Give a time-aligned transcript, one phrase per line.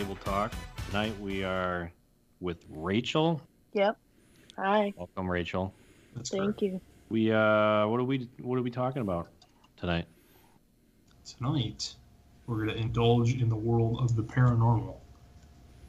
[0.00, 0.52] welcome back Table Talk.
[0.88, 1.92] Tonight we are
[2.40, 3.40] with Rachel.
[3.74, 3.96] Yep.
[4.56, 4.92] Hi.
[4.96, 5.74] Welcome, Rachel.
[6.14, 6.62] That's Thank correct.
[6.62, 6.80] you.
[7.10, 9.28] We uh, what are we what are we talking about
[9.76, 10.06] tonight?
[11.24, 11.94] Tonight,
[12.46, 14.96] we're going to indulge in the world of the paranormal.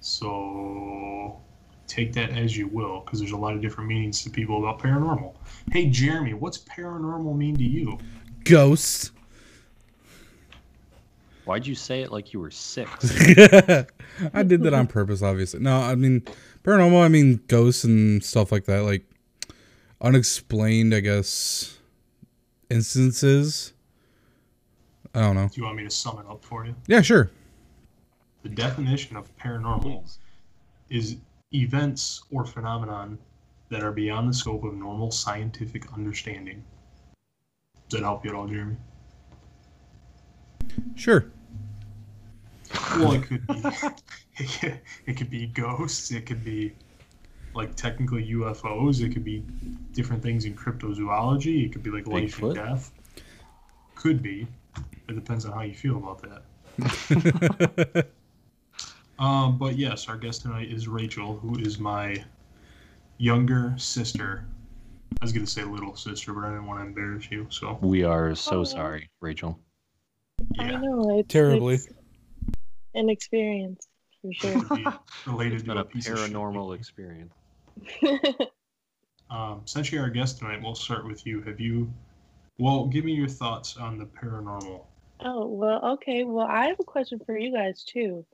[0.01, 1.39] So,
[1.87, 4.79] take that as you will, because there's a lot of different meanings to people about
[4.79, 5.35] paranormal.
[5.71, 7.97] Hey, Jeremy, what's paranormal mean to you?
[8.43, 9.11] Ghosts.
[11.45, 12.91] Why'd you say it like you were six?
[14.33, 15.59] I did that on purpose, obviously.
[15.59, 16.21] No, I mean
[16.63, 17.03] paranormal.
[17.03, 19.05] I mean ghosts and stuff like that, like
[19.99, 20.93] unexplained.
[20.93, 21.79] I guess
[22.69, 23.73] instances.
[25.13, 25.47] I don't know.
[25.47, 26.75] Do you want me to sum it up for you?
[26.87, 27.31] Yeah, sure.
[28.43, 30.17] The definition of paranormal
[30.89, 31.17] is
[31.53, 33.17] events or phenomenon
[33.69, 36.63] that are beyond the scope of normal scientific understanding.
[37.89, 38.77] Does that help you at all, Jeremy?
[40.95, 41.25] Sure.
[42.97, 43.53] Well, it could be.
[45.05, 46.11] It could, be ghosts.
[46.11, 46.73] It could be
[47.53, 49.01] like technically UFOs.
[49.03, 49.43] It could be
[49.93, 51.65] different things in cryptozoology.
[51.65, 52.91] It could be like life and death.
[53.95, 54.47] Could be.
[55.07, 58.07] It depends on how you feel about that.
[59.19, 62.23] um, but yes, our guest tonight is Rachel, who is my
[63.17, 64.45] younger sister.
[65.21, 67.45] I was gonna say little sister, but I didn't want to embarrass you.
[67.49, 68.63] So we are so Oh.
[68.63, 69.59] sorry, Rachel.
[70.59, 71.75] I know it's Terribly.
[71.75, 71.87] it's
[72.93, 73.87] an experience
[74.21, 74.63] for sure.
[74.63, 74.85] could be
[75.27, 76.31] related to been a a piece of shit.
[76.31, 77.33] paranormal experience.
[79.31, 81.41] Um, since you're our guest tonight, we'll start with you.
[81.43, 81.91] Have you?
[82.59, 84.83] Well, give me your thoughts on the paranormal.
[85.23, 86.25] oh well, okay.
[86.25, 88.25] Well, I have a question for you guys too.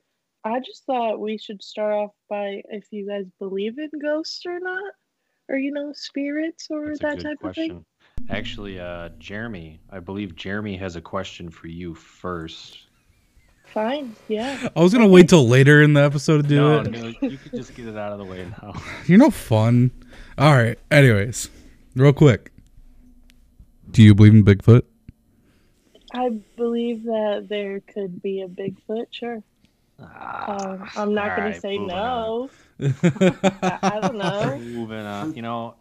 [0.42, 4.58] I just thought we should start off by if you guys believe in ghosts or
[4.58, 4.92] not,
[5.48, 7.84] or you know, spirits or That's that good type of thing.
[8.28, 8.38] Question.
[8.38, 12.86] Actually, uh, Jeremy, I believe Jeremy has a question for you first.
[13.66, 14.16] Fine.
[14.28, 14.68] Yeah.
[14.74, 16.90] I was gonna wait till later in the episode to do no, it.
[16.90, 18.74] no, you could just get it out of the way now.
[19.06, 19.90] You're no fun.
[20.38, 20.78] All right.
[20.90, 21.50] Anyways,
[21.94, 22.50] real quick.
[23.90, 24.82] Do you believe in Bigfoot?
[26.12, 29.06] I believe that there could be a Bigfoot.
[29.10, 29.42] Sure.
[29.98, 32.48] Um, I'm not All gonna right, say no.
[32.80, 32.88] I,
[33.82, 34.58] I don't know.
[34.58, 35.34] Moving on.
[35.34, 35.74] You know,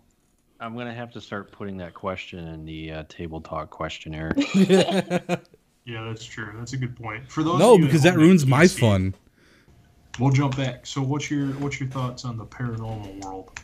[0.59, 4.35] I'm gonna have to start putting that question in the uh, table talk questionnaire.
[5.87, 6.53] Yeah, that's true.
[6.57, 7.31] That's a good point.
[7.31, 9.15] For those no, of you at because that home ruins can't my see, fun.
[10.19, 10.85] We'll jump back.
[10.85, 13.57] So, what's your what's your thoughts on the paranormal world?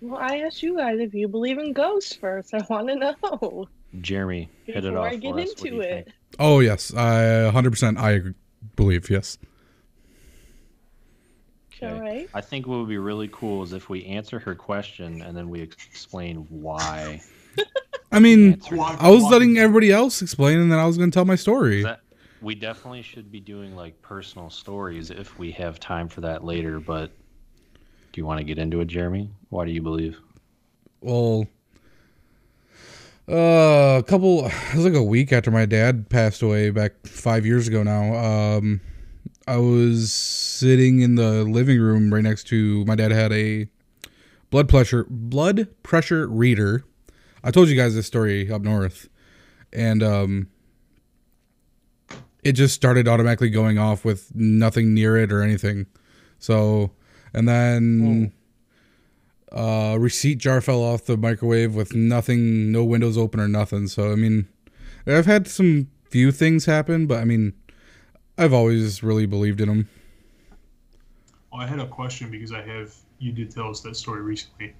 [0.00, 2.54] Well, I asked you guys if you believe in ghosts first.
[2.54, 3.68] I want to know
[4.00, 5.48] Jeremy, hit it before I get for us.
[5.48, 6.04] What do into you it.
[6.06, 6.16] think?
[6.38, 8.32] Oh yes, I 100% I
[8.76, 9.36] believe yes.
[11.82, 11.92] Okay.
[11.94, 12.28] All right.
[12.34, 15.48] I think what would be really cool is if we answer her question and then
[15.48, 17.22] we explain why.
[18.12, 19.00] I mean, answered Why- it.
[19.00, 21.82] I was letting everybody else explain, and then I was gonna tell my story.
[21.82, 22.00] That,
[22.42, 26.80] we definitely should be doing like personal stories if we have time for that later.
[26.80, 27.12] But
[28.12, 29.30] do you want to get into it, Jeremy?
[29.50, 30.18] Why do you believe?
[31.00, 31.46] Well,
[33.28, 34.46] uh, a couple.
[34.46, 38.14] It was like a week after my dad passed away back five years ago now.
[38.14, 38.80] Um,
[39.46, 43.68] I was sitting in the living room right next to my dad had a
[44.50, 46.84] blood pressure blood pressure reader.
[47.42, 49.08] I told you guys this story up north,
[49.72, 50.48] and um,
[52.44, 55.86] it just started automatically going off with nothing near it or anything.
[56.38, 56.92] So,
[57.32, 58.32] and then
[59.52, 63.86] uh, receipt jar fell off the microwave with nothing, no windows open or nothing.
[63.88, 64.48] So I mean,
[65.06, 67.54] I've had some few things happen, but I mean,
[68.40, 69.88] I've always really believed in them.
[71.52, 74.72] Well, I had a question because I have you did tell us that story recently.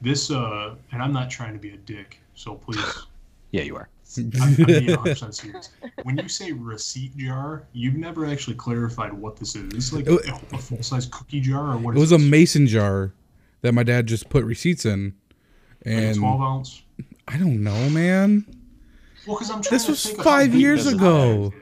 [0.00, 2.80] This uh, and I'm not trying to be a dick, so please.
[3.50, 3.88] Yeah, you are.
[4.18, 5.70] I'm, I'm being 100% serious.
[6.02, 9.62] When you say receipt jar, you've never actually clarified what this is.
[9.72, 11.92] Is this like It- a, a full size cookie jar or what?
[11.96, 13.14] It is It was a mason jar
[13.62, 15.14] that my dad just put receipts in,
[15.86, 16.82] Like a and 12 ounce.
[17.26, 18.44] I don't know, man.
[19.26, 21.54] Well, because I'm trying This to was think of how five years this ago.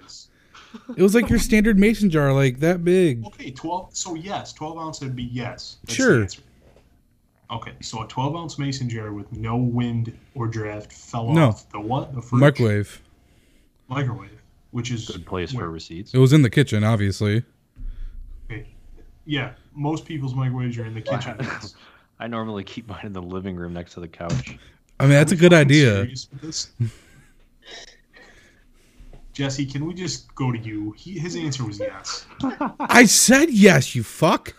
[0.79, 0.97] Bag is.
[0.97, 3.25] It was like your standard mason jar, like that big.
[3.27, 3.97] Okay, 12.
[3.97, 5.77] So yes, 12 ounce would be yes.
[5.85, 6.23] That's Sure.
[6.23, 6.43] answer.
[7.51, 11.49] Okay, so a 12 ounce mason jar with no wind or draft fell No.
[11.49, 12.13] off the what?
[12.15, 12.41] The fridge?
[12.41, 13.01] Microwave.
[13.89, 14.31] Microwave,
[14.73, 16.13] which is Good place where- for receipts.
[16.13, 17.45] It was in the kitchen, obviously.
[18.51, 18.67] Okay.
[19.27, 21.37] Yeah, most people's microwaves are in the kitchen.
[22.19, 24.59] I normally keep mine in the living room next to the couch.
[24.99, 26.09] I mean, that's a good idea.
[29.37, 29.67] Serious with this?
[29.67, 30.93] Jesse, can we just go to you?
[30.97, 32.27] He, his answer was yes.
[32.81, 34.55] I said yes, you fuck.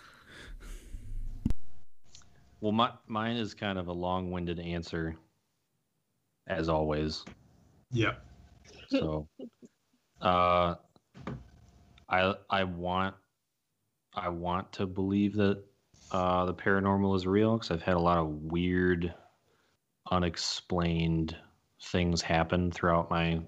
[2.61, 5.15] Well, my, mine is kind of a long-winded answer,
[6.47, 7.25] as always.
[7.91, 8.13] Yeah.
[8.89, 9.27] So,
[10.21, 10.75] uh,
[12.09, 13.15] I I want
[14.15, 15.63] I want to believe that
[16.11, 19.13] uh, the paranormal is real because I've had a lot of weird,
[20.09, 21.35] unexplained
[21.81, 23.41] things happen throughout my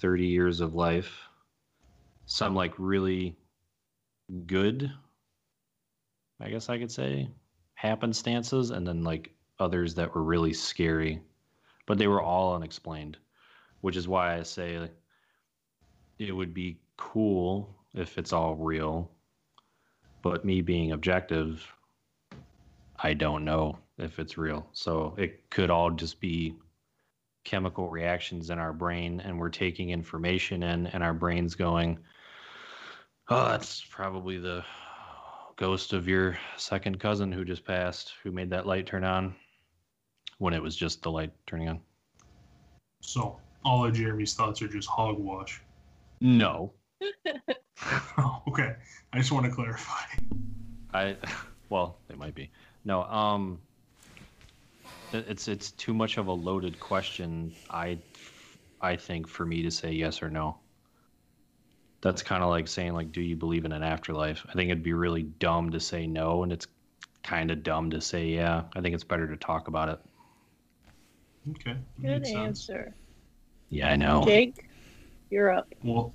[0.00, 1.28] 30 years of life.
[2.26, 3.36] Some like really
[4.46, 4.92] good,
[6.40, 7.28] I guess I could say,
[7.74, 11.20] happenstances, and then like others that were really scary,
[11.86, 13.16] but they were all unexplained,
[13.80, 14.88] which is why I say
[16.18, 19.10] it would be cool if it's all real.
[20.22, 21.64] But me being objective,
[23.02, 24.68] I don't know if it's real.
[24.72, 26.54] So it could all just be
[27.48, 31.98] chemical reactions in our brain, and we're taking information in, and our brain's going,
[33.30, 34.62] oh, that's probably the
[35.56, 39.34] ghost of your second cousin who just passed, who made that light turn on
[40.36, 41.80] when it was just the light turning on.
[43.00, 45.62] So all of Jeremy's thoughts are just hogwash.
[46.20, 46.74] No,
[48.18, 48.74] Oh, okay.
[49.12, 50.02] I just want to clarify.
[50.92, 51.16] I,
[51.70, 52.50] well, they might be.
[52.84, 53.58] No, um,
[55.12, 57.54] it's it's too much of a loaded question.
[57.70, 57.98] I,
[58.80, 60.58] I think for me to say yes or no.
[62.00, 64.46] That's kind of like saying like, do you believe in an afterlife?
[64.48, 66.68] I think it'd be really dumb to say no, and it's
[67.24, 68.64] kind of dumb to say yeah.
[68.76, 69.98] I think it's better to talk about it.
[71.50, 71.76] Okay.
[72.00, 72.38] Good makes sense.
[72.38, 72.94] answer.
[73.70, 74.24] Yeah, I know.
[74.24, 74.68] Jake,
[75.30, 75.74] you're up.
[75.82, 76.14] Well,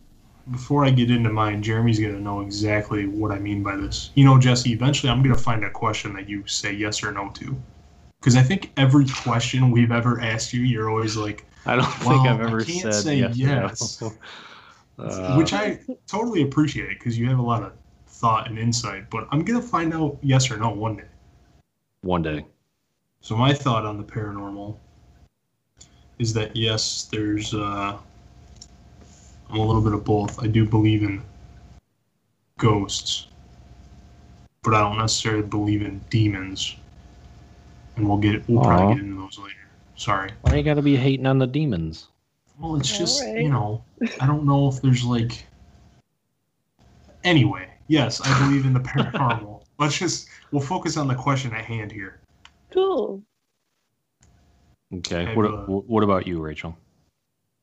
[0.52, 4.12] before I get into mine, Jeremy's going to know exactly what I mean by this.
[4.16, 7.12] You know, Jesse, eventually I'm going to find a question that you say yes or
[7.12, 7.56] no to.
[8.24, 12.24] Because I think every question we've ever asked you, you're always like, I don't Well,
[12.24, 13.38] think I've I ever can't said say yes.
[13.38, 14.02] yes.
[14.98, 17.74] Uh, which I totally appreciate because you have a lot of
[18.08, 19.10] thought and insight.
[19.10, 21.04] But I'm going to find out yes or no one day.
[22.02, 22.46] one day.
[23.20, 24.78] So my thought on the paranormal
[26.20, 27.98] is that yes, there's uh,
[29.50, 30.42] I'm a little bit of both.
[30.42, 31.22] I do believe in
[32.58, 33.28] ghosts,
[34.62, 36.76] but I don't necessarily believe in demons.
[37.96, 38.64] And we'll get we'll Aw.
[38.64, 39.56] probably get into those later.
[39.96, 40.32] Sorry.
[40.42, 42.08] Why you gotta be hating on the demons?
[42.60, 43.42] Well, it's just Alright.
[43.42, 43.84] you know
[44.20, 45.46] I don't know if there's like.
[47.24, 49.64] Anyway, yes, I believe in the paranormal.
[49.80, 52.20] Let's just we'll focus on the question at hand here.
[52.72, 53.24] Cool.
[54.96, 55.28] Okay.
[55.28, 56.78] I've, What uh, What about you, Rachel?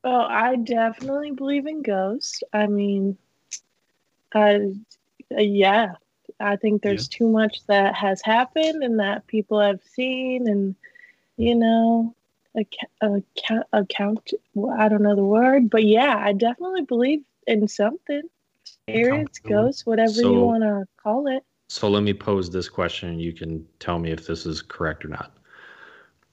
[0.03, 2.41] Oh, I definitely believe in ghosts.
[2.53, 3.17] I mean,
[4.33, 4.73] I,
[5.35, 5.93] uh, yeah,
[6.41, 10.75] I think there's too much that has happened and that people have seen, and
[11.37, 12.13] you know,
[12.55, 14.31] account, account, account.
[14.53, 18.23] Well, I don't know the word, but yeah, I definitely believe in something.
[18.63, 21.43] Spirits, ghosts, whatever So- you want to call it.
[21.69, 25.05] So let me pose this question, and you can tell me if this is correct
[25.05, 25.31] or not.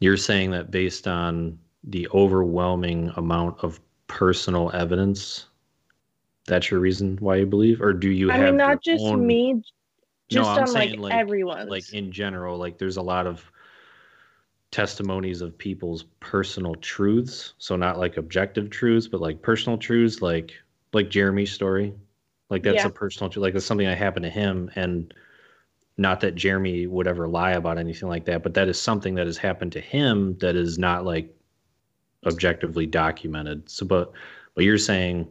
[0.00, 5.46] You're saying that based on the overwhelming amount of personal evidence,
[6.46, 9.24] that's your reason why you believe, or do you I have mean, not just own-
[9.26, 9.62] me,
[10.28, 11.70] just I'm on like, saying, like- everyone's.
[11.70, 13.50] like in general like there's a lot of
[14.70, 20.52] testimonies of people's personal truths so not like objective truths but like personal truths like
[20.92, 21.94] like jeremy's story
[22.50, 22.88] like that's Yeah.
[22.88, 25.14] a personal truth like that's something that happened to him and
[25.96, 29.26] not that jeremy would ever lie about anything like that but that is something that
[29.26, 31.34] has happened to him that is not like
[32.26, 34.12] objectively documented so but
[34.54, 35.26] but you're saying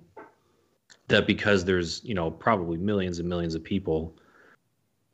[1.09, 4.15] that because there's you know probably millions and millions of people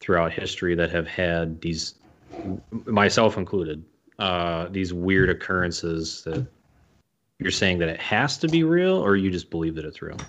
[0.03, 1.95] throughout history that have had these
[2.86, 3.83] myself included
[4.19, 6.45] uh these weird occurrences that
[7.39, 10.19] you're saying that it has to be real or you just believe that it's real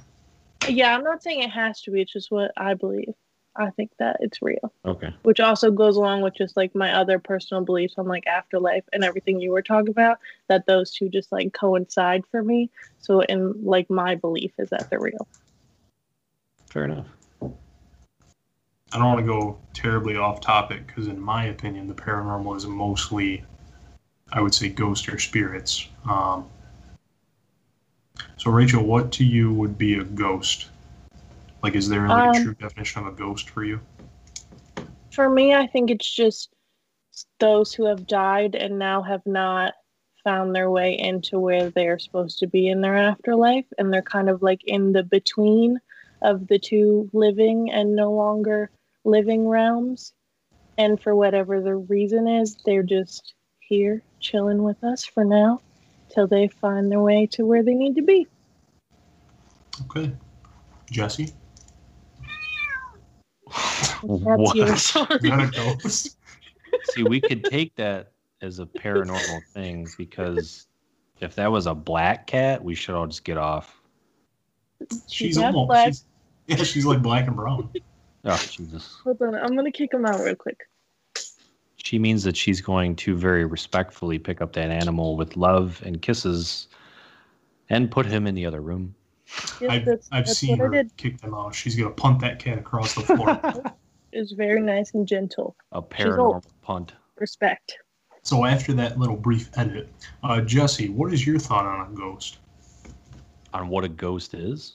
[0.69, 2.01] yeah, I'm not saying it has to be.
[2.01, 3.13] It's just what I believe.
[3.57, 4.73] I think that it's real.
[4.85, 8.83] okay which also goes along with just like my other personal beliefs on like afterlife
[8.93, 13.21] and everything you were talking about that those two just like coincide for me so
[13.21, 15.29] in like my belief is that they're real
[16.69, 17.07] fair enough
[18.95, 22.65] I don't want to go terribly off topic because, in my opinion, the paranormal is
[22.65, 23.43] mostly,
[24.33, 25.89] I would say, ghosts or spirits.
[26.09, 26.47] Um,
[28.37, 30.69] so, Rachel, what to you would be a ghost?
[31.61, 33.81] Like, is there like a Um, true definition of a ghost for you?
[35.11, 36.51] for me i think it's just
[37.39, 39.75] those who have died and now have not
[40.25, 44.29] found their way into where they're supposed to be in their afterlife and they're kind
[44.29, 45.79] of like in the between
[46.23, 48.71] of the two living and no longer
[49.05, 50.13] living realms.
[50.77, 55.61] And for whatever the reason is they're just here chilling with us for now
[56.09, 58.27] till they find their way to where they need to be.
[59.83, 60.13] Okay,
[60.91, 61.33] Jesse,
[64.03, 65.51] that's yours is that a
[65.83, 66.17] ghost?
[66.93, 70.67] see we could take that as a paranormal thing because
[71.21, 73.81] if that was a black cat we should all just get off.
[75.09, 75.87] She's not almost black.
[75.87, 76.05] she's,
[76.47, 77.71] Yeah, she's like black and brown.
[78.25, 78.97] Oh, Jesus.
[79.05, 80.59] Hold on, I'm gonna kick him out real quick.
[81.77, 86.01] She means that she's going to very respectfully pick up that animal with love and
[86.01, 86.69] kisses
[87.69, 88.95] and put him in the other room.
[89.61, 91.55] Yes, I've, that's, I've that's seen her kick them out.
[91.55, 93.41] She's gonna punt that cat across the floor.
[94.15, 95.57] It was very nice and gentle.
[95.73, 96.93] A paranormal punt.
[97.19, 97.79] Respect.
[98.23, 99.89] so after that little brief edit,
[100.23, 102.39] uh, Jesse, what is your thought on a ghost?
[103.53, 104.75] On what a ghost is?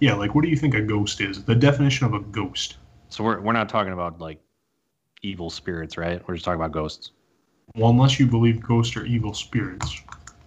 [0.00, 1.44] Yeah, like what do you think a ghost is?
[1.44, 2.76] The definition of a ghost.
[3.08, 4.40] So we're, we're not talking about like
[5.22, 6.26] evil spirits, right?
[6.26, 7.12] We're just talking about ghosts.
[7.76, 10.00] Well, unless you believe ghosts are evil spirits.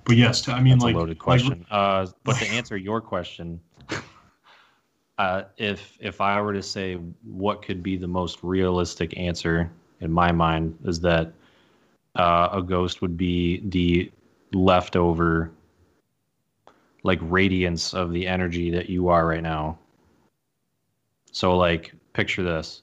[0.05, 1.65] But yes, I mean That's like a loaded like- question.
[1.71, 3.59] uh, but to answer your question,
[5.17, 10.11] uh, if if I were to say what could be the most realistic answer in
[10.11, 11.33] my mind is that
[12.15, 14.11] uh, a ghost would be the
[14.53, 15.51] leftover
[17.03, 19.77] like radiance of the energy that you are right now.
[21.31, 22.81] So like picture this.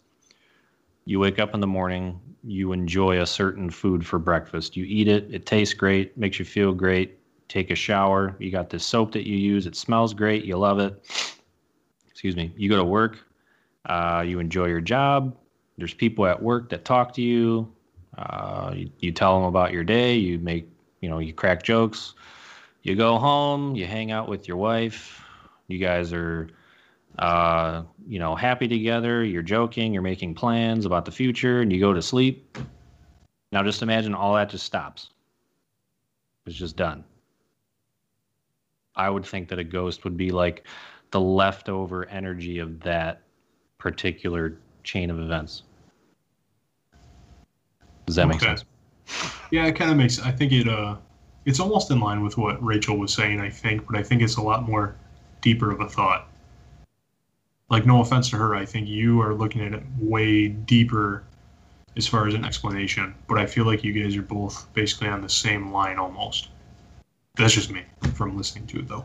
[1.07, 4.77] You wake up in the morning, you enjoy a certain food for breakfast.
[4.77, 7.19] You eat it, it tastes great, makes you feel great.
[7.49, 10.79] Take a shower, you got this soap that you use, it smells great, you love
[10.79, 11.05] it.
[12.09, 12.55] Excuse me.
[12.57, 13.19] You go to work,
[13.87, 15.37] uh, you enjoy your job.
[15.77, 17.71] There's people at work that talk to you.
[18.17, 20.69] Uh, you, you tell them about your day, you make,
[21.01, 22.15] you know, you crack jokes.
[22.85, 25.23] You go home, you hang out with your wife.
[25.69, 26.49] You guys are
[27.19, 31.81] uh, you know, happy together, you're joking, you're making plans about the future, and you
[31.81, 32.59] go to sleep.
[33.53, 35.11] Now just imagine all that just stops.
[36.47, 37.05] It's just done.
[38.97, 40.67] I would think that a ghost would be like
[41.11, 43.23] the leftover energy of that
[43.79, 45.63] particular chain of events.
[48.07, 48.65] Does that make sense?
[49.51, 50.21] Yeah, it kind of makes.
[50.21, 50.69] I think it.
[50.69, 50.97] Uh,
[51.45, 53.41] it's almost in line with what Rachel was saying.
[53.41, 54.95] I think, but I think it's a lot more
[55.43, 56.29] deeper of a thought.
[57.71, 61.25] Like, no offense to her, I think you are looking at it way deeper
[61.97, 63.15] as far as an explanation.
[63.27, 66.49] But I feel like you guys are both basically on the same line almost.
[67.37, 67.83] That's just me
[68.15, 69.05] from listening to it, though.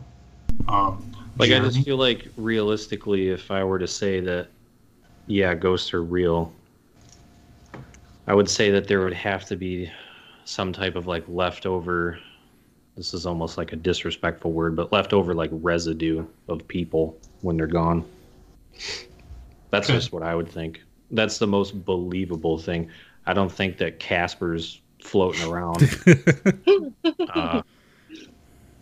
[0.68, 4.48] Um, Like I just feel like realistically, if I were to say that,
[5.26, 6.52] yeah, ghosts are real,
[8.26, 9.90] I would say that there would have to be
[10.44, 12.18] some type of like leftover.
[13.00, 17.66] This is almost like a disrespectful word, but leftover like residue of people when they're
[17.66, 18.04] gone.
[19.70, 20.82] That's just what I would think.
[21.10, 22.90] That's the most believable thing.
[23.24, 25.82] I don't think that Casper's floating around
[27.34, 27.62] uh,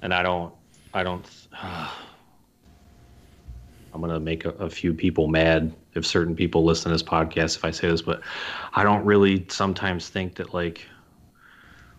[0.03, 0.53] and I don't,
[0.93, 1.25] I don't.
[3.95, 7.55] I'm gonna make a, a few people mad if certain people listen to this podcast
[7.55, 8.21] if I say this, but
[8.75, 10.85] I don't really sometimes think that like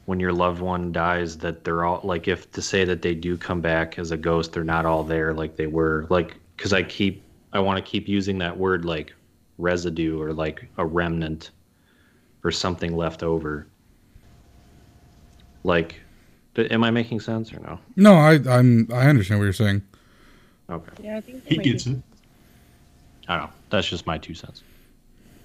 [0.09, 3.37] when your loved one dies that they're all like if to say that they do
[3.37, 6.81] come back as a ghost, they're not all there like they were like because I
[6.81, 7.21] keep
[7.53, 9.13] I want to keep using that word like
[9.59, 11.51] residue or like a remnant
[12.43, 13.67] or something left over.
[15.63, 16.01] Like,
[16.55, 17.79] th- am I making sense or no?
[17.95, 19.83] No, I I'm I understand what you're saying.
[20.71, 21.03] Okay.
[21.03, 22.01] Yeah, I think he gets it.
[23.27, 23.53] I don't know.
[23.69, 24.63] That's just my two cents.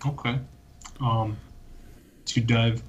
[0.07, 0.39] Okay.
[1.03, 1.37] Um,
[2.25, 2.83] to dive,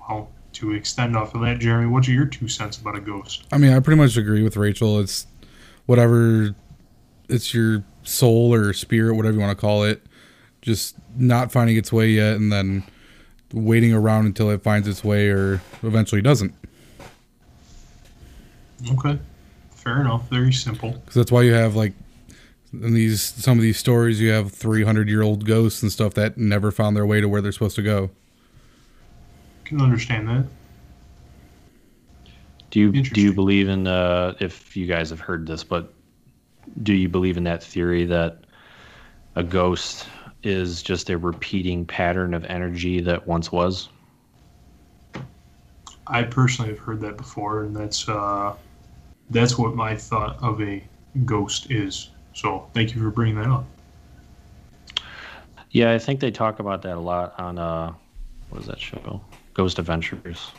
[0.00, 3.44] well, to extend off of that, Jeremy, what's your two cents about a ghost?
[3.52, 5.00] I mean, I pretty much agree with Rachel.
[5.00, 5.26] It's
[5.86, 6.54] whatever
[7.28, 10.02] it's your soul or spirit, whatever you want to call it,
[10.60, 12.84] just not finding its way yet and then
[13.52, 16.54] waiting around until it finds its way or eventually doesn't.
[18.90, 19.18] Okay.
[19.70, 20.28] Fair enough.
[20.28, 20.92] Very simple.
[21.06, 21.92] Cuz that's why you have like
[22.72, 26.96] in these some of these stories you have 300-year-old ghosts and stuff that never found
[26.96, 28.10] their way to where they're supposed to go.
[29.72, 30.44] Can understand that.
[32.70, 35.94] Do you do you believe in uh, if you guys have heard this, but
[36.82, 38.44] do you believe in that theory that
[39.34, 40.08] a ghost
[40.42, 43.88] is just a repeating pattern of energy that once was?
[46.06, 48.54] I personally have heard that before, and that's uh,
[49.30, 50.84] that's what my thought of a
[51.24, 52.10] ghost is.
[52.34, 53.64] So thank you for bringing that up.
[55.70, 57.94] Yeah, I think they talk about that a lot on uh,
[58.50, 59.22] what is that show?
[59.54, 60.50] Ghost Adventures.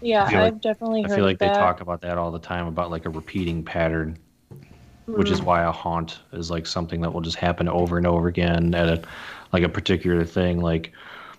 [0.00, 2.38] Yeah, I feel like- I've definitely I feel like they talk about that all the
[2.38, 4.18] time about like a repeating pattern,
[5.06, 5.44] which is Mm.
[5.44, 8.88] why a haunt is like something that will just happen over and over again at
[8.88, 9.02] a,
[9.52, 10.60] like a particular thing.
[10.60, 10.92] Like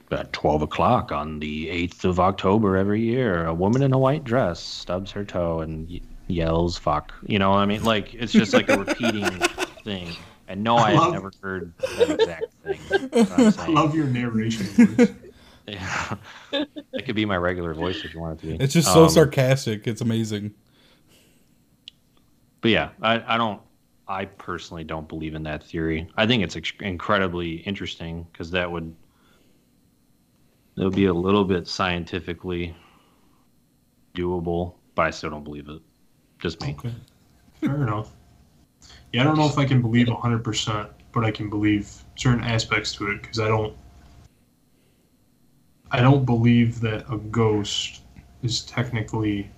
[0.10, 4.24] at 12 o'clock on the 8th of October every year, a woman in a white
[4.24, 8.54] dress stubs her toe and yells "fuck." You know, what I mean, like it's just
[8.54, 9.26] like a repeating
[9.84, 10.16] thing.
[10.48, 12.80] And no, I have love- never heard that exact thing.
[13.14, 13.76] I'm I saying.
[13.76, 15.16] love your narration.
[15.68, 15.78] Voice.
[15.80, 16.16] Yeah.
[16.94, 18.64] it could be my regular voice if you want it to be.
[18.64, 19.88] It's just so Um, sarcastic.
[19.88, 20.54] It's amazing.
[22.62, 23.62] but yeah, I, I don't
[24.08, 26.08] I personally don't believe in that theory.
[26.16, 28.96] I think it's ex- incredibly interesting because that would
[30.78, 32.76] it would be a little bit scientifically
[34.16, 35.82] doable, but I still don't believe it.
[36.40, 36.76] Just me.
[36.78, 36.94] Okay.
[37.62, 38.12] Fair enough.
[39.12, 42.94] Yeah, I don't know if I can believe 100%, but I can believe certain aspects
[42.94, 43.76] to it because I don't
[45.92, 48.02] I don't believe that a ghost
[48.44, 49.50] is technically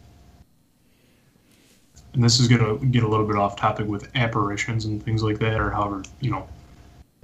[2.13, 5.21] and this is going to get a little bit off topic with apparitions and things
[5.21, 6.47] like that or however, you know,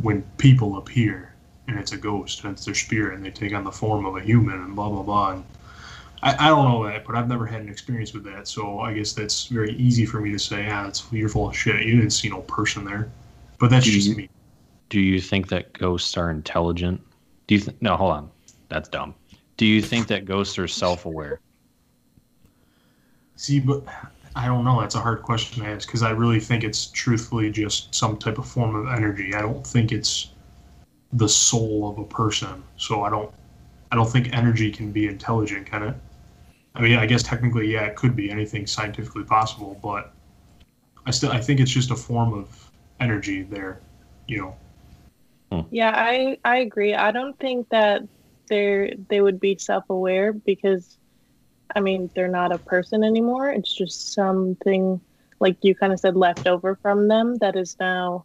[0.01, 1.33] when people appear
[1.67, 4.15] and it's a ghost and it's their spirit and they take on the form of
[4.15, 5.43] a human and blah blah blah and
[6.23, 8.93] I, I don't know that, but I've never had an experience with that, so I
[8.93, 11.85] guess that's very easy for me to say, ah, it's you're full of shit.
[11.85, 13.09] You didn't see no person there.
[13.59, 14.29] But that's Do just you- me.
[14.89, 17.01] Do you think that ghosts are intelligent?
[17.47, 17.81] Do you think?
[17.81, 18.31] No, hold on.
[18.69, 19.15] That's dumb.
[19.57, 21.39] Do you think that ghosts are self-aware?
[23.37, 23.83] See, but
[24.35, 24.81] I don't know.
[24.81, 28.37] That's a hard question to ask because I really think it's truthfully just some type
[28.37, 29.33] of form of energy.
[29.33, 30.31] I don't think it's
[31.13, 32.63] the soul of a person.
[32.77, 33.33] So I don't,
[33.91, 35.95] I don't think energy can be intelligent, can it?
[36.75, 40.11] I mean, I guess technically, yeah, it could be anything scientifically possible, but
[41.05, 43.79] I still, I think it's just a form of energy there.
[44.27, 44.37] You
[45.51, 46.93] know, Yeah, I I agree.
[46.95, 48.03] I don't think that
[48.47, 50.97] they're they would be self-aware because
[51.75, 53.49] I mean, they're not a person anymore.
[53.49, 55.01] It's just something
[55.39, 58.23] like you kind of said left over from them that is now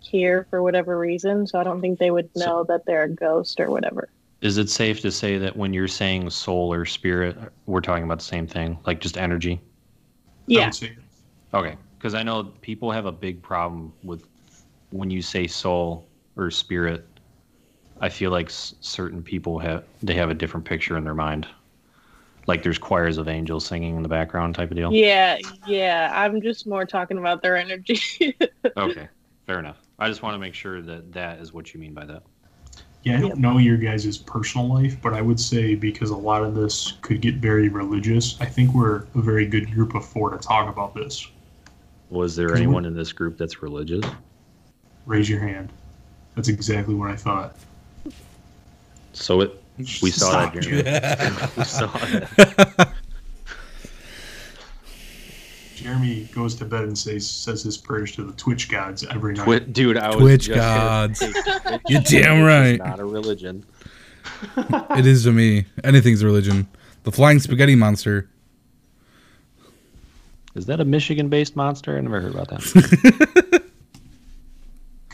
[0.00, 1.46] here for whatever reason.
[1.46, 4.08] So I don't think they would So- know that they're a ghost or whatever.
[4.40, 8.18] Is it safe to say that when you're saying soul or spirit, we're talking about
[8.18, 9.60] the same thing, like just energy?
[10.46, 10.70] Yeah.
[11.54, 14.26] Okay, because I know people have a big problem with
[14.90, 17.06] when you say soul or spirit.
[18.00, 21.46] I feel like s- certain people have they have a different picture in their mind.
[22.46, 24.92] Like there's choirs of angels singing in the background type of deal.
[24.92, 26.12] Yeah, yeah.
[26.14, 28.00] I'm just more talking about their energy.
[28.76, 29.08] Okay,
[29.46, 29.78] fair enough.
[29.98, 32.22] I just want to make sure that that is what you mean by that.
[33.04, 36.42] Yeah, I don't know your guys' personal life, but I would say because a lot
[36.42, 40.28] of this could get very religious, I think we're a very good group of four
[40.30, 41.26] to talk about this.
[42.10, 44.04] Was there 'Cause we- anyone in this group that's religious?
[45.06, 45.72] Raise your hand.
[46.34, 47.56] That's exactly what I thought.
[49.16, 50.62] So it we saw Stop, that.
[50.62, 50.82] Jeremy.
[50.84, 51.48] Yeah.
[51.56, 52.92] we saw that.
[55.74, 59.44] Jeremy goes to bed and says says his prayers to the Twitch gods every night.
[59.44, 61.18] Twi- dude, I was Twitch just gonna gods.
[61.18, 62.78] Twitch You're damn is right.
[62.78, 63.64] Not a religion.
[64.56, 65.66] It is to me.
[65.84, 66.68] Anything's a religion.
[67.04, 68.28] The flying spaghetti monster.
[70.54, 71.96] Is that a Michigan-based monster?
[71.96, 73.44] I never heard about that.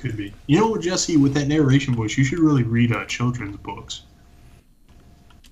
[0.02, 0.34] Could be.
[0.48, 4.02] You know, Jesse, with that narration voice, you should really read uh, children's books.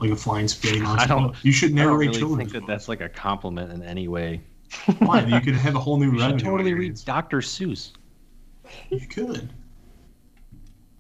[0.01, 1.05] Like a flying spaghetti monster.
[1.05, 1.37] I don't- book.
[1.45, 2.69] You should I don't narrate really children's think that books.
[2.69, 4.41] that's like a compliment in any way.
[4.99, 5.21] Why?
[5.25, 6.97] You could have a whole new You should totally read.
[7.05, 7.39] Dr.
[7.39, 7.93] Seuss.
[8.89, 9.51] You could.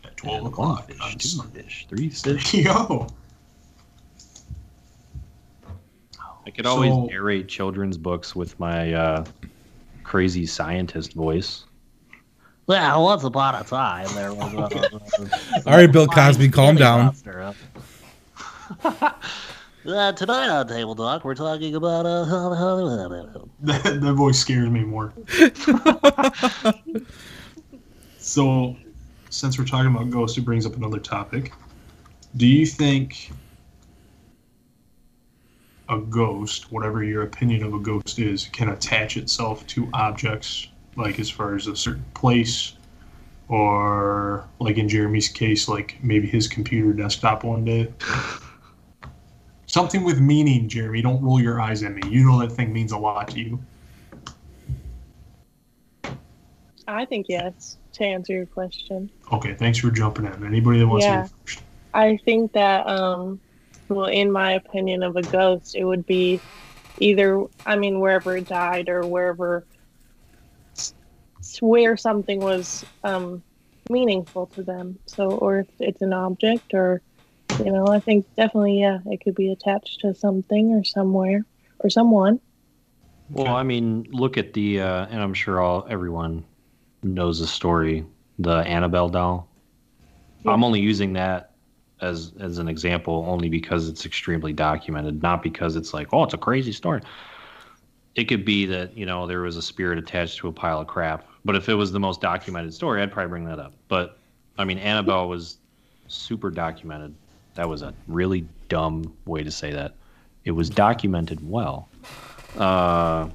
[0.04, 0.88] At 12 And o'clock.
[0.90, 2.52] Fish, two fish, three fish.
[2.64, 3.08] go.
[6.46, 9.24] I could always So- narrate children's books with my uh,
[10.04, 11.64] crazy scientist voice.
[12.70, 15.66] Well, once upon a time, there was a.
[15.68, 17.06] All right, Bill Cosby, calm down.
[17.06, 17.52] Monster.
[19.86, 22.26] Uh, tonight on Table Talk, we're talking about uh,
[23.62, 25.14] That, that voice scares me more.
[28.18, 28.76] so,
[29.30, 31.54] since we're talking about ghosts, it brings up another topic.
[32.36, 33.30] Do you think
[35.88, 41.18] a ghost, whatever your opinion of a ghost is, can attach itself to objects, like
[41.18, 42.74] as far as a certain place,
[43.48, 47.92] or like in Jeremy's case, like maybe his computer desktop one day?
[49.66, 51.00] Something with meaning, Jeremy.
[51.00, 52.02] Don't roll your eyes at me.
[52.08, 53.58] You know that thing means a lot to you.
[56.88, 59.10] I think yes, to answer your question.
[59.32, 60.44] Okay, thanks for jumping in.
[60.44, 61.22] Anybody that wants Yeah.
[61.22, 61.62] to go first?
[61.94, 63.40] I think that, um,
[63.88, 66.40] well, in my opinion of a ghost, it would be
[66.98, 69.64] either, I mean, wherever it died or wherever,
[71.60, 73.42] where something was um,
[73.88, 74.98] meaningful to them.
[75.06, 77.02] So, or if it's an object or,
[77.58, 81.44] you know, I think definitely, yeah, it could be attached to something or somewhere
[81.80, 82.40] or someone.
[83.30, 86.44] Well, I mean, look at the, uh, and I'm sure all everyone
[87.02, 88.04] knows the story,
[88.38, 89.48] the Annabelle doll.
[90.42, 90.52] Yeah.
[90.52, 91.50] I'm only using that
[92.00, 96.34] as as an example only because it's extremely documented, not because it's like, oh, it's
[96.34, 97.02] a crazy story.
[98.14, 100.86] It could be that you know there was a spirit attached to a pile of
[100.86, 103.74] crap, but if it was the most documented story, I'd probably bring that up.
[103.88, 104.18] But
[104.58, 105.58] I mean, Annabelle was
[106.08, 107.14] super documented.
[107.54, 109.94] That was a really dumb way to say that.
[110.44, 111.88] It was documented well
[112.58, 113.28] uh,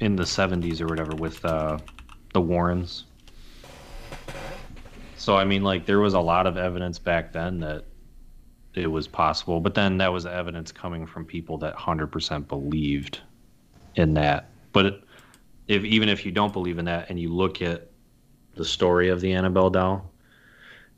[0.00, 1.78] in the 70s or whatever with uh,
[2.32, 3.04] the Warrens.
[5.16, 7.84] So I mean, like there was a lot of evidence back then that
[8.74, 13.20] it was possible, but then that was evidence coming from people that hundred percent believed
[13.96, 14.48] in that.
[14.72, 15.04] But it,
[15.70, 17.88] if even if you don't believe in that and you look at
[18.56, 20.10] the story of the Annabelle doll,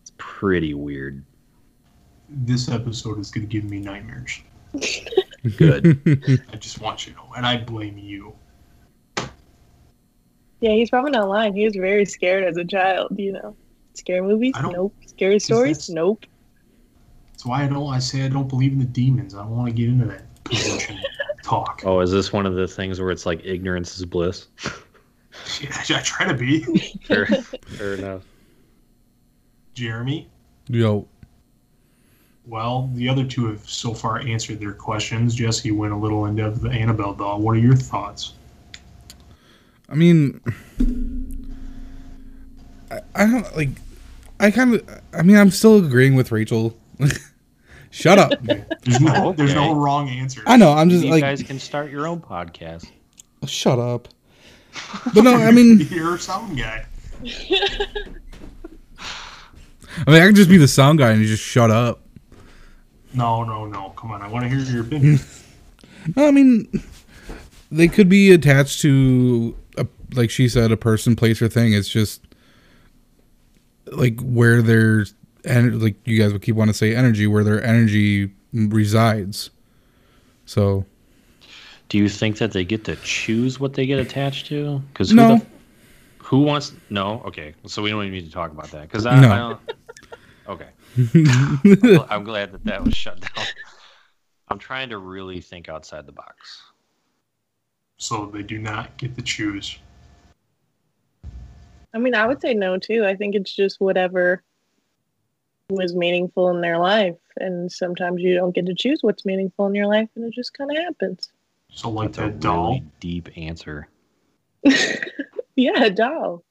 [0.01, 1.23] it's pretty weird.
[2.31, 4.41] This episode is going to give me nightmares.
[5.59, 6.43] Good.
[6.51, 8.35] I just want you to know, and I blame you.
[10.61, 11.55] Yeah, he's probably not lying.
[11.55, 13.55] He was very scared as a child, you know.
[13.93, 14.55] Scary movies?
[14.63, 14.95] Nope.
[15.07, 15.77] Scary stories?
[15.77, 16.25] that's- Nope.
[17.33, 17.93] That's why I don't.
[17.93, 19.35] I say I don't believe in the demons.
[19.35, 20.99] I don't want to get into that position
[21.43, 21.83] talk.
[21.85, 24.47] oh, is this one of the things where it's like ignorance is bliss?
[25.61, 26.63] Yeah, I try to be.
[27.05, 28.23] fair, fair enough.
[29.75, 30.29] Jeremy.
[30.69, 31.09] Yo,
[32.47, 35.35] Well, the other two have so far answered their questions.
[35.35, 37.41] Jesse went a little into the Annabelle doll.
[37.41, 38.35] What are your thoughts?
[39.89, 40.41] I mean,
[42.91, 43.71] I, I don't like.
[44.39, 45.01] I kind of.
[45.13, 46.77] I mean, I'm still agreeing with Rachel.
[47.93, 48.33] Shut up.
[48.43, 50.43] There's no, oh, there's no wrong answer.
[50.47, 50.73] I know.
[50.73, 51.19] I'm just you like.
[51.19, 52.91] You guys can start your own podcast.
[53.43, 54.09] Oh, shut up.
[55.15, 56.87] But no, I mean, You're a sound guy.
[57.23, 57.27] I
[60.07, 62.01] mean, I can just be the sound guy and you just shut up.
[63.13, 63.91] No, no, no.
[63.91, 64.23] Come on.
[64.23, 65.21] I want to hear your opinion.
[66.17, 66.67] No, I mean,
[67.71, 71.75] they could be attached to, a, like she said, a person, place, or thing.
[71.75, 72.23] It's just
[73.87, 75.05] like where their
[75.45, 79.51] and like you guys would keep wanting to say energy, where their energy resides.
[80.47, 80.85] So
[81.89, 84.79] Do you think that they get to choose what they get attached to?
[84.93, 85.29] Because No.
[85.29, 85.47] who, the,
[86.19, 86.73] who wants?
[86.91, 87.23] No.
[87.27, 88.83] Okay, so we don't even need to talk about that.
[88.83, 89.31] Because I, No.
[89.31, 89.61] I don't.
[90.49, 90.69] Okay,
[91.15, 93.47] I'm, I'm glad that that was shut down.
[94.49, 96.63] I'm trying to really think outside the box.
[97.97, 99.79] so they do not get to choose.
[101.95, 103.05] I mean, I would say no too.
[103.05, 104.43] I think it's just whatever
[105.71, 107.17] was meaningful in their life.
[107.39, 110.55] And sometimes you don't get to choose what's meaningful in your life, and it just
[110.55, 111.33] kind of happens.
[111.71, 112.69] So like that doll.
[112.69, 113.89] really deep answer.
[114.63, 116.45] yeah, a doll.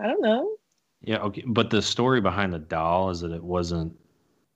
[0.00, 0.56] I don't know.
[1.02, 1.18] Yeah.
[1.18, 3.96] Okay, but the story behind the doll is that it wasn't.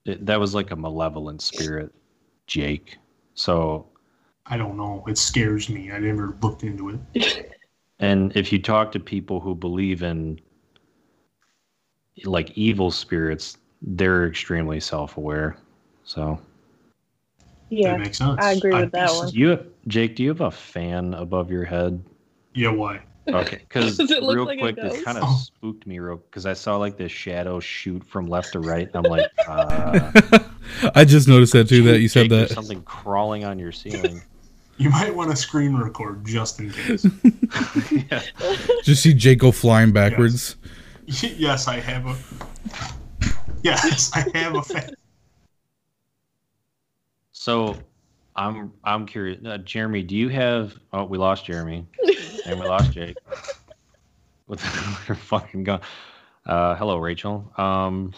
[0.05, 1.93] It, that was like a malevolent spirit,
[2.47, 2.97] Jake.
[3.35, 3.87] So
[4.45, 5.03] I don't know.
[5.07, 5.91] It scares me.
[5.91, 7.55] I never looked into it.
[7.99, 10.39] And if you talk to people who believe in
[12.25, 15.57] like evil spirits, they're extremely self-aware.
[16.03, 16.39] So,
[17.69, 18.39] Yeah, That makes sense.
[18.41, 19.29] I agree with I'd that one.
[19.29, 22.03] you Jake, do you have a fan above your head?
[22.53, 23.01] Yeah, why?
[23.27, 25.05] Okay, because Does real like quick, this ghost?
[25.05, 25.35] kind of Oh.
[25.37, 29.05] spooked me real because I saw like this shadow shoot from left to right, and
[29.05, 30.11] I'm like, uh,
[30.95, 31.83] I just noticed that too.
[31.83, 32.55] That you said Jake, that.
[32.55, 34.21] something crawling on your ceiling.
[34.81, 37.05] You might want to screen record just in case.
[38.09, 38.21] yeah.
[38.83, 40.55] Just see Jake go flying backwards.
[41.37, 42.15] yes, I have a.
[43.63, 44.93] Yes, I have a fan.
[47.31, 47.75] So,
[48.35, 50.03] I'm I'm curious, uh, Jeremy.
[50.03, 50.73] Do you have?
[50.93, 51.87] Oh, we lost Jeremy.
[52.45, 53.17] and we lost Jake.
[54.47, 54.61] With
[55.07, 55.81] her fucking gun.
[56.45, 57.51] Uh, hello, Rachel.
[57.57, 58.13] Um,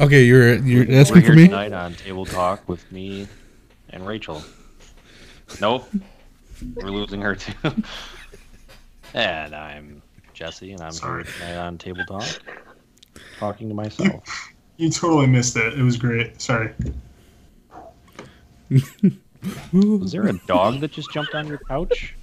[0.00, 1.46] Okay, you're you're we're asking here for me.
[1.46, 3.26] tonight on Table Talk with me
[3.90, 4.42] and Rachel.
[5.60, 5.88] Nope,
[6.74, 7.52] we're losing her too.
[9.14, 10.01] and I'm
[10.42, 11.22] Jesse, and I'm Sorry.
[11.22, 12.26] here tonight on Table Talk,
[13.38, 14.24] talking to myself.
[14.76, 15.78] You totally missed it.
[15.78, 16.40] It was great.
[16.42, 16.72] Sorry.
[19.72, 22.16] Was there a dog that just jumped on your couch?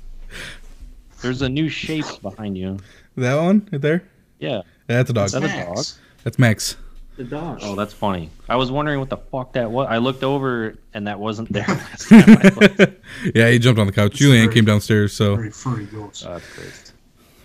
[1.21, 2.79] There's a new shape behind you.
[3.15, 4.03] That one right there.
[4.39, 5.27] Yeah, That's a dog.
[5.27, 5.65] Is that a Max.
[5.93, 6.01] dog?
[6.25, 6.75] That's Max.
[7.15, 7.59] the dog.
[7.61, 8.29] Oh, that's funny.
[8.49, 9.87] I was wondering what the fuck that was.
[9.89, 12.91] I looked over and that wasn't there last time I
[13.33, 14.11] yeah, he jumped on the couch.
[14.11, 15.13] It's Julian very- came downstairs.
[15.13, 16.25] So Very furry ghost.
[16.27, 16.88] Oh, that's great.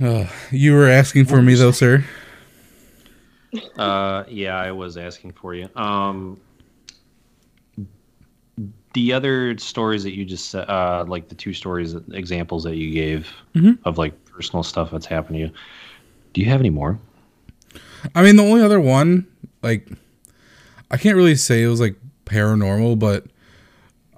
[0.00, 2.04] Uh, you were asking for me though, sir.
[3.78, 5.68] Uh, yeah, I was asking for you.
[5.76, 6.40] Um,
[8.94, 12.92] the other stories that you just said, uh, like the two stories, examples that you
[12.92, 13.78] gave Mhm.
[13.85, 15.50] of like personal stuff that's happened to you.
[16.33, 16.98] Do you have any more?
[18.14, 19.26] I mean, the only other one,
[19.62, 19.88] like,
[20.90, 23.24] I can't really say it was like paranormal, but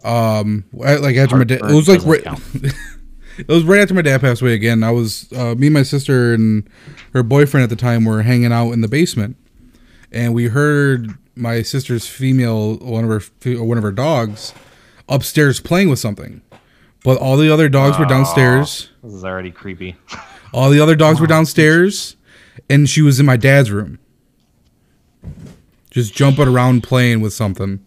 [0.04, 2.42] um, I- like after my dad, it was like doesn't right, count.
[3.38, 4.55] it was right after my dad passed away.
[4.55, 6.68] Again, I was uh, me, and my sister, and
[7.12, 9.37] her boyfriend at the time were hanging out in the basement,
[10.12, 14.55] and we heard my sister's female one of her one of her dogs
[15.09, 16.40] upstairs playing with something,
[17.05, 18.90] but all the other dogs were downstairs.
[19.03, 19.96] This is already creepy.
[20.53, 22.16] All the other dogs were downstairs,
[22.70, 23.99] and she was in my dad's room,
[25.90, 27.85] just jumping around playing with something.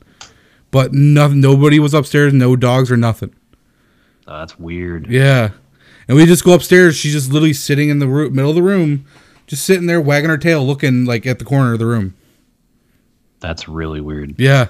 [0.69, 1.39] But nothing.
[1.39, 2.31] Nobody was upstairs.
[2.31, 3.33] No dogs or nothing.
[4.31, 5.07] Oh, that's weird.
[5.07, 5.49] Yeah,
[6.07, 6.95] And we just go upstairs.
[6.95, 9.05] She's just literally sitting in the roo- middle of the room,
[9.47, 12.13] just sitting there wagging her tail, looking like at the corner of the room.
[13.39, 14.35] That's really weird.
[14.39, 14.67] Yeah,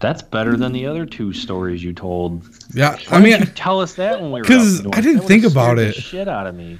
[0.00, 2.42] That's better than the other two stories you told.
[2.74, 2.96] yeah.
[3.08, 4.98] Why I mean, didn't you tell us that when we were 'Cause because?
[4.98, 5.94] I didn't That think about scared the it.
[5.94, 6.78] Shit out of me.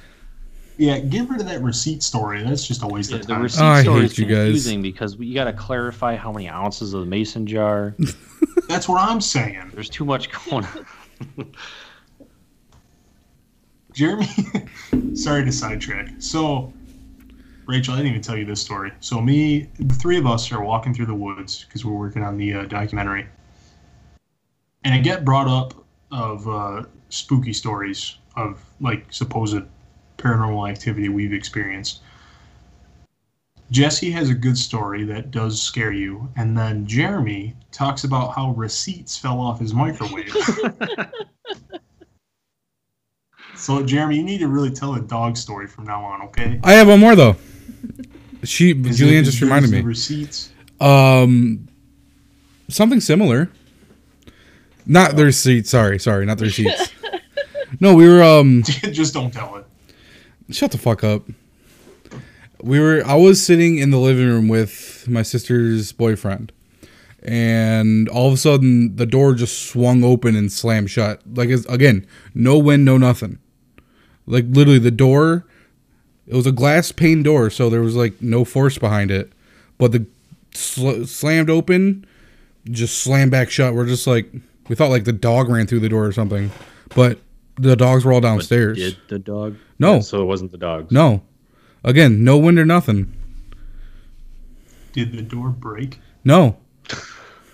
[0.77, 2.43] Yeah, get rid of that receipt story.
[2.43, 3.41] That's just a waste Yeah, of the time.
[3.43, 4.35] receipt Oh, I story hate is you guys.
[4.45, 7.95] confusing because you got to clarify how many ounces of the mason jar.
[8.67, 9.71] That's what I'm saying.
[9.73, 10.85] There's too much going on.
[13.93, 14.27] Jeremy,
[15.13, 16.09] sorry to sidetrack.
[16.17, 16.73] So,
[17.67, 18.91] Rachel, I didn't even tell you this story.
[18.99, 22.37] So, me, the three of us are walking through the woods because we're working on
[22.37, 23.27] the uh, documentary,
[24.83, 25.75] and I get brought up
[26.11, 29.61] of uh, spooky stories of like supposed
[30.17, 32.01] paranormal activity we've experienced.
[33.73, 38.51] Jesse has a good story that does scare you, and then Jeremy talks about how
[38.51, 40.33] receipts fell off his microwave.
[43.55, 46.59] So, Jeremy, you need to really tell a dog story from now on, okay?
[46.63, 47.37] I have one more though.
[48.43, 49.79] She Is Julianne it just reminded me.
[49.81, 50.51] Receipts.
[50.81, 51.69] Um,
[52.67, 53.49] something similar.
[54.85, 55.65] Not the receipt.
[55.67, 56.91] Sorry, sorry, not the receipts.
[57.79, 58.63] no, we were um.
[58.65, 59.65] Just don't tell it.
[60.49, 61.23] Shut the fuck up.
[62.63, 63.03] We were.
[63.05, 66.53] I was sitting in the living room with my sister's boyfriend,
[67.21, 71.21] and all of a sudden the door just swung open and slammed shut.
[71.35, 73.39] Like it's, again, no wind, no nothing.
[74.25, 75.45] Like literally, the door.
[76.25, 79.33] It was a glass pane door, so there was like no force behind it,
[79.77, 80.05] but the
[80.53, 82.05] sl- slammed open,
[82.71, 83.73] just slammed back shut.
[83.73, 84.31] We're just like
[84.69, 86.49] we thought like the dog ran through the door or something,
[86.95, 87.19] but
[87.57, 88.77] the dogs were all downstairs.
[88.77, 89.57] Did the dog?
[89.79, 89.95] No.
[89.95, 90.93] Yeah, so it wasn't the dogs.
[90.93, 91.23] No.
[91.83, 93.13] Again, no wind or nothing.
[94.93, 95.99] Did the door break?
[96.23, 96.57] No.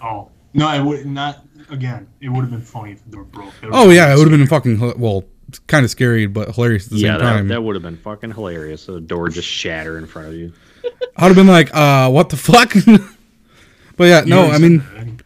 [0.01, 1.43] Oh no, it would not.
[1.69, 3.53] Again, it would have been funny if the door broke.
[3.69, 5.25] Oh yeah, it would have been fucking well,
[5.67, 7.47] kind of scary but hilarious at the Yeah, same that, time.
[7.49, 8.81] that would have been fucking hilarious.
[8.83, 10.53] So the door just shatter in front of you.
[11.17, 12.73] I'd have been like, uh, what the fuck?
[13.97, 15.23] but yeah, no, already I mean, that.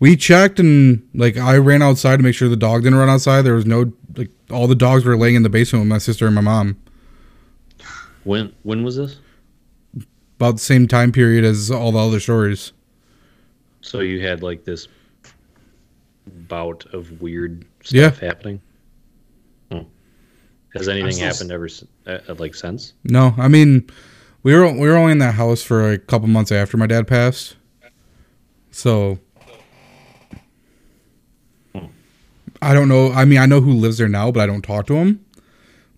[0.00, 3.42] we checked and like I ran outside to make sure the dog didn't run outside.
[3.42, 6.24] There was no like all the dogs were laying in the basement with my sister
[6.24, 6.78] and my mom.
[8.24, 9.18] When when was this?
[10.36, 12.72] About the same time period as all the other stories.
[13.82, 14.88] So you had like this
[16.48, 18.08] bout of weird Yeah.
[18.10, 18.60] stuff happening.
[19.70, 19.82] Hmm.
[20.74, 21.68] Has anything happened ever
[22.06, 22.94] uh, uh, like since?
[23.04, 23.88] No, I mean,
[24.42, 27.06] we were we were only in that house for a couple months after my dad
[27.06, 27.56] passed,
[28.70, 29.18] so
[32.62, 33.12] I don't know.
[33.12, 35.24] I mean, I know who lives there now, but I don't talk to him.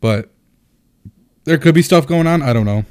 [0.00, 0.30] But
[1.46, 2.42] there could be stuff going on.
[2.42, 2.85] I don't know.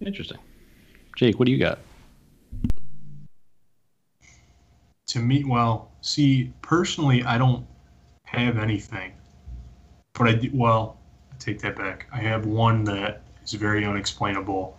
[0.00, 0.38] Interesting.
[1.16, 1.78] Jake, what do you got?
[5.14, 7.64] to me, well, see, personally, I don't
[8.24, 9.12] have anything,
[10.12, 10.50] but I do.
[10.52, 10.98] Well,
[11.32, 12.08] I take that back.
[12.12, 14.76] I have one that is very unexplainable,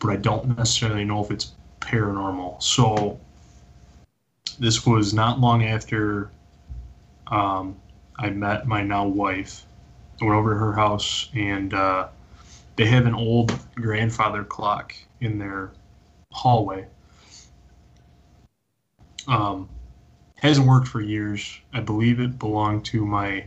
[0.00, 2.62] but I don't necessarily know if it's paranormal.
[2.62, 3.20] So
[4.58, 6.30] this was not long after
[7.26, 7.76] um,
[8.16, 9.66] I met my now wife.
[10.20, 12.08] I went over to her house and uh,
[12.76, 15.72] they have an old grandfather clock in their
[16.30, 16.86] hallway.
[19.26, 19.68] Um,
[20.36, 21.60] hasn't worked for years.
[21.72, 23.46] I believe it belonged to my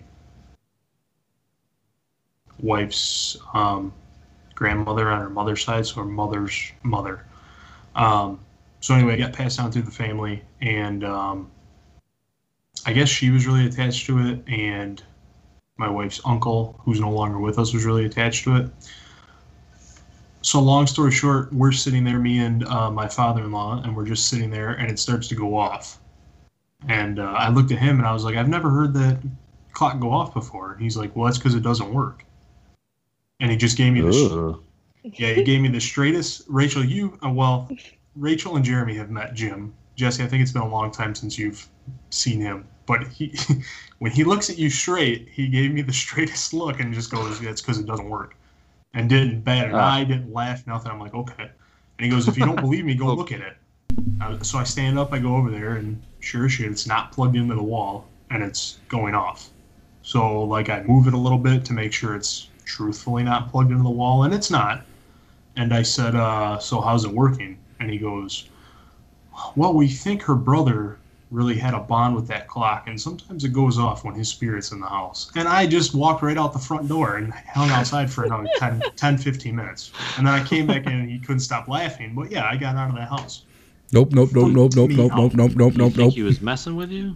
[2.60, 3.94] wife's um,
[4.56, 7.24] grandmother on her mother's side, so her mother's mother.
[7.96, 8.40] Um,
[8.80, 11.52] so anyway, it got passed down through the family, and um,
[12.88, 15.04] I guess she was really attached to it, and
[15.76, 18.70] my wife's uncle, who's no longer with us, was really attached to it.
[20.42, 24.30] So long story short, we're sitting there, me and uh, my father-in-law, and we're just
[24.30, 26.00] sitting there, and it starts to go off.
[26.88, 29.18] And uh, I looked at him, and I was like, "I've never heard that
[29.74, 32.24] clock go off before." And he's like, "Well, that's because it doesn't work."
[33.42, 34.58] And he just gave me the
[35.04, 36.44] yeah, he gave me the straightest.
[36.48, 37.70] Rachel, you uh, well,
[38.16, 39.74] Rachel and Jeremy have met Jim.
[39.98, 41.68] Jesse, I think it's been a long time since you've
[42.12, 43.38] seen him, but he,
[44.00, 47.40] when he looks at you straight, he gave me the straightest look and just goes,
[47.40, 48.36] "That's because it doesn't work,"
[48.96, 49.98] and didn't bat an Ah.
[49.98, 50.92] eye, didn't laugh, nothing.
[50.92, 51.44] I'm like, okay.
[52.00, 53.58] And he goes, "If you don't believe me, go look at it."
[54.22, 57.12] Uh, so I stand up, I go over there, and sure as shit, it's not
[57.12, 59.50] plugged into the wall, and it's going off.
[60.02, 63.72] So like I move it a little bit to make sure it's truthfully not plugged
[63.72, 64.86] into the wall, and it's not.
[65.56, 68.48] And I said, uh, "So how's it working?" And he goes,
[69.56, 70.98] "Well, we think her brother
[71.32, 74.72] really had a bond with that clock, and sometimes it goes off when his spirit's
[74.72, 78.10] in the house." And I just walked right out the front door and hung outside
[78.12, 79.92] for another 10, 10 15 minutes.
[80.18, 82.14] And then I came back in, and he couldn't stop laughing.
[82.16, 83.44] But yeah, I got out of that house.
[83.94, 86.14] Nope, nope, nope, nope, nope, nope, nope, nope, nope, nope, nope.
[86.14, 87.16] he was messing with you?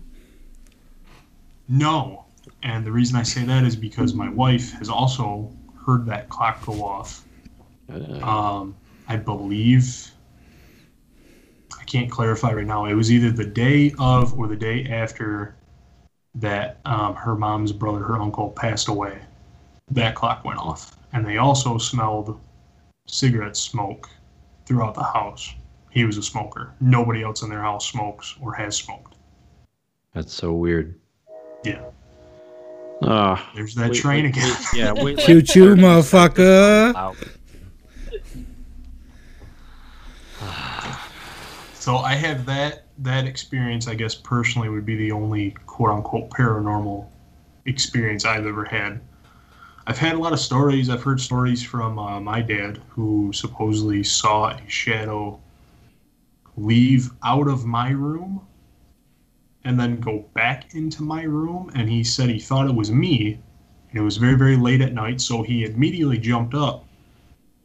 [1.67, 2.25] No.
[2.63, 5.51] And the reason I say that is because my wife has also
[5.85, 7.25] heard that clock go off.
[7.91, 8.75] Uh, Um,
[9.07, 10.10] I believe,
[11.79, 12.85] I can't clarify right now.
[12.85, 15.55] It was either the day of or the day after
[16.35, 19.19] that um, her mom's brother, her uncle, passed away.
[19.89, 20.95] That clock went off.
[21.13, 22.39] And they also smelled
[23.07, 24.09] cigarette smoke
[24.65, 25.53] throughout the house.
[25.89, 26.71] He was a smoker.
[26.79, 29.15] Nobody else in their house smokes or has smoked.
[30.13, 30.97] that's so weird.
[31.65, 31.83] Yeah.
[33.03, 34.55] Ah, There's that wait, train wait, again.
[34.73, 35.17] wait, yeah, wait.
[35.17, 36.93] like- Choo choo, motherfucker.
[41.81, 43.87] So I have that that experience.
[43.87, 47.07] I guess personally would be the only quote unquote paranormal
[47.65, 49.01] experience I've ever had.
[49.87, 50.91] I've had a lot of stories.
[50.91, 55.39] I've heard stories from uh, my dad who supposedly saw a shadow
[56.55, 58.45] leave out of my room
[59.63, 61.71] and then go back into my room.
[61.73, 63.39] And he said he thought it was me.
[63.89, 65.19] And it was very, very late at night.
[65.19, 66.85] So he immediately jumped up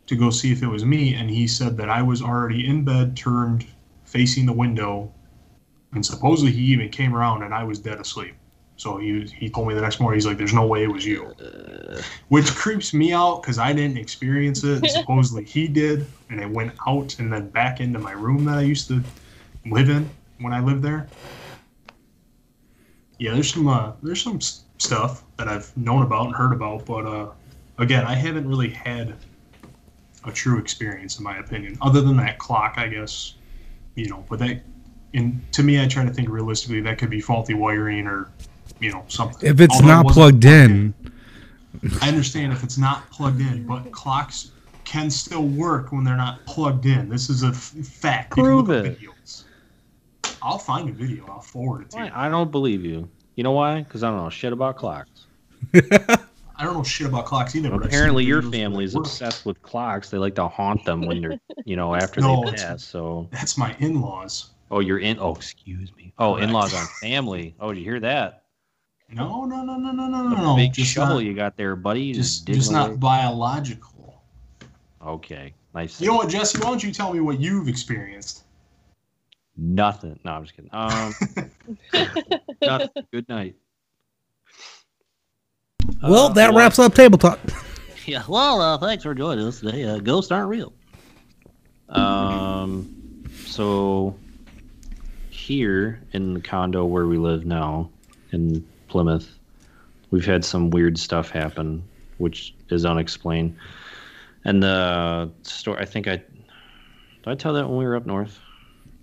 [0.07, 1.13] to go see if it was me.
[1.13, 3.67] And he said that I was already in bed, turned
[4.07, 5.13] facing the window.
[5.93, 8.35] And supposedly he even came around and I was dead asleep.
[8.77, 11.05] So he he told me the next morning, he's like, "There's no way it was
[11.05, 11.35] you,"
[12.29, 14.87] which creeps me out because I didn't experience it.
[14.91, 18.63] Supposedly he did, and it went out and then back into my room that I
[18.63, 19.03] used to
[19.65, 20.09] live in
[20.41, 21.09] when I lived there.
[23.19, 27.07] Yeah, there's some uh, there's some stuff that I've known about and heard about, but
[27.07, 27.31] uh,
[27.79, 29.15] again, I haven't really had
[30.25, 33.35] a true experience in my opinion, other than that clock, I guess.
[33.97, 34.61] You know, but that,
[35.15, 38.31] and to me, I try to think realistically that could be faulty wiring or,
[38.79, 39.49] you know, something.
[39.49, 40.95] If it's Although not wasn't plugged in,
[42.01, 44.53] I understand if it's not plugged in, but clocks
[44.85, 47.09] can still work when they're not plugged in.
[47.09, 48.31] This is a f- fact.
[48.31, 49.01] Prove it.
[49.01, 49.45] Videos.
[50.43, 51.27] I'll find a video.
[51.27, 52.05] I'll forward it to Why?
[52.07, 52.13] you.
[52.15, 53.09] I don't believe you.
[53.35, 53.83] You know why?
[53.83, 55.27] Because I don't know shit about clocks.
[56.59, 57.71] I don't know shit about clocks either.
[57.71, 60.09] but Apparently, your family is obsessed with clocks.
[60.09, 62.83] They like to haunt them when they're, you know, after No, they pass.
[62.83, 64.51] So, That's my in-laws.
[64.71, 65.19] oh, you're in.
[65.21, 66.15] Oh, excuse me.
[66.19, 66.45] Oh, Correct.
[66.49, 67.55] in-laws on family.
[67.61, 68.45] Oh, did you hear that?
[69.11, 70.57] No, no, no, no, no, no, no.
[70.57, 72.13] big just shovel not, you got there, buddy.
[72.13, 74.23] just, digging just not biological.
[75.05, 76.01] Okay, nice.
[76.01, 76.59] You know what, Jesse?
[76.59, 78.43] Why don't you tell me what you've experienced?
[79.57, 80.19] Nothing.
[80.25, 80.71] No, I'm just kidding.
[80.73, 81.15] Um,
[82.63, 82.89] nothing.
[83.13, 83.55] Good night.
[86.03, 87.39] Well, Uh, that well, wraps up table talk.
[88.07, 89.83] Yeah, well, uh, thanks for joining us today.
[89.83, 90.73] Uh, ghosts aren't real.
[91.89, 94.17] Um, so
[95.31, 97.91] here in the condo where we live now
[98.31, 99.29] in Plymouth,
[100.13, 101.83] we've had some weird stuff happen,
[102.19, 103.57] which is unexplained.
[104.45, 106.23] And the story, I think I did
[107.27, 108.39] I tell that when we were up north.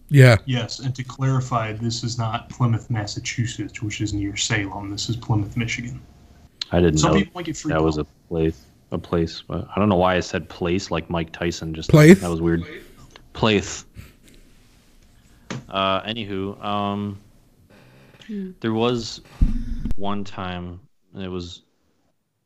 [0.07, 4.91] Yeah, Yes, and to clarify, this is not Plymouth, Massachusetts, which is near Salem.
[4.91, 5.99] This is Plymouth, Michigan.
[6.73, 8.59] I didn't Some know people might get freaked that was a place.
[8.91, 11.73] A place, but I don't know why I said place like Mike Tyson.
[11.73, 12.19] Just Place?
[12.21, 12.63] that was weird.
[13.33, 13.85] Place.
[15.69, 17.19] Uh, anywho, um,
[18.59, 19.21] there was
[19.95, 20.79] one time
[21.13, 21.61] and it was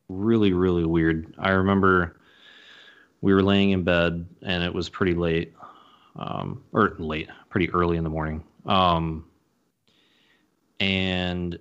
[0.09, 1.33] really really weird.
[1.37, 2.17] I remember
[3.21, 5.53] we were laying in bed and it was pretty late,
[6.15, 8.43] um, or late, pretty early in the morning.
[8.65, 9.25] Um,
[10.79, 11.57] and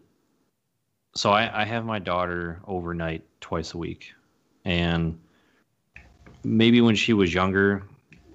[1.16, 4.12] so I, I have my daughter overnight twice a week,
[4.64, 5.18] and
[6.44, 7.82] maybe when she was younger,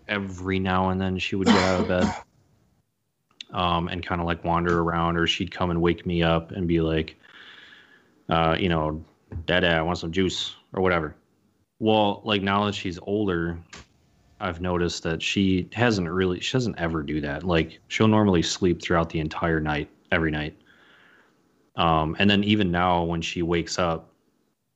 [0.08, 2.14] every now and then she would get out of bed
[3.58, 6.68] um, and kind of like wander around, or she'd come and wake me up and
[6.68, 7.16] be like,
[8.30, 9.04] uh, you know,
[9.46, 11.16] Dad, I want some juice or whatever.
[11.80, 13.58] Well, like now that she's older,
[14.40, 17.44] I've noticed that she hasn't really, she doesn't ever do that.
[17.44, 20.61] Like she'll normally sleep throughout the entire night, every night.
[21.76, 24.10] Um, and then even now when she wakes up,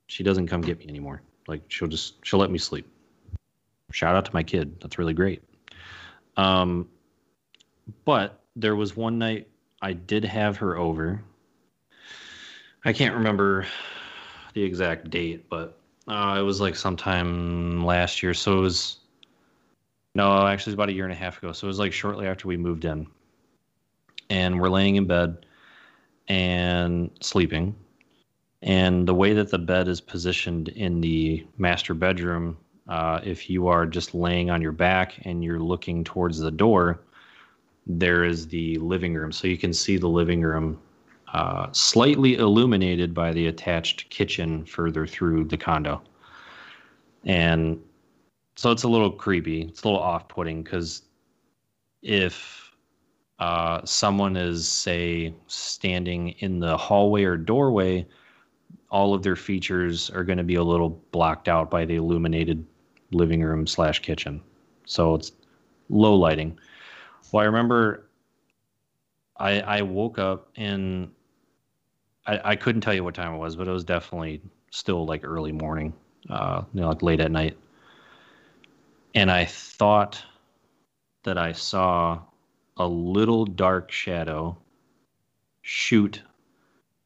[0.07, 1.21] she doesn't come get me anymore.
[1.47, 2.87] Like she'll just she'll let me sleep.
[3.91, 4.79] Shout out to my kid.
[4.81, 5.43] That's really great.
[6.37, 6.87] Um,
[8.03, 9.47] but there was one night
[9.81, 11.21] I did have her over.
[12.83, 13.65] I can't remember
[14.53, 15.77] the exact date, but
[16.07, 18.33] uh, it was like sometime last year.
[18.33, 18.97] So it was
[20.15, 21.51] no, actually, it was about a year and a half ago.
[21.51, 23.05] So it was like shortly after we moved in,
[24.29, 25.44] and we're laying in bed
[26.27, 27.75] and sleeping.
[28.61, 32.57] And the way that the bed is positioned in the master bedroom,
[32.87, 37.01] uh, if you are just laying on your back and you're looking towards the door,
[37.85, 39.31] there is the living room.
[39.31, 40.79] So you can see the living room
[41.33, 46.01] uh, slightly illuminated by the attached kitchen further through the condo.
[47.25, 47.81] And
[48.55, 49.63] so it's a little creepy.
[49.63, 51.03] It's a little off putting because
[52.01, 52.64] if
[53.39, 58.05] uh, someone is say standing in the hallway or doorway,
[58.89, 62.65] all of their features are going to be a little blocked out by the illuminated
[63.11, 64.41] living room slash kitchen.
[64.85, 65.31] So it's
[65.89, 66.57] low lighting.
[67.31, 68.07] Well, I remember
[69.37, 71.11] I I woke up and
[72.25, 75.23] I, I couldn't tell you what time it was, but it was definitely still like
[75.23, 75.93] early morning,
[76.29, 77.57] uh, you know, like late at night.
[79.13, 80.21] And I thought
[81.23, 82.19] that I saw
[82.77, 84.57] a little dark shadow
[85.61, 86.21] shoot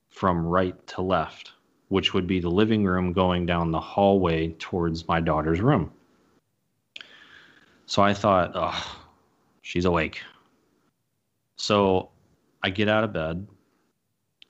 [0.10, 1.54] from right to left,
[1.88, 5.92] which would be the living room going down the hallway towards my daughter's room.
[7.86, 8.98] So I thought, oh,
[9.62, 10.22] she's awake.
[11.56, 12.10] So
[12.64, 13.48] I get out of bed.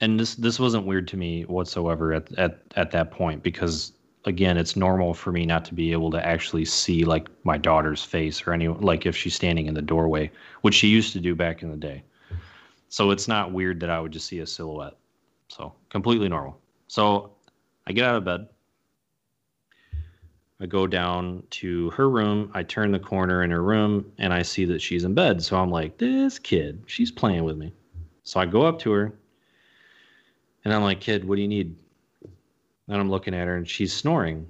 [0.02, 3.92] And this this wasn't weird to me whatsoever at, at, at that point because
[4.26, 8.04] again, it's normal for me not to be able to actually see like my daughter's
[8.04, 11.36] face or any like if she's standing in the doorway, which she used to do
[11.36, 12.04] back in the day.
[12.90, 14.98] So it's not weird that I would just see a silhouette.
[15.48, 16.60] So completely normal.
[16.88, 17.32] So
[17.88, 18.48] I get out of bed.
[20.62, 22.52] I go down to her room.
[22.54, 25.42] I turn the corner in her room and I see that she's in bed.
[25.42, 27.72] So I'm like, this kid, she's playing with me.
[28.24, 29.14] So I go up to her
[30.66, 31.76] and I'm like, kid, what do you need?
[32.90, 34.48] And I'm looking at her and she's snoring.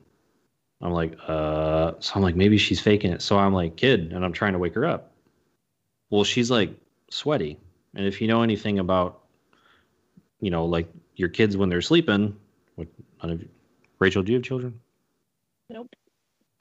[0.81, 3.21] I'm like, uh, so I'm like, maybe she's faking it.
[3.21, 5.11] So I'm like, kid, and I'm trying to wake her up.
[6.09, 6.71] Well, she's like
[7.11, 7.59] sweaty.
[7.95, 9.19] And if you know anything about,
[10.39, 12.35] you know, like your kids when they're sleeping,
[12.75, 12.87] what,
[13.21, 13.49] none of you,
[13.99, 14.79] Rachel, do you have children?
[15.69, 15.93] Nope.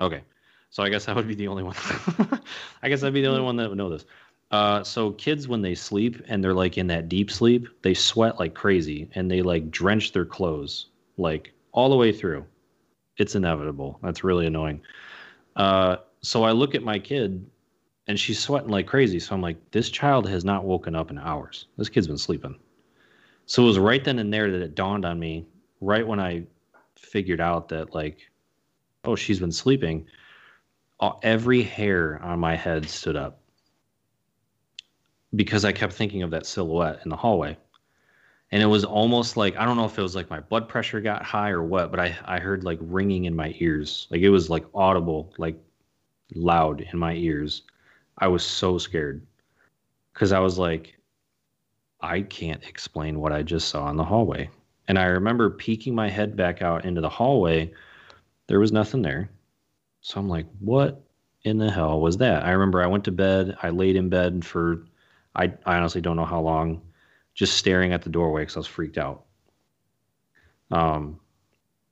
[0.00, 0.22] Okay.
[0.70, 1.76] So I guess I would be the only one.
[2.82, 4.04] I guess I'd be the only one that would know this.
[4.50, 8.38] Uh, so kids when they sleep and they're like in that deep sleep, they sweat
[8.40, 10.86] like crazy and they like drench their clothes.
[11.16, 12.44] Like all the way through.
[13.18, 14.00] It's inevitable.
[14.02, 14.80] That's really annoying.
[15.54, 17.48] Uh, so I look at my kid
[18.08, 19.20] and she's sweating like crazy.
[19.20, 21.66] So I'm like, this child has not woken up in hours.
[21.76, 22.58] This kid's been sleeping.
[23.46, 25.46] So it was right then and there that it dawned on me,
[25.80, 26.42] right when I
[26.96, 28.28] figured out that, like,
[29.04, 30.04] oh, she's been sleeping.
[31.22, 33.38] Every hair on my head stood up
[35.36, 37.56] because I kept thinking of that silhouette in the hallway
[38.50, 41.00] and it was almost like I don't know if it was like my blood pressure
[41.00, 44.30] got high or what, but I I heard like ringing in my ears, like it
[44.30, 45.58] was like audible, like
[46.34, 47.62] loud in my ears.
[48.18, 49.26] I was so scared
[50.12, 50.98] because I was like,
[52.00, 54.50] I can't explain what I just saw in the hallway,
[54.88, 57.72] and I remember peeking my head back out into the hallway.
[58.46, 59.30] There was nothing there,
[60.00, 61.02] so I'm like, what
[61.44, 62.44] in the hell was that?
[62.44, 63.56] I remember I went to bed.
[63.62, 64.84] I laid in bed for
[65.36, 66.82] I I honestly don't know how long
[67.38, 69.24] just staring at the doorway because I was freaked out.
[70.72, 71.20] Um,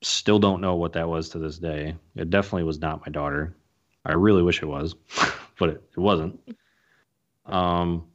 [0.02, 1.94] still don't know what that was to this day.
[2.16, 3.56] It definitely was not my daughter.
[4.04, 4.96] I really wish it was,
[5.58, 6.40] but it, it wasn't.
[7.46, 8.08] Um,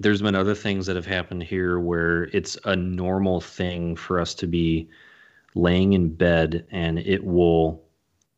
[0.00, 4.34] there's been other things that have happened here where it's a normal thing for us
[4.34, 4.88] to be
[5.54, 7.80] laying in bed and it will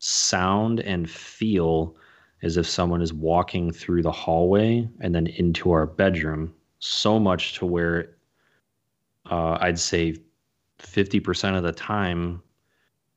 [0.01, 1.97] sound and feel
[2.43, 6.53] as if someone is walking through the hallway and then into our bedroom
[6.85, 8.17] so much to where
[9.31, 10.17] uh, I'd say
[10.81, 12.43] 50% of the time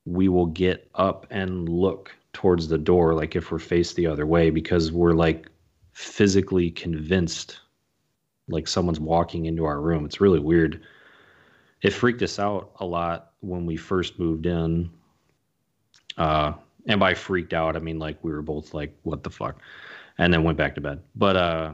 [0.06, 4.28] we will get up and look towards the door like if we're faced the other
[4.28, 5.50] way because we're like
[5.94, 7.60] physically convinced
[8.50, 10.06] like someone's walking into our room.
[10.06, 10.84] It's really weird.
[11.82, 14.92] It freaked us out a lot when we first moved in.
[16.20, 16.54] Uh,
[16.86, 19.60] and by freaked out, I mean like we were both like, what the fuck?
[20.20, 21.02] And then went back to bed.
[21.16, 21.74] But uh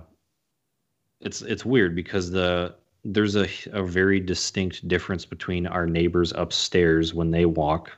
[1.22, 7.14] it's it's weird because the there's a, a very distinct difference between our neighbors upstairs
[7.14, 7.92] when they walk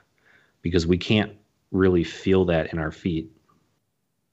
[0.62, 1.32] because we can't
[1.72, 3.30] really feel that in our feet.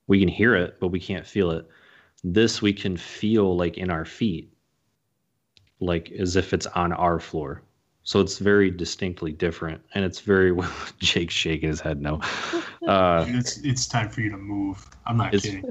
[0.08, 1.68] We can hear it, but we can't feel it.
[2.24, 4.54] This we can feel like in our feet,
[5.80, 7.64] like as if it's on our floor.
[8.04, 12.20] So it's very distinctly different, and it's very well Jake's shaking his head no.
[12.88, 14.84] Uh, it's it's time for you to move.
[15.06, 15.64] I'm not kidding.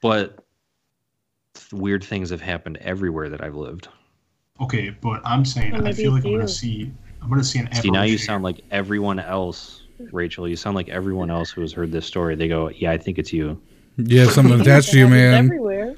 [0.00, 0.44] But
[1.72, 3.88] weird things have happened everywhere that I've lived.
[4.60, 6.92] Okay, but I'm saying I feel like I'm gonna see
[7.22, 7.72] I'm gonna see an.
[7.72, 9.82] See now you sound like everyone else,
[10.12, 10.48] Rachel.
[10.48, 12.34] You sound like everyone else who has heard this story.
[12.34, 13.60] They go, "Yeah, I think it's you."
[13.96, 15.46] You have someone attached to you, man.
[15.46, 15.96] Everywhere.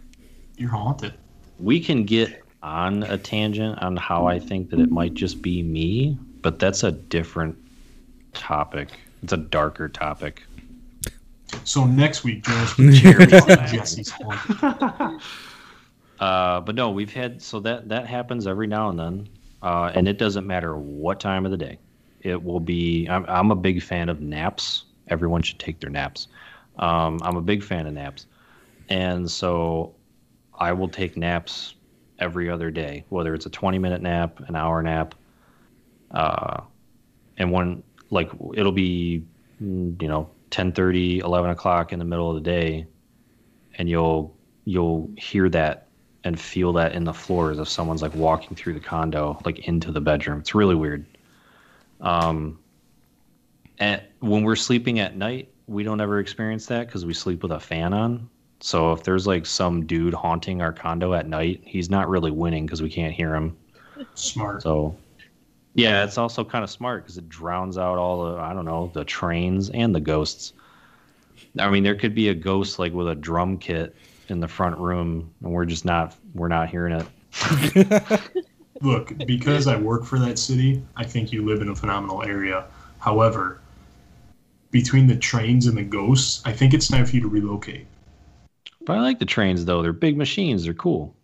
[0.57, 1.15] You're haunted.
[1.59, 5.63] We can get on a tangent on how I think that it might just be
[5.63, 7.57] me, but that's a different
[8.35, 8.89] topic.
[9.23, 10.43] It's a darker topic.
[11.65, 12.75] So next week, Jonas
[13.71, 15.21] Jesse's haunted.
[16.21, 19.29] Uh, but no, we've had so that that happens every now and then,
[19.63, 21.79] uh, and it doesn't matter what time of the day.
[22.21, 23.07] It will be.
[23.09, 24.85] I'm, I'm a big fan of naps.
[25.09, 26.29] Everyone should take their naps.
[26.79, 28.27] Um, I'm a big fan of naps,
[28.91, 29.95] and so
[30.55, 31.75] I will take naps
[32.19, 35.15] every other day, whether it's a 20 minute nap, an hour nap.
[36.11, 36.61] Uh,
[37.39, 39.25] and when, like, it'll be,
[39.59, 42.87] you know, 10 30, 11 o'clock in the middle of the day,
[43.79, 45.87] and you'll, you'll hear that
[46.25, 49.67] and feel that in the floor as if someone's like walking through the condo, like
[49.67, 50.41] into the bedroom.
[50.41, 51.05] It's really weird.
[52.01, 52.59] Um,
[53.79, 57.53] and when we're sleeping at night, we don't ever experience that because we sleep with
[57.53, 58.29] a fan on.
[58.61, 62.67] So if there's like some dude haunting our condo at night, he's not really winning
[62.67, 63.57] because we can't hear him.
[64.15, 64.63] Smart.
[64.63, 64.97] So
[65.75, 68.91] yeah, it's also kind of smart because it drowns out all the I don't know
[68.93, 70.53] the trains and the ghosts.
[71.59, 73.97] I mean, there could be a ghost like with a drum kit
[74.31, 78.31] in the front room, and we're just not we're not hearing it.
[78.83, 82.65] Look, because I work for that city, I think you live in a phenomenal area.
[82.99, 83.61] However,
[84.71, 87.87] between the trains and the ghosts, I think it's time for you to relocate.
[88.87, 90.65] But I like the trains though; they're big machines.
[90.65, 91.15] They're cool.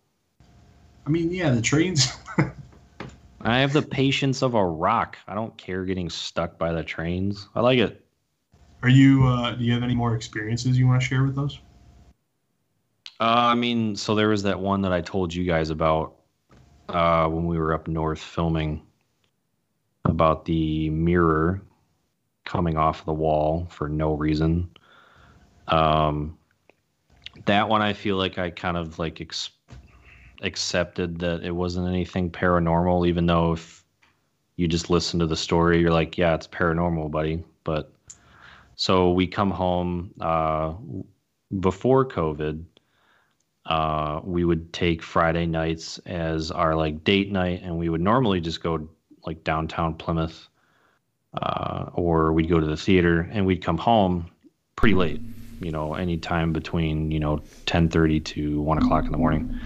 [1.05, 2.07] I mean, yeah, the trains.
[3.41, 5.17] I have the patience of a rock.
[5.27, 7.47] I don't care getting stuck by the trains.
[7.55, 8.03] I like it.
[8.83, 9.25] Are you?
[9.25, 11.57] Uh, do you have any more experiences you want to share with us?
[13.19, 16.15] Uh, I mean, so there was that one that I told you guys about
[16.89, 18.83] uh, when we were up north filming
[20.05, 21.61] about the mirror
[22.45, 24.69] coming off the wall for no reason.
[25.67, 26.37] Um,
[27.45, 29.49] that one I feel like I kind of like ex-
[30.41, 33.83] accepted that it wasn't anything paranormal, even though if
[34.55, 37.43] you just listen to the story, you're like, yeah, it's paranormal, buddy.
[37.63, 37.91] But
[38.75, 40.73] so we come home uh,
[41.59, 42.63] before COVID.
[43.67, 48.39] Uh, we would take Friday nights as our like date night, and we would normally
[48.39, 48.87] just go
[49.25, 50.47] like downtown Plymouth,
[51.33, 54.31] uh, or we'd go to the theater, and we'd come home
[54.77, 55.21] pretty late.
[55.59, 59.59] You know, anytime between you know ten thirty to one o'clock in the morning.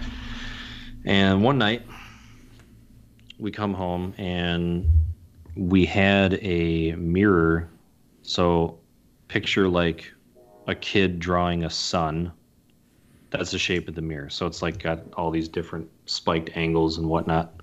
[1.04, 1.82] And one night,
[3.38, 4.88] we come home and
[5.56, 7.68] we had a mirror.
[8.22, 8.78] So,
[9.28, 10.12] picture like
[10.66, 12.32] a kid drawing a sun.
[13.32, 14.28] That's the shape of the mirror.
[14.28, 17.54] So it's like got all these different spiked angles and whatnot.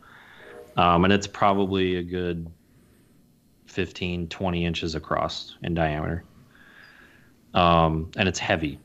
[0.76, 2.52] Um, and it's probably a good
[3.68, 6.24] 15, 20 inches across in diameter.
[7.54, 8.80] Um, and it's heavy.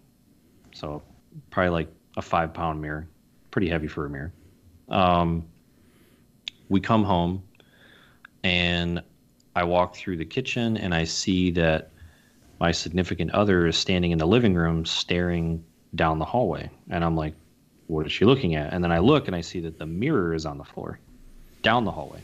[0.74, 1.03] So
[1.51, 3.09] probably like a five pound mirror.
[3.51, 4.32] Pretty heavy for a mirror.
[4.89, 5.47] Um,
[6.68, 7.43] we come home
[8.43, 9.03] and
[9.57, 11.91] I walk through the kitchen and I see that
[12.61, 15.64] my significant other is standing in the living room staring
[15.95, 16.70] down the hallway.
[16.90, 17.34] And I'm like,
[17.86, 18.72] what is she looking at?
[18.72, 20.99] And then I look and I see that the mirror is on the floor
[21.62, 22.20] down the hallway.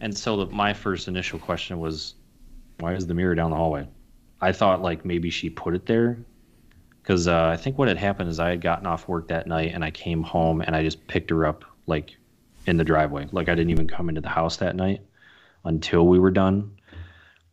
[0.00, 2.14] And so the, my first initial question was,
[2.78, 3.88] why is the mirror down the hallway?
[4.40, 6.18] I thought like maybe she put it there
[7.02, 9.72] because uh, I think what had happened is I had gotten off work that night
[9.74, 12.16] and I came home and I just picked her up like
[12.66, 13.28] in the driveway.
[13.32, 15.00] Like I didn't even come into the house that night
[15.64, 16.76] until we were done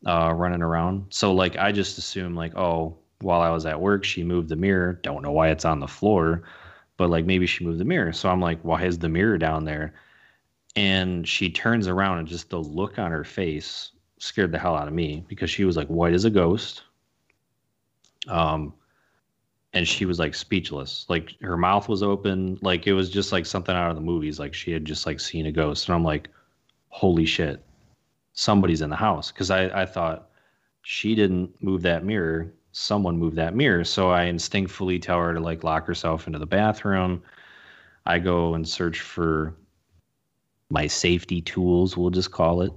[0.06, 1.06] uh, running around.
[1.12, 4.55] So like I just assumed like oh while I was at work she moved the
[4.55, 4.99] mirror.
[5.01, 6.43] Don't know why it's on the floor,
[6.97, 8.13] but like maybe she moved the mirror.
[8.13, 9.93] So I'm like why is the mirror down there?
[10.76, 14.88] And she turns around and just the look on her face scared the hell out
[14.88, 16.84] of me because she was like white as a ghost.
[18.28, 18.74] Um
[19.74, 23.45] and she was like speechless like her mouth was open like it was just like
[23.45, 26.03] something out of the movies like she had just like seen a ghost and i'm
[26.03, 26.30] like
[26.89, 27.65] holy shit
[28.34, 30.30] somebody's in the house because I, I thought
[30.82, 35.39] she didn't move that mirror someone moved that mirror so i instinctively tell her to
[35.39, 37.21] like lock herself into the bathroom
[38.05, 39.55] i go and search for
[40.69, 42.71] my safety tools we'll just call it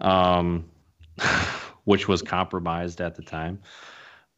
[0.00, 0.64] um,
[1.84, 3.60] which was compromised at the time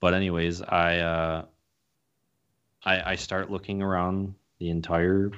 [0.01, 1.45] but anyways i uh
[2.85, 5.31] I, I start looking around the entire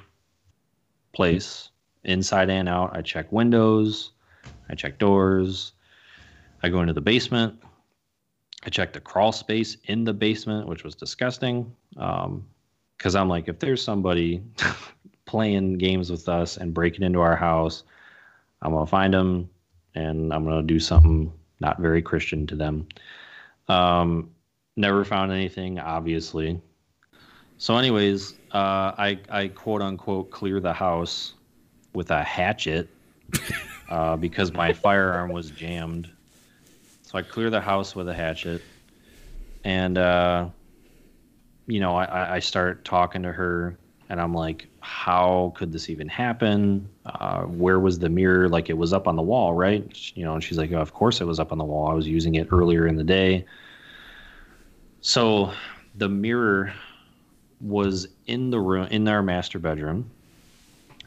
[1.13, 1.71] place,
[2.05, 2.97] inside and out.
[2.97, 4.13] I check windows,
[4.69, 5.73] I check doors.
[6.63, 7.63] I go into the basement.
[8.67, 11.73] I checked the crawl space in the basement, which was disgusting.
[11.91, 14.43] Because um, I'm like, if there's somebody
[15.25, 17.85] playing games with us and breaking into our house,
[18.63, 19.49] I'm gonna find them
[19.95, 22.89] and I'm gonna do something not very Christian to them.
[23.69, 24.31] Um,
[24.77, 26.61] never found anything, obviously.
[27.59, 31.35] So, anyways, uh, I I quote unquote clear the house
[31.95, 32.89] with a hatchet
[33.89, 36.11] uh, because my firearm was jammed.
[37.17, 38.63] I clear the house with a hatchet,
[39.65, 40.49] and uh,
[41.67, 43.77] you know I I start talking to her,
[44.09, 46.89] and I'm like, how could this even happen?
[47.05, 48.49] Uh, where was the mirror?
[48.49, 49.85] Like it was up on the wall, right?
[50.15, 51.89] You know, and she's like, oh, of course it was up on the wall.
[51.89, 53.45] I was using it earlier in the day.
[55.01, 55.53] So
[55.97, 56.73] the mirror
[57.61, 60.11] was in the room in our master bedroom,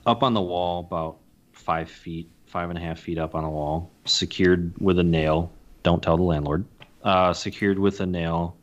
[0.06, 1.18] up on the wall, about
[1.54, 5.52] five feet, five and a half feet up on the wall, secured with a nail.
[5.84, 6.66] Don't tell the landlord.
[7.04, 8.56] Uh, secured with a nail.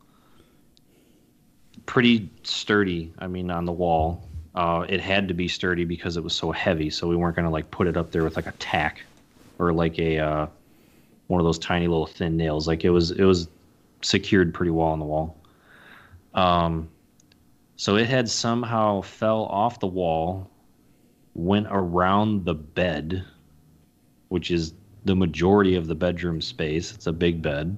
[1.87, 3.13] Pretty sturdy.
[3.19, 4.29] I mean, on the wall.
[4.55, 6.89] Uh, it had to be sturdy because it was so heavy.
[6.91, 9.03] So we weren't gonna like put it up there with like a tack
[9.59, 10.47] or like a uh,
[11.27, 12.67] one of those tiny little thin nails.
[12.67, 13.49] Like it was it was
[14.03, 15.37] secured pretty well on the wall.
[16.35, 16.89] Um,
[17.77, 20.51] so it had somehow fell off the wall,
[21.35, 23.25] went around the bed,
[24.29, 24.73] which is
[25.07, 26.93] the majority of the bedroom space.
[26.93, 27.77] It's a big bed.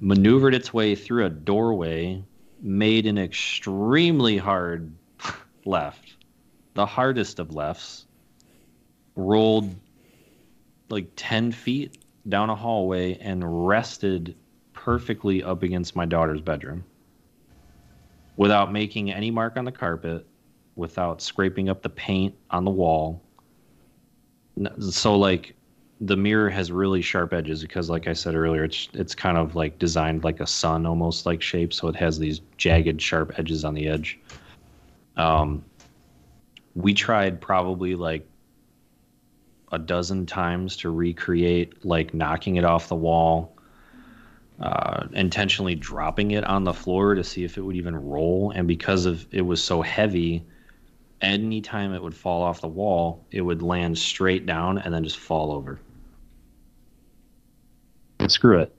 [0.00, 2.22] Maneuvered its way through a doorway,
[2.62, 4.92] made an extremely hard
[5.66, 6.16] left,
[6.74, 8.06] the hardest of lefts,
[9.14, 9.74] rolled
[10.88, 11.98] like 10 feet
[12.28, 14.34] down a hallway and rested
[14.72, 16.82] perfectly up against my daughter's bedroom
[18.36, 20.26] without making any mark on the carpet,
[20.76, 23.22] without scraping up the paint on the wall.
[24.78, 25.55] So like
[26.00, 29.54] the mirror has really sharp edges because like I said earlier, it's it's kind of
[29.54, 33.64] like designed like a sun almost like shape, so it has these jagged sharp edges
[33.64, 34.18] on the edge.
[35.16, 35.64] Um
[36.74, 38.28] we tried probably like
[39.72, 43.56] a dozen times to recreate like knocking it off the wall
[44.60, 48.52] uh, intentionally dropping it on the floor to see if it would even roll.
[48.54, 50.44] And because of it was so heavy,
[51.20, 55.18] anytime it would fall off the wall, it would land straight down and then just
[55.18, 55.78] fall over.
[58.18, 58.74] And screw it.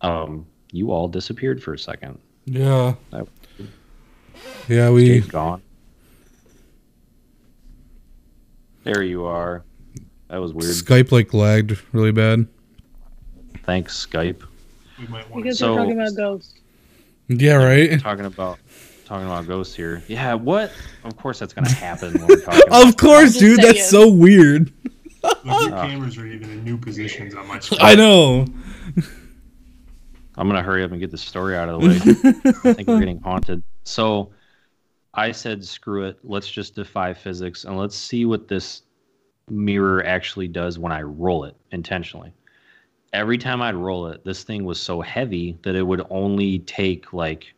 [0.00, 2.18] Um, you all disappeared for a second.
[2.46, 2.94] Yeah.
[3.10, 3.28] That-
[4.68, 5.62] Yeah, we gone.
[8.84, 9.64] There you are.
[10.28, 10.70] That was weird.
[10.72, 12.46] Skype like lagged really bad.
[13.64, 14.42] Thanks, Skype.
[14.98, 16.54] We might want Because So- we're talking about ghosts.
[17.28, 18.00] Yeah, right.
[18.00, 18.58] talking about
[19.04, 20.02] talking about ghosts here.
[20.08, 20.70] Yeah, what?
[21.04, 22.62] Of course that's gonna happen when we're talking.
[22.66, 23.58] about Of course, Just dude.
[23.58, 24.72] That's so weird.
[25.44, 25.86] Look, your ah.
[25.86, 27.80] cameras are even in new positions on my screen.
[27.82, 28.46] I know.
[30.36, 31.94] I'm gonna hurry up and get the story out of the way.
[32.64, 33.62] I think we're getting haunted.
[33.84, 34.30] So
[35.14, 36.18] I said, screw it.
[36.22, 38.82] Let's just defy physics and let's see what this
[39.50, 42.32] mirror actually does when I roll it intentionally.
[43.12, 47.12] Every time I'd roll it, this thing was so heavy that it would only take
[47.12, 47.54] like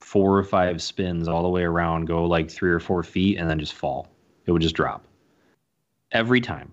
[0.00, 3.48] four or five spins all the way around, go like three or four feet, and
[3.48, 4.08] then just fall.
[4.46, 5.04] It would just drop
[6.12, 6.72] every time.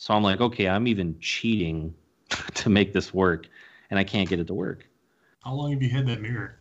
[0.00, 1.94] So I'm like, okay, I'm even cheating
[2.54, 3.46] to make this work,
[3.90, 4.86] and I can't get it to work.
[5.44, 6.58] How long have you had that mirror?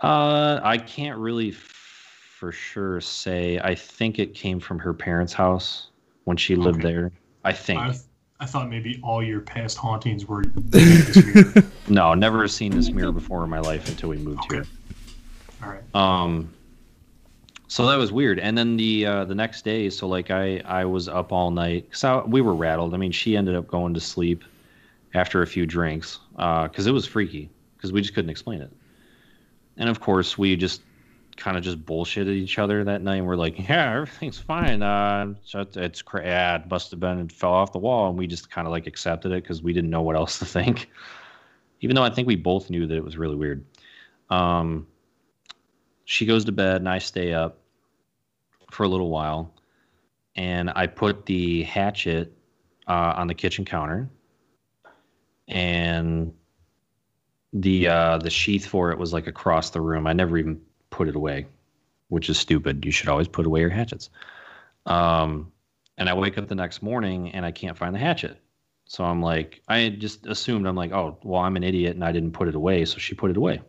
[0.00, 1.56] Uh, I can't really f-
[2.38, 3.60] for sure say.
[3.62, 5.88] I think it came from her parents' house
[6.24, 6.94] when she lived Okay.
[6.94, 7.12] there.
[7.44, 7.80] I think.
[7.80, 7.94] I,
[8.40, 11.62] I thought maybe all your past hauntings were this mirror.
[11.88, 14.56] No, never seen this mirror before in my life until we moved Okay.
[14.56, 14.66] here.
[15.62, 15.82] All right.
[15.94, 16.50] Um,
[17.72, 18.38] so that was weird.
[18.38, 21.88] And then the uh, the next day, so like I I was up all night
[21.90, 22.92] because we were rattled.
[22.92, 24.44] I mean, she ended up going to sleep
[25.14, 28.70] after a few drinks because it was freaky because we just couldn't explain it.
[29.78, 30.82] And of course, we just
[31.38, 33.16] kind of just bullshitted each other that night.
[33.16, 34.82] And we're like, yeah, everything's fine.
[34.82, 38.10] Uh, so it's, it's cra- yeah, it must have been it fell off the wall,
[38.10, 40.44] and we just kind of like accepted it because we didn't know what else to
[40.44, 40.90] think.
[41.80, 43.64] Even though I think we both knew that it was really weird.
[44.28, 44.86] Um,
[46.04, 47.58] she goes to bed and I stay up
[48.72, 49.54] for a little while,
[50.34, 52.36] and I put the hatchet
[52.88, 54.08] uh, on the kitchen counter,
[55.48, 56.32] and
[57.52, 60.06] the uh, the sheath for it was like across the room.
[60.06, 60.60] I never even
[60.90, 61.46] put it away,
[62.08, 62.84] which is stupid.
[62.84, 64.10] You should always put away your hatchets.
[64.86, 65.52] Um,
[65.98, 68.38] and I wake up the next morning and I can't find the hatchet.
[68.86, 72.12] So I'm like, I just assumed I'm like, oh, well, I'm an idiot and I
[72.12, 73.60] didn't put it away, so she put it away.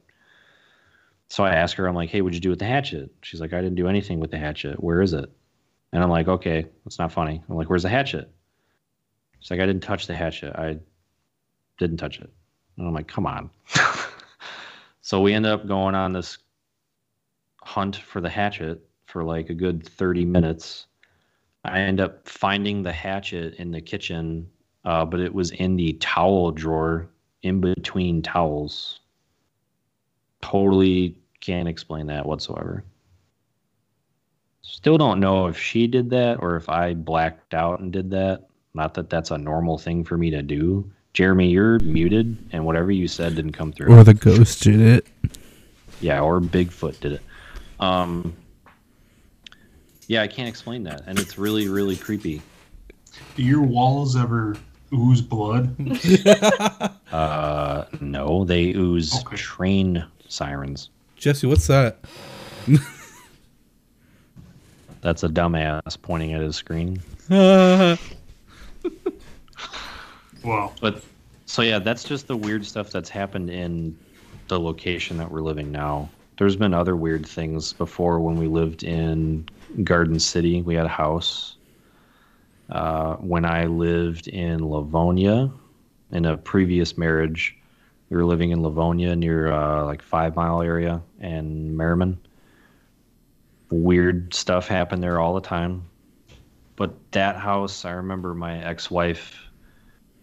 [1.33, 3.09] So I ask her, I'm like, hey, what'd you do with the hatchet?
[3.23, 4.83] She's like, I didn't do anything with the hatchet.
[4.83, 5.31] Where is it?
[5.91, 7.41] And I'm like, okay, that's not funny.
[7.49, 8.31] I'm like, where's the hatchet?
[9.39, 10.55] She's like, I didn't touch the hatchet.
[10.55, 10.77] I
[11.79, 12.31] didn't touch it.
[12.77, 13.49] And I'm like, come on.
[15.01, 16.37] so we end up going on this
[17.63, 20.85] hunt for the hatchet for like a good 30 minutes.
[21.65, 24.47] I end up finding the hatchet in the kitchen,
[24.85, 27.09] uh, but it was in the towel drawer
[27.41, 28.99] in between towels.
[30.39, 32.83] Totally can't explain that whatsoever.
[34.61, 38.47] Still don't know if she did that or if I blacked out and did that.
[38.73, 40.89] Not that that's a normal thing for me to do.
[41.11, 43.93] Jeremy, you're muted, and whatever you said didn't come through.
[43.93, 45.07] Or the ghost did it.
[45.99, 47.21] Yeah, or Bigfoot did it.
[47.79, 48.33] Um,
[50.07, 52.41] yeah, I can't explain that, and it's really, really creepy.
[53.35, 54.57] Do your walls ever
[54.93, 55.75] ooze blood?
[57.13, 59.35] Uh, no, they ooze Okay.
[59.35, 60.89] train sirens.
[61.23, 61.99] Jesse, what's that?
[64.99, 67.01] That's a dumbass pointing at his screen.
[67.29, 67.97] wow.
[70.81, 71.01] But
[71.45, 73.97] so yeah, that's just the weird stuff that's happened in
[74.49, 76.09] the location that we're living now.
[76.39, 79.47] There's been other weird things before when we lived in
[79.81, 80.61] Garden City.
[80.61, 81.55] We had a house.
[82.69, 85.49] Uh, when I lived in Livonia,
[86.11, 87.55] in a previous marriage,
[88.13, 92.19] we were living in Livonia near uh, like Five Mile area and Merriman.
[93.71, 95.83] Weird stuff happened there all the time.
[96.75, 99.35] But that house, I remember my ex-wife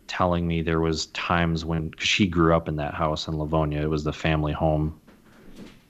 [0.07, 3.83] telling me there was times when she grew up in that house in Livonia.
[3.83, 5.01] It was the family home.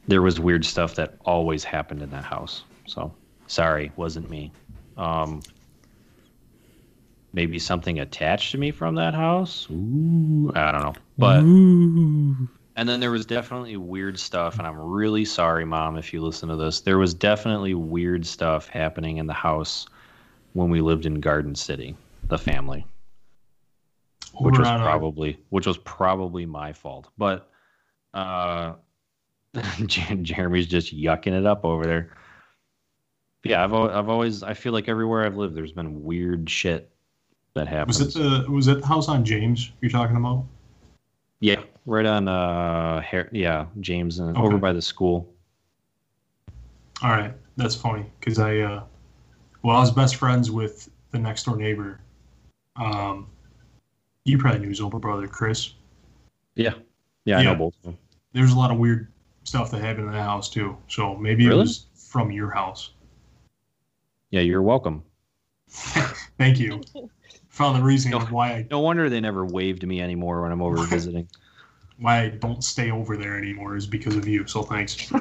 [0.08, 2.62] There was weird stuff that always happened in that house.
[2.86, 3.12] So
[3.46, 4.52] sorry, wasn't me.
[4.96, 5.42] Um,
[7.34, 9.68] maybe something attached to me from that house.
[9.70, 10.94] Ooh, I don't know.
[11.20, 12.48] But ooh.
[12.76, 16.48] and then there was definitely weird stuff, and I'm really sorry, mom, if you listen
[16.48, 16.80] to this.
[16.80, 19.86] There was definitely weird stuff happening in the house
[20.54, 21.94] when we lived in Garden City,
[22.28, 22.84] the family
[24.40, 27.10] which over was on, probably which was probably my fault.
[27.18, 27.50] But
[28.14, 28.74] uh,
[29.86, 32.16] Jeremy's just yucking it up over there.
[33.44, 36.90] Yeah, I've I've always I feel like everywhere I've lived, there's been weird shit
[37.54, 37.98] that happens.
[37.98, 40.44] was it the was it the house on James you're talking about?
[41.40, 44.46] Yeah, right on uh, Har- yeah, James and Okay.
[44.46, 45.32] over by the school.
[47.02, 48.84] All right, that's funny because I, uh,
[49.62, 52.00] well, I was best friends with the next door neighbor.
[52.76, 53.26] Um,
[54.24, 55.74] you probably knew his older brother, Chris.
[56.54, 56.74] Yeah,
[57.24, 57.52] yeah, I Yeah.
[57.52, 57.98] know both of them.
[58.32, 59.08] There's a lot of weird
[59.44, 60.76] stuff that happened in that house too.
[60.88, 62.90] So maybe it was from your house.
[64.30, 65.02] Yeah, you're welcome.
[66.38, 66.82] Thank you.
[67.60, 68.20] Found the reason No.
[68.20, 71.28] why I No wonder they never waved me anymore when I'm over visiting.
[71.98, 74.46] why I don't stay over there anymore is because of you.
[74.46, 74.96] So thanks.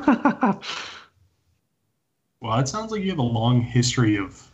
[2.42, 4.50] Well, it sounds like you have a long history of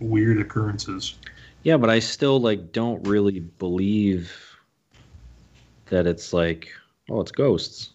[0.00, 1.14] weird occurrences.
[1.62, 4.32] Yeah, but I still like don't really believe
[5.86, 6.72] that it's like,
[7.08, 7.90] oh, it's ghosts.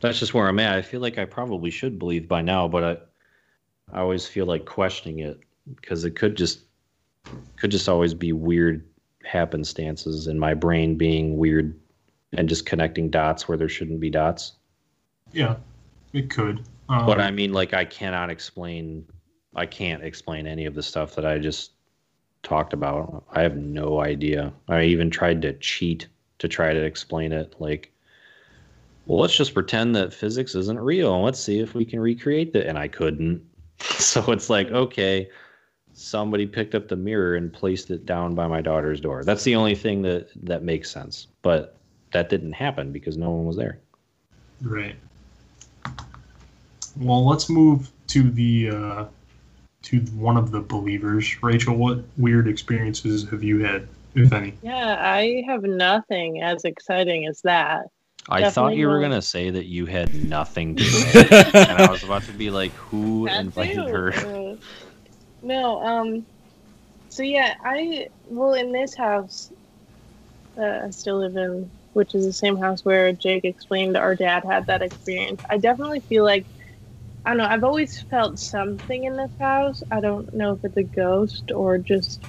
[0.00, 0.76] That's just where I'm at.
[0.76, 4.64] I feel like I probably should believe by now, but I I always feel like
[4.64, 5.38] questioning it
[5.76, 6.62] because it could just
[7.56, 8.84] could just always be weird
[9.30, 11.78] happenstances in my brain being weird
[12.32, 14.52] and just connecting dots where there shouldn't be dots.
[15.32, 15.56] Yeah,
[16.12, 16.64] it could.
[16.88, 19.06] Um, But I mean, like, I cannot explain.
[19.54, 21.72] I can't explain any of the stuff that I just
[22.42, 23.24] talked about.
[23.32, 24.52] I have no idea.
[24.68, 26.06] I even tried to cheat
[26.38, 27.54] to try to explain it.
[27.58, 27.92] Like,
[29.06, 32.52] well, let's just pretend that physics isn't real and let's see if we can recreate
[32.52, 32.66] that.
[32.66, 33.42] And I couldn't.
[33.80, 35.30] So it's like, okay,
[36.00, 39.22] somebody picked up the mirror and placed it down by my daughter's door.
[39.24, 41.28] That's the only thing that that makes sense.
[41.42, 41.76] But
[42.12, 43.78] that didn't happen because no one was there.
[44.62, 44.96] Right.
[46.96, 49.04] Well, let's move to the uh,
[49.82, 51.42] to one of the believers.
[51.42, 54.54] Rachel, what weird experiences have you had, if any?
[54.62, 57.86] Yeah, I have nothing as exciting as that.
[58.28, 61.90] I thought Definitely you were gonna say that you had nothing to say, and I
[61.90, 63.92] was about to be like, "Who That invited too.
[63.92, 64.12] her?"
[65.42, 66.26] Uh, no, um,
[67.08, 69.52] so yeah, I well in this house
[70.56, 74.44] that I still live in, which is the same house where Jake explained our dad
[74.44, 75.40] had that experience.
[75.50, 76.46] I definitely feel like
[77.24, 77.46] I don't know.
[77.46, 79.82] I've always felt something in this house.
[79.90, 82.22] I don't know if it's a ghost or just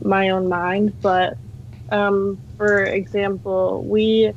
[0.00, 1.38] my own mind, but
[1.90, 4.32] um, for example, we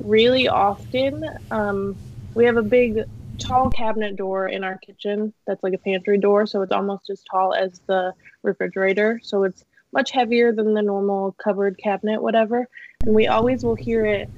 [0.00, 1.98] really often um,
[2.34, 2.98] we have a big
[3.38, 7.22] tall cabinet door in our kitchen that's like a pantry door so it's almost as
[7.30, 8.12] tall as the
[8.42, 9.20] refrigerator.
[9.22, 12.68] So it's much heavier than the normal cupboard cabinet whatever.
[13.04, 14.30] And we always will hear it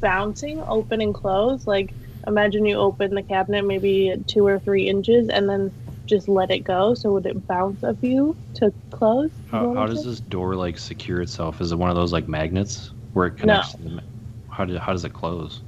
[0.00, 1.66] bouncing open and close.
[1.66, 1.94] Like
[2.26, 5.72] imagine you open the cabinet maybe two or three inches and then
[6.06, 6.94] just let it go.
[6.94, 9.30] So would it bounce a few to close?
[9.50, 11.60] How, how does this door like secure itself?
[11.60, 13.72] Is it one of those like magnets where it connects?
[13.72, 14.02] To the,
[14.50, 15.62] how do, how does it close?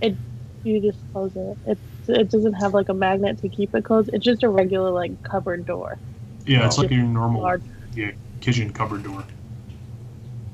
[0.00, 0.16] It
[0.62, 1.58] you just close it.
[1.66, 4.90] It's it doesn't have like a magnet to keep it closed it's just a regular
[4.90, 6.00] like cupboard door
[6.46, 6.82] Yeah, it's Oh.
[6.82, 7.62] like your normal large
[7.94, 9.24] yeah, kitchen cupboard door.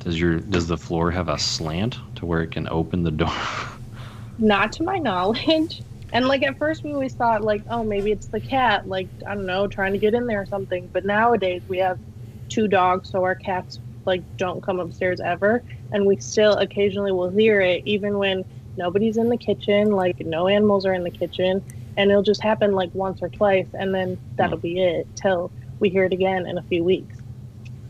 [0.00, 3.28] Does your does the floor have a slant to where it can open the door?
[4.38, 5.82] Not to my knowledge.
[6.12, 9.34] And like at first we always thought like, oh maybe it's the cat, like I
[9.34, 10.88] don't know, trying to get in there or something.
[10.94, 11.98] But nowadays we have
[12.48, 17.30] two dogs, so our cats like don't come upstairs ever, and we still occasionally will
[17.30, 18.44] hear it even when
[18.76, 21.62] nobody's in the kitchen, like no animals are in the kitchen,
[21.96, 25.50] and it'll just happen like once or twice, and then that'll be it till
[25.80, 27.16] we hear it again in a few weeks.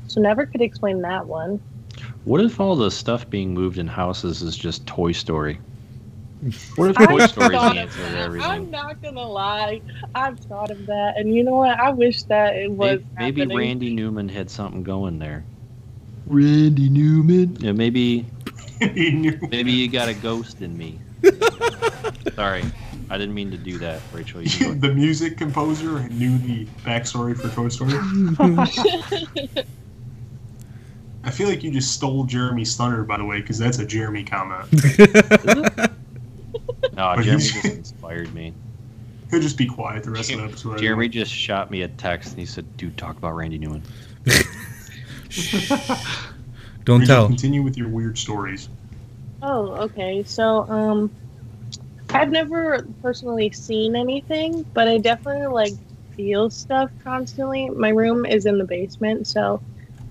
[0.09, 1.61] So never could explain that one.
[2.25, 5.59] what if all the stuff being moved in houses is just Toy Story?
[6.77, 8.51] What if I've Toy Story's the thought answer to everything?
[8.51, 9.81] I'm not gonna lie.
[10.15, 11.79] I've thought of that, and you know what?
[11.81, 13.01] I wish that it was.
[13.19, 13.57] Maybe, maybe.
[13.57, 15.45] Randy Newman had something going there.
[16.27, 17.57] Randy Newman.
[17.61, 18.56] Yeah, maybe He knew.
[19.51, 20.99] maybe you got a ghost in me.
[22.35, 22.65] Sorry,
[23.09, 24.43] I didn't mean to do that, Rachel.
[24.43, 27.95] You the music composer knew the backstory for Toy Story.
[31.25, 34.23] I feel like you just stole Jeremy's thunder, by the way, because that's a Jeremy
[34.23, 34.71] comment.
[34.73, 35.65] no,
[36.93, 38.55] But Jeremy just inspired me.
[39.31, 40.79] He'll just be quiet the rest of the episode.
[40.79, 43.83] Jeremy just shot me a text and he said, "Dude, talk about Randy Newman."
[46.87, 47.27] Don't Rachel, tell.
[47.27, 48.71] Continue with your weird stories.
[49.43, 50.23] Oh, okay.
[50.25, 51.13] So, um,
[52.11, 55.73] I've never personally seen anything, but I definitely like
[56.17, 57.69] feel stuff constantly.
[57.69, 59.63] My room is in the basement, so,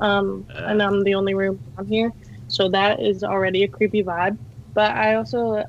[0.01, 2.11] um, and I'm the only room down here,
[2.47, 4.37] so that is already a creepy vibe.
[4.75, 5.63] But I also,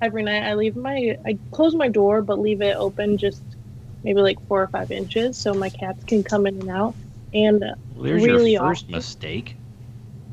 [0.00, 3.42] every night, I leave my, I close my door, but leave it open just
[4.04, 6.94] maybe like four or five inches, so my cats can come in and out.
[7.32, 8.96] And uh, Well, there's Really your first awesome.
[8.98, 9.56] mistake.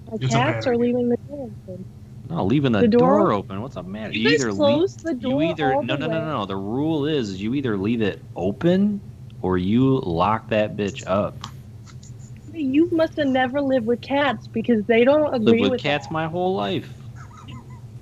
[0.10, 1.86] My It's cats are leaving the door open.
[2.30, 3.62] No, leaving the, The door, door- open.
[3.62, 4.14] What's the matter?
[4.14, 5.43] You, guys either leave, close the door.
[5.43, 6.45] you either all no the no no no no.
[6.45, 8.99] The rule is you either leave it open
[9.41, 11.36] or you lock that bitch up.
[12.53, 16.14] You must have never lived with cats because they don't agree Live with cats that.
[16.14, 16.89] my whole life.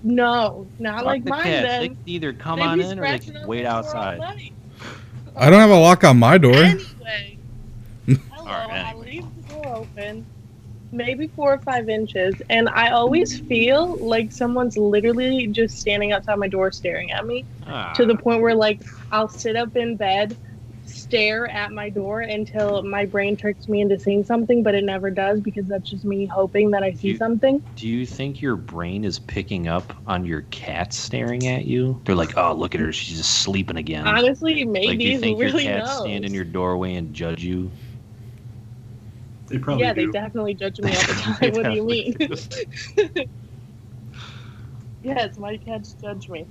[0.01, 1.43] No, not Fuck like the mine.
[1.43, 1.62] cats.
[1.80, 3.72] They Then can either come They on in or they scratching can wait the door
[3.72, 4.20] all outside.
[5.36, 6.53] I don't have a lock on my door.
[6.56, 7.38] Anyway,
[8.08, 8.20] hello.
[8.39, 9.06] Alright, I anyway.
[9.12, 10.26] leave the door open,
[10.96, 16.38] maybe four or five inches, and I always feel like someone's literally just standing outside
[16.39, 17.46] my door staring at me.
[17.68, 18.82] Ah, to the point where like
[19.12, 20.38] I'll sit up in bed,
[20.86, 25.10] stare at my door until my brain tricks me into seeing something, but it never
[25.10, 27.62] does because that's just me hoping that I see something.
[27.76, 32.02] Do you think your brain is picking up on your cat staring at you?
[32.06, 32.91] They're like, "Oh, look at her.
[32.91, 36.02] She's just sleeping again." Honestly, maybe like, do you think really your knows.
[36.02, 37.72] stand in your doorway and judge you?
[39.48, 41.54] They probably yeah, they definitely judge me all the time.
[41.54, 42.16] what do you definitely mean?
[45.04, 46.48] yes, my cats judge me.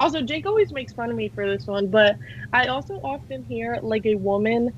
[0.00, 2.18] Also, Jake always makes fun of me for this one, but
[2.52, 4.70] I also often hear like a woman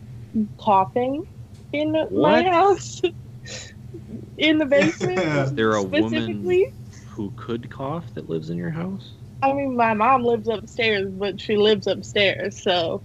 [0.59, 1.25] coughing
[1.73, 3.01] in my house
[4.37, 5.19] in the basement.
[5.19, 6.67] Is there a woman specifically.
[7.09, 9.13] who could cough that lives in your house?
[9.43, 13.03] I mean, my mom lives upstairs, but she lives upstairs, so.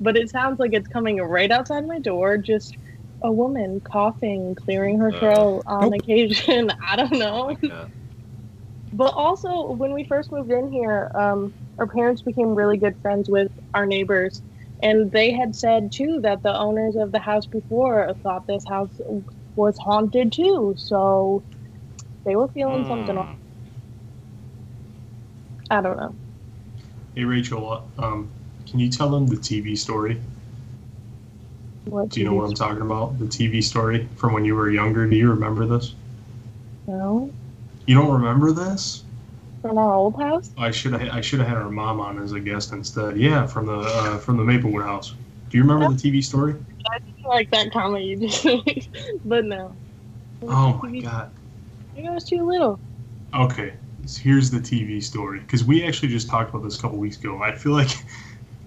[0.00, 2.36] But it sounds like it's coming right outside my door.
[2.36, 2.76] Just
[3.24, 5.94] a woman coughing, clearing her Uh, throat on Nope.
[5.94, 6.72] occasion.
[6.88, 7.56] I don't know.
[7.70, 7.88] my
[8.92, 13.30] But also, when we first moved in here, um, our parents became really good friends
[13.30, 14.42] with our neighbors,
[14.82, 19.00] and they had said too that the owners of the house before thought this house
[19.56, 20.74] was haunted too.
[20.78, 21.44] So
[22.26, 23.16] they were feeling something.
[23.16, 23.18] Hmm.
[23.18, 23.28] off.
[25.70, 26.18] I don't know.
[27.14, 28.30] Hey Rachel, uh, um,
[28.66, 30.20] can you tell them the TV story?
[31.84, 33.18] What Do you know what I'm talking about?
[33.18, 35.06] The TV story from when you were younger.
[35.06, 35.94] Do you remember this?
[36.86, 37.34] No,
[37.86, 39.04] You don't remember this?
[39.62, 40.52] from our old house.
[40.58, 41.08] I should have.
[41.08, 43.16] I should have had our mom on as a guest instead.
[43.16, 45.14] Yeah, from the uh, from the Maplewood house.
[45.50, 46.54] Do you remember the TV story?
[46.92, 48.88] I didn't like that comment you just made,
[49.24, 49.78] but no.
[50.42, 51.32] Oh my god.
[51.94, 52.80] Maybe I was too little.
[53.34, 53.74] Okay,
[54.20, 57.42] here's the TV story because we actually just talked about this a couple weeks ago.
[57.42, 57.90] I feel like,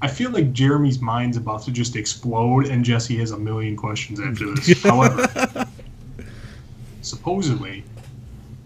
[0.01, 4.19] I feel like Jeremy's mind's about to just explode, and Jesse has a million questions
[4.19, 4.83] after this.
[4.83, 5.65] However,
[7.01, 7.83] supposedly,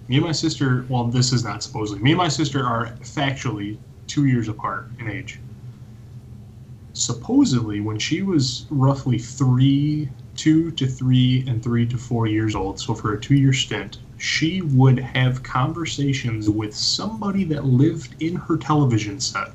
[0.09, 0.85] me and my sister.
[0.89, 2.03] Well, this is not supposedly.
[2.03, 3.77] Me and my sister are factually
[4.07, 5.39] two years apart in age.
[6.93, 12.77] Supposedly, when she was roughly three, two to three, and three to four years old,
[12.77, 18.57] so for a two-year stint, she would have conversations with somebody that lived in her
[18.57, 19.51] television set.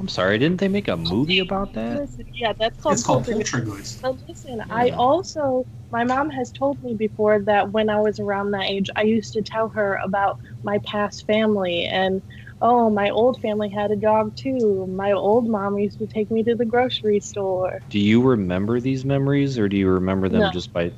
[0.00, 2.00] I'm sorry, didn't they make a movie about that?
[2.00, 2.94] Listen, yeah, that's called.
[2.94, 3.52] It's called poltergeist.
[3.52, 4.02] Poltergeist.
[4.02, 8.52] But listen, I also, my mom has told me before that when I was around
[8.52, 12.22] that age, I used to tell her about my past family and,
[12.62, 14.86] oh, my old family had a dog too.
[14.88, 17.80] My old mom used to take me to the grocery store.
[17.90, 20.50] Do you remember these memories, or do you remember them No.
[20.50, 20.92] just by?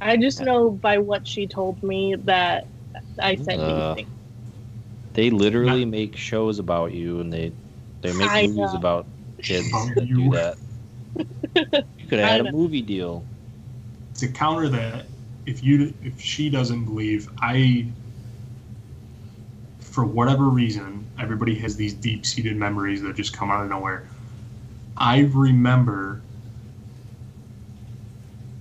[0.00, 2.68] I just know by what she told me that
[3.20, 4.08] I said Uh, these things.
[5.14, 7.52] They literally make shows about you, and they
[8.02, 8.78] they make I movies know.
[8.78, 9.06] about
[9.42, 10.30] kids About that do you.
[10.30, 10.58] that.
[11.98, 13.24] You could have had a movie deal.
[14.16, 15.06] To counter that,
[15.46, 17.86] if you if she doesn't believe, I
[19.80, 24.06] for whatever reason, everybody has these deep seated memories that just come out of nowhere.
[24.96, 26.22] I remember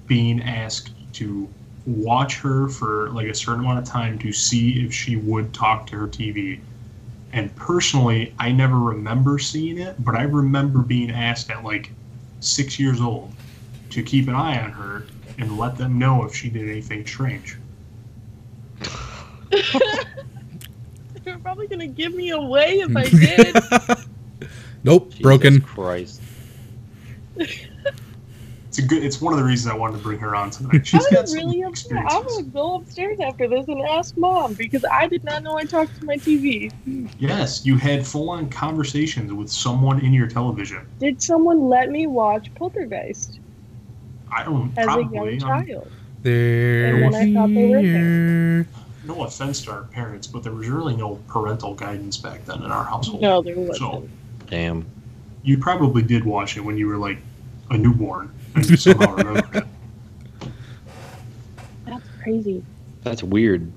[0.08, 1.50] being asked to
[1.86, 5.88] watch her for like a certain amount of time to see if she would talk
[5.88, 6.60] to her TV.
[7.34, 11.92] And personally, I never remember seeing it, but I remember being asked at like
[12.42, 13.32] six years old
[13.92, 15.06] to keep an eye on her
[15.38, 17.58] and let them know if she did anything strange.
[21.26, 23.56] You're probably gonna give me away if I did.
[24.84, 25.62] nope, Jesus broken.
[25.62, 26.22] Christ.
[28.72, 29.04] It's a good.
[29.04, 30.88] It's one of the reasons I wanted to bring her on tonight.
[30.88, 32.06] She's I'm got some really upset.
[32.08, 35.66] I'm gonna go upstairs after this and ask mom because I did not know I
[35.66, 36.72] talked to my TV.
[37.20, 40.88] Yes, you had full-on conversations with someone in your television.
[41.02, 43.42] Did someone let me watch Poltergeist
[44.32, 45.18] I don't as probably.
[45.20, 45.92] a young child?
[46.22, 48.68] They're And then I thought they were here.
[49.04, 52.72] no offense to our parents, but there was really no parental guidance back then in
[52.72, 53.22] our household.
[53.22, 53.78] No, there wasn't.
[53.80, 54.08] So
[54.50, 54.86] Damn.
[55.44, 57.18] you probably did watch it when you were like
[57.70, 58.41] a newborn and you
[58.78, 59.64] somehow remember it.
[61.86, 62.64] That's crazy.
[63.04, 63.72] That's weird.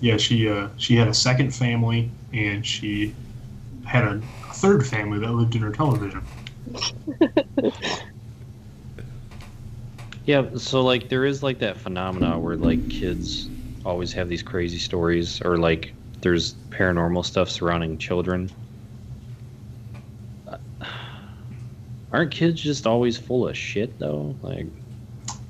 [0.00, 3.14] Yeah, she uh, she had a second family and she
[3.84, 6.22] had a, a third family that lived in her television.
[10.24, 13.48] Yeah, so like there is like that phenomena where like kids
[13.84, 18.48] always have these crazy stories or like there's paranormal stuff surrounding children.
[20.46, 20.58] Uh,
[22.12, 24.34] Aren't kids just always full of shit though?
[24.42, 24.66] Like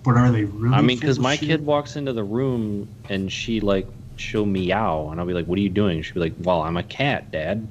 [0.05, 0.75] But are they really?
[0.75, 1.49] I mean cuz my shit?
[1.49, 3.87] kid walks into the room and she like
[4.17, 6.03] she'll meow and I'll be like what are you doing?
[6.03, 7.67] She'll be like, "Well, I'm a cat, dad."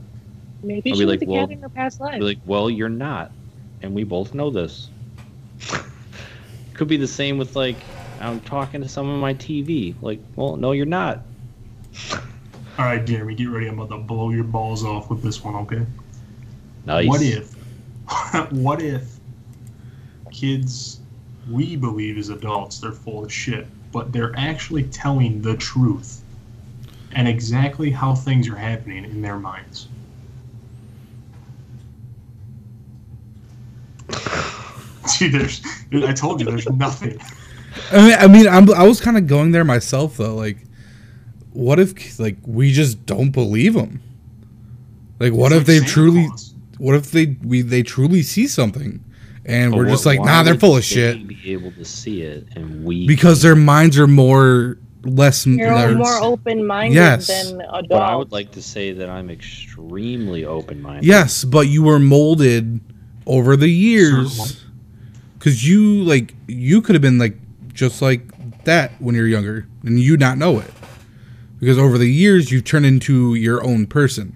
[0.64, 2.20] Maybe I'll she was like, a well- cat in her past life.
[2.20, 3.32] Be like, "Well, you're not."
[3.82, 4.90] And we both know this.
[6.74, 7.78] Could be the same with like
[8.20, 9.96] I'm talking to someone on my TV.
[10.02, 11.22] Like, well, no, you're not.
[12.78, 13.68] All right, Jeremy, get ready.
[13.68, 15.56] I'm about to blow your balls off with this one.
[15.56, 15.86] Okay.
[16.86, 17.08] Nice.
[17.08, 17.56] What if?
[18.52, 19.18] what if
[20.32, 21.00] kids
[21.50, 26.24] we believe as adults they're full of shit, but they're actually telling the truth
[27.14, 29.88] and exactly how things are happening in their minds?
[35.08, 35.62] See, there's.
[35.94, 37.20] I told you, there's nothing.
[37.92, 40.36] I mean, I mean, I'm, I was kind of going there myself though.
[40.36, 40.58] Like,
[41.54, 44.02] what if like we just don't believe them?
[45.20, 46.28] Like, what It's if like they truly?
[46.28, 46.51] Claus.
[46.82, 49.04] What if they we they truly see something,
[49.46, 51.86] and But we're what- just like, nah, they're full of they shit Be able to
[51.86, 55.46] see it, and we because their minds are more less.
[55.46, 57.28] You're more open minded Yes.
[57.28, 57.88] than adults.
[57.90, 61.06] But I would like to say that I'm extremely open-minded.
[61.06, 62.80] Yes, but you were molded
[63.28, 64.66] over the years.
[65.38, 67.38] Cause you like you could have been like
[67.74, 68.24] just like
[68.64, 70.72] that when you're younger and you not know it.
[71.60, 74.34] Because over the years you've turned into your own person.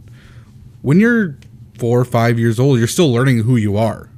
[0.84, 1.38] When you're
[1.78, 4.10] four or five years old, you're still learning who you are.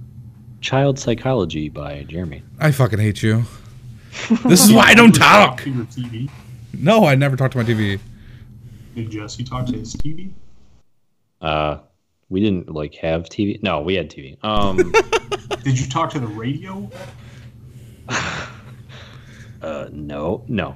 [0.61, 2.43] Child Psychology by Jeremy.
[2.59, 3.45] I fucking hate you.
[4.45, 5.61] This is why I don't talk.
[5.61, 6.29] To your TV.
[6.73, 7.99] No, I never talk to my TV.
[8.95, 10.31] Did Jesse talk to his TV?
[11.39, 11.77] Uh,
[12.29, 13.61] we didn't like have TV.
[13.61, 14.43] No, we had TV.
[14.43, 14.77] Um,
[15.63, 16.89] Did you talk to the radio?
[19.61, 20.75] uh, no, no.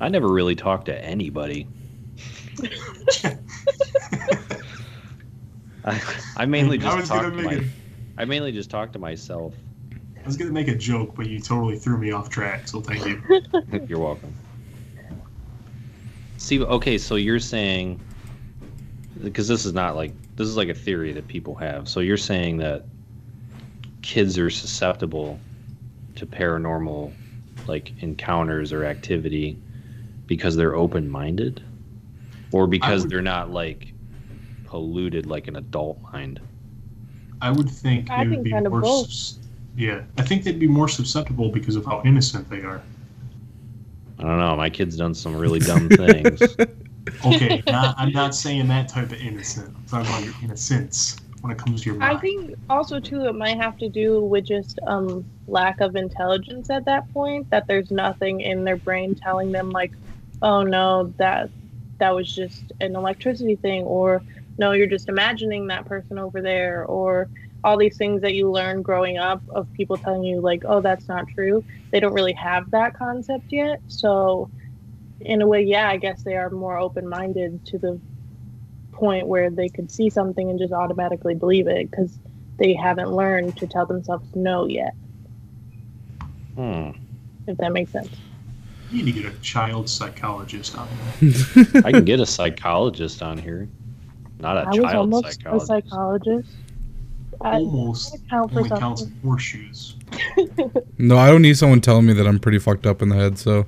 [0.00, 1.66] I never really talked to anybody.
[5.84, 6.00] I,
[6.36, 7.54] I mainly I just was talk gonna my.
[7.54, 7.64] a,
[8.18, 9.54] I mainly just talk to myself.
[9.92, 12.68] I was gonna make a joke, but you totally threw me off track.
[12.68, 13.22] So thank you.
[13.88, 14.34] You're welcome.
[16.36, 18.00] See, okay, so you're saying
[19.22, 21.88] because this is not like this is like a theory that people have.
[21.88, 22.84] So you're saying that
[24.02, 25.40] kids are susceptible
[26.16, 27.12] to paranormal
[27.68, 29.56] like encounters or activity
[30.26, 31.62] because they're open-minded
[32.50, 33.92] or because would- they're not like
[34.72, 36.40] polluted like an adult mind.
[37.42, 38.80] I would think I they would think be kind of more.
[38.80, 39.06] both.
[39.06, 39.38] sus-
[39.76, 42.80] yeah, I think they'd be more susceptible because of how innocent they are.
[44.18, 46.40] I don't know, my kid's done some really dumb things.
[47.22, 49.76] Okay, not, I'm not saying that type of innocent.
[49.76, 52.16] I'm talking about your innocence when it comes to your mind.
[52.16, 56.70] I think also too it might have to do with just um lack of intelligence
[56.70, 59.92] at that point that there's nothing in their brain telling them like
[60.40, 61.50] oh no that
[61.98, 64.22] that was just an electricity thing or
[64.58, 67.28] no you're just imagining that person over there or
[67.64, 71.06] all these things that you learn growing up of people telling you like oh that's
[71.08, 74.50] not true they don't really have that concept yet so
[75.20, 77.98] in a way yeah i guess they are more open-minded to the
[78.90, 82.18] point where they could see something and just automatically believe it because
[82.58, 84.94] they haven't learned to tell themselves no yet,
[86.54, 86.90] Hmm.
[87.46, 88.10] if that makes sense.
[88.90, 90.86] you need to get a child psychologist on
[91.20, 91.66] there.
[91.84, 93.66] I can get a psychologist on here.
[94.42, 95.64] Not a I was almost psychologist.
[95.64, 96.48] a psychologist.
[97.40, 99.18] I Almost count for only counts something.
[99.22, 99.96] in horseshoes.
[100.98, 103.38] No, I don't need someone telling me that I'm pretty fucked up in the head,
[103.38, 103.66] so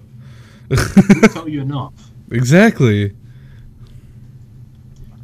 [1.32, 1.92] tell you enough.
[2.30, 3.12] Exactly.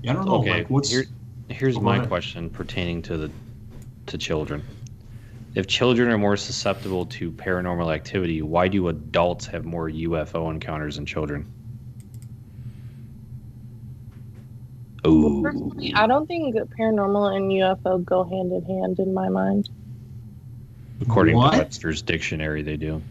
[0.02, 0.36] Yeah, I don't know.
[0.36, 1.04] Okay, Like, what's here,
[1.48, 2.08] here's Oh, my ahead.
[2.08, 3.30] question pertaining to the
[4.06, 4.62] to children.
[5.54, 10.96] If children are more susceptible to paranormal activity, why do adults have more UFO encounters
[10.96, 11.46] than children?
[15.04, 19.28] Oh, Personally, I don't think that paranormal and UFO go hand in hand in my
[19.28, 19.68] mind.
[21.00, 21.52] according what?
[21.52, 23.02] to Webster's dictionary, they do.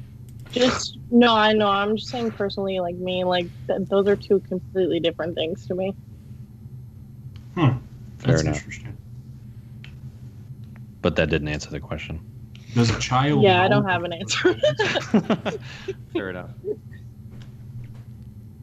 [0.51, 1.67] Just no, I know.
[1.67, 5.75] I'm just saying personally, like me, like th- those are two completely different things to
[5.75, 5.95] me.
[7.55, 7.61] Hmm.
[7.61, 7.77] Fair
[8.31, 8.55] That's enough.
[8.57, 8.97] interesting.
[11.01, 12.19] But that didn't answer the question.
[12.75, 13.43] Does a child?
[13.43, 14.53] Yeah, I don't have an answer.
[16.13, 16.49] Fair enough.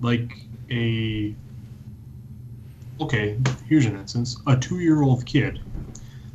[0.00, 0.36] like
[0.70, 1.34] a
[3.00, 3.38] okay
[3.68, 4.36] here's an instance.
[4.46, 5.60] A two-year-old kid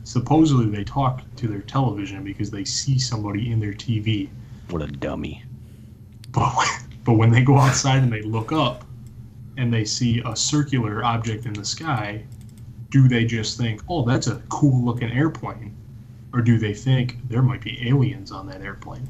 [0.04, 4.30] supposedly they talk to their television because they see somebody in their tv
[4.70, 5.44] What a dummy.
[6.32, 6.68] but when,
[7.04, 8.84] but when they go outside and they look up
[9.58, 12.24] and they see a circular object in the sky
[12.90, 15.76] do they just think oh that's a cool looking airplane
[16.34, 19.08] or do they think there might be aliens on that airplane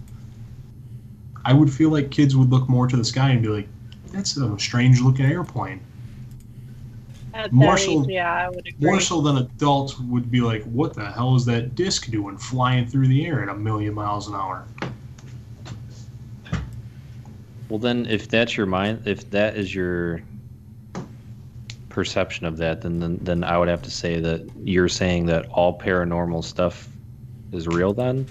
[1.45, 3.67] i would feel like kids would look more to the sky and be like
[4.11, 5.79] that's a strange looking airplane
[7.51, 8.73] More that so- age, yeah, I would agree.
[8.79, 12.85] more so than adults would be like, "What the hell is that disc doing, flying
[12.85, 14.65] through the air at a million miles an hour?"
[17.69, 20.21] Well, then, if that's your mind, if that is your
[21.87, 25.45] perception of that, then, then then I would have to say that you're saying that
[25.49, 26.89] all paranormal stuff
[27.53, 27.93] is real.
[27.93, 28.25] Then,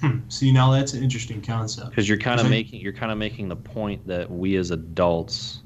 [0.00, 0.18] Hmm.
[0.28, 1.90] See, now that's an interesting concept.
[1.90, 4.54] because you're kind of Because I- making you're kind of making the point that we
[4.56, 5.60] as adults,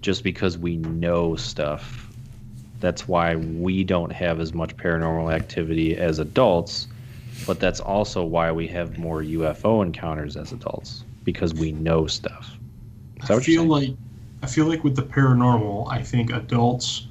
[0.00, 2.08] just because we know stuff,
[2.80, 6.86] that's why we don't have as much paranormal activity as adults.
[7.46, 12.56] But that's also why we have more UFO encounters as adults because we know stuff.
[13.28, 13.90] I feel like
[14.42, 17.06] I feel like with the paranormal, I think adults.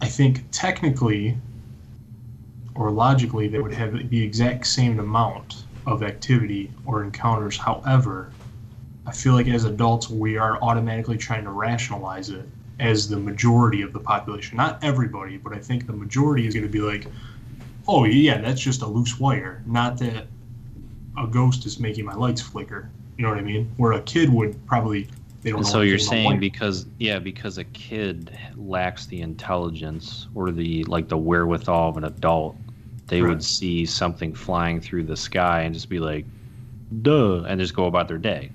[0.00, 1.36] I think technically,
[2.74, 7.56] or logically, they would have the exact same amount of activity or encounters.
[7.56, 8.32] However,
[9.06, 12.46] I feel like as adults, we are automatically trying to rationalize it
[12.78, 14.56] as the majority of the population.
[14.56, 17.06] Not everybody, but I think the majority is going to be like,
[17.88, 20.26] "Oh yeah, that's just a loose wire." Not that
[21.18, 22.90] a ghost is making my lights flicker.
[23.16, 23.70] You know what I mean?
[23.76, 25.08] Where a kid would probably
[25.42, 30.84] they don't so you're saying because yeah, because a kid lacks the intelligence or the
[30.84, 32.56] like the wherewithal of an adult,
[33.08, 36.24] they would see something flying through the sky and just be like,
[37.02, 38.52] "Duh," and just go about their day,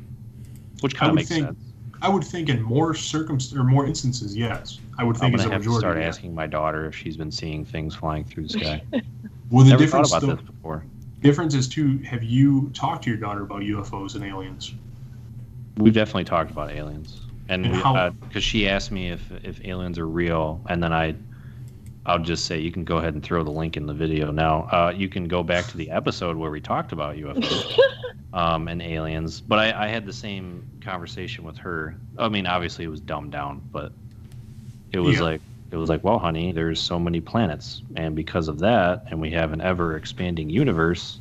[0.81, 1.59] which I kind of would makes think- sense.
[1.99, 4.79] I would think in more circumst or more instances, yes.
[4.99, 6.03] I would think I'm gonna a have to start yeah.
[6.05, 8.83] asking my daughter if she's been seeing things flying through the sky.
[9.49, 10.83] Well, the Never thought difference about though, this before.
[11.21, 11.99] difference is too.
[11.99, 14.73] Have you talked to your daughter about UFOs and aliens?
[15.77, 19.63] We've definitely talked about aliens, and And we, how- because she asked me if if
[19.65, 21.15] aliens are real, and then I,
[22.05, 24.63] I'll just say you can go ahead and throw the link in the video now.
[24.71, 27.79] Uh, you can go back to the episode where we talked about UFOs
[28.33, 31.95] um, and aliens, but I, I had the same conversation with her.
[32.17, 33.93] I mean, obviously it was dumbed down, but
[34.91, 35.23] it was Yeah.
[35.23, 35.41] like
[35.71, 39.31] it was like, well, honey, there's so many planets, and because of that, and we
[39.31, 41.19] have an ever expanding universe.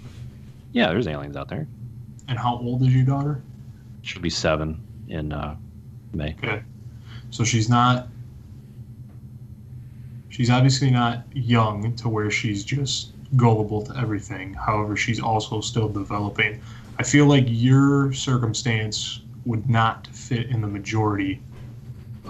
[0.73, 1.67] Yeah, there's aliens out there.
[2.29, 3.43] And how old is your daughter?
[4.03, 5.57] She'll be seven in uh,
[6.13, 6.37] May.
[6.43, 6.63] Okay,
[7.31, 8.09] so she's not.
[10.29, 14.55] She's obviously not young to where she's just gullible to everything.
[14.55, 16.61] However, she's also still developing.
[16.99, 21.41] I feel like your circumstance would not fit in the majority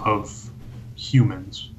[0.03, 0.51] of
[0.95, 1.69] humans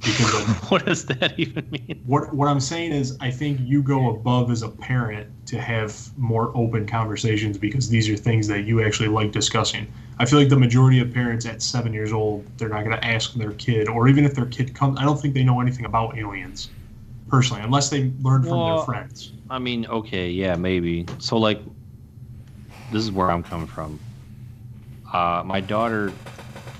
[0.00, 2.02] because of what does that even mean?
[2.06, 5.96] what what I'm saying is I think you go above as a parent to have
[6.16, 9.86] more open conversations because these are things that you actually like discussing.
[10.18, 13.04] I feel like the majority of parents at seven years old, they're not going to
[13.04, 15.84] ask their kid, or even if their kid comes, I don't think they know anything
[15.84, 16.70] about aliens,
[17.28, 19.32] personally, unless they learn from Well, their friends.
[19.50, 21.06] I mean, okay, yeah, maybe.
[21.18, 21.60] So, like,
[22.92, 23.98] this is where I'm coming from.
[25.12, 26.10] Uh, my daughter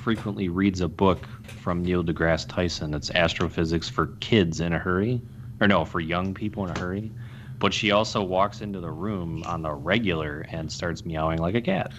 [0.03, 1.27] frequently reads a book
[1.61, 2.95] from Neil deGrasse Tyson.
[2.95, 5.21] It's Astrophysics for Kids in a Hurry,
[5.61, 7.11] or no, for young people in a hurry.
[7.59, 11.61] But she also walks into the room on the regular and starts meowing like a
[11.61, 11.93] cat.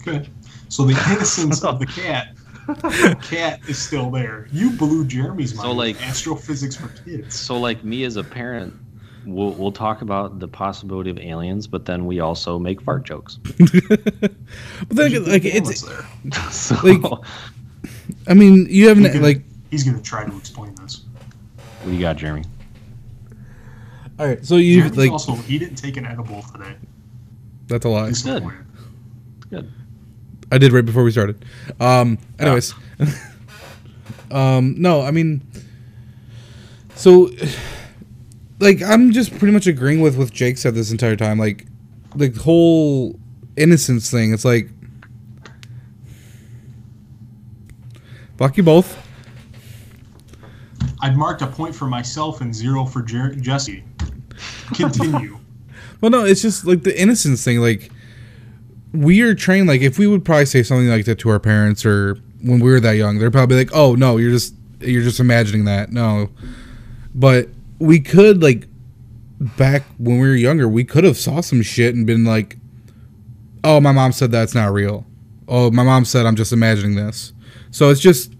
[0.00, 0.28] Okay,
[0.68, 2.36] so the innocence of the cat,
[2.68, 4.46] the cat is still there.
[4.52, 5.66] You blew Jeremy's mind.
[5.66, 7.38] So, like- astrophysics for kids.
[7.38, 8.72] So, like me as a parent,
[9.26, 13.38] we'll we'll talk about the possibility of aliens, but then we also make fart jokes.
[14.88, 15.82] But then, like, it's.
[15.82, 16.06] there.
[16.50, 17.02] so, Like-
[18.28, 19.42] I mean, you haven't He's gonna, like.
[19.70, 21.02] he's gonna try to explain this.
[21.82, 22.44] what do you got, Jeremy?
[24.18, 25.10] All right, so you like.
[25.10, 26.74] also he didn't take an edible today.
[27.68, 28.08] That's a lie.
[28.08, 28.62] Disappointed.
[30.52, 31.44] I did right before we started.
[31.80, 32.72] Um, anyways,
[34.30, 35.42] um, no, I mean,
[36.94, 37.30] so
[38.58, 41.38] like I'm just pretty much agreeing with what Jake said this entire time.
[41.38, 41.66] Like
[42.14, 43.18] the whole
[43.56, 44.32] innocence thing.
[44.32, 44.68] It's like
[48.36, 49.02] fuck you both.
[51.00, 53.84] I'd marked a point for myself and zero for Jer- Jesse.
[54.74, 55.38] Continue.
[56.02, 57.60] Well, no, it's just like the innocence thing.
[57.60, 57.90] Like
[58.92, 59.66] we are trained.
[59.66, 62.70] Like if we would probably say something like that to our parents or when we
[62.70, 66.28] were that young, they're probably like, "Oh no, you're just you're just imagining that." No,
[67.14, 67.48] but
[67.78, 68.66] we could like
[69.58, 72.56] back when we were younger, we could have saw some shit and been like,
[73.64, 75.06] "Oh, my mom said that's not real."
[75.48, 77.32] Oh, my mom said I'm just imagining this.
[77.70, 78.32] So it's just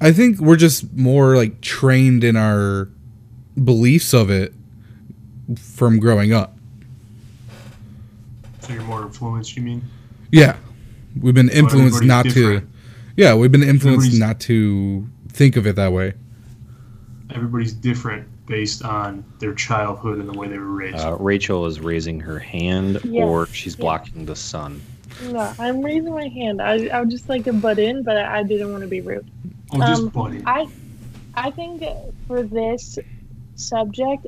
[0.00, 2.88] I think we're just more like trained in our
[3.62, 4.52] beliefs of it
[5.56, 6.56] from growing up.
[8.60, 9.82] so you're more influenced, you mean?
[10.32, 10.56] Yeah,
[11.20, 12.64] we've been influenced not different.
[12.64, 12.68] to.
[13.16, 16.14] Yeah, we've been influenced Everybody's- not to think of it that way.
[17.30, 20.98] Everybody's different based on their childhood and the way they were raised.
[20.98, 23.80] Uh, Rachel is raising her hand, Yes, or she's yes.
[23.80, 24.80] blocking the sun.
[25.22, 26.60] No, I'm raising my hand.
[26.60, 29.00] I, I would just like to butt in, but I, I didn't want to be
[29.00, 29.28] rude.
[29.72, 30.42] oh, just um, buddy.
[30.46, 30.68] I,
[31.34, 31.82] I think
[32.26, 32.98] for this
[33.54, 34.26] subject,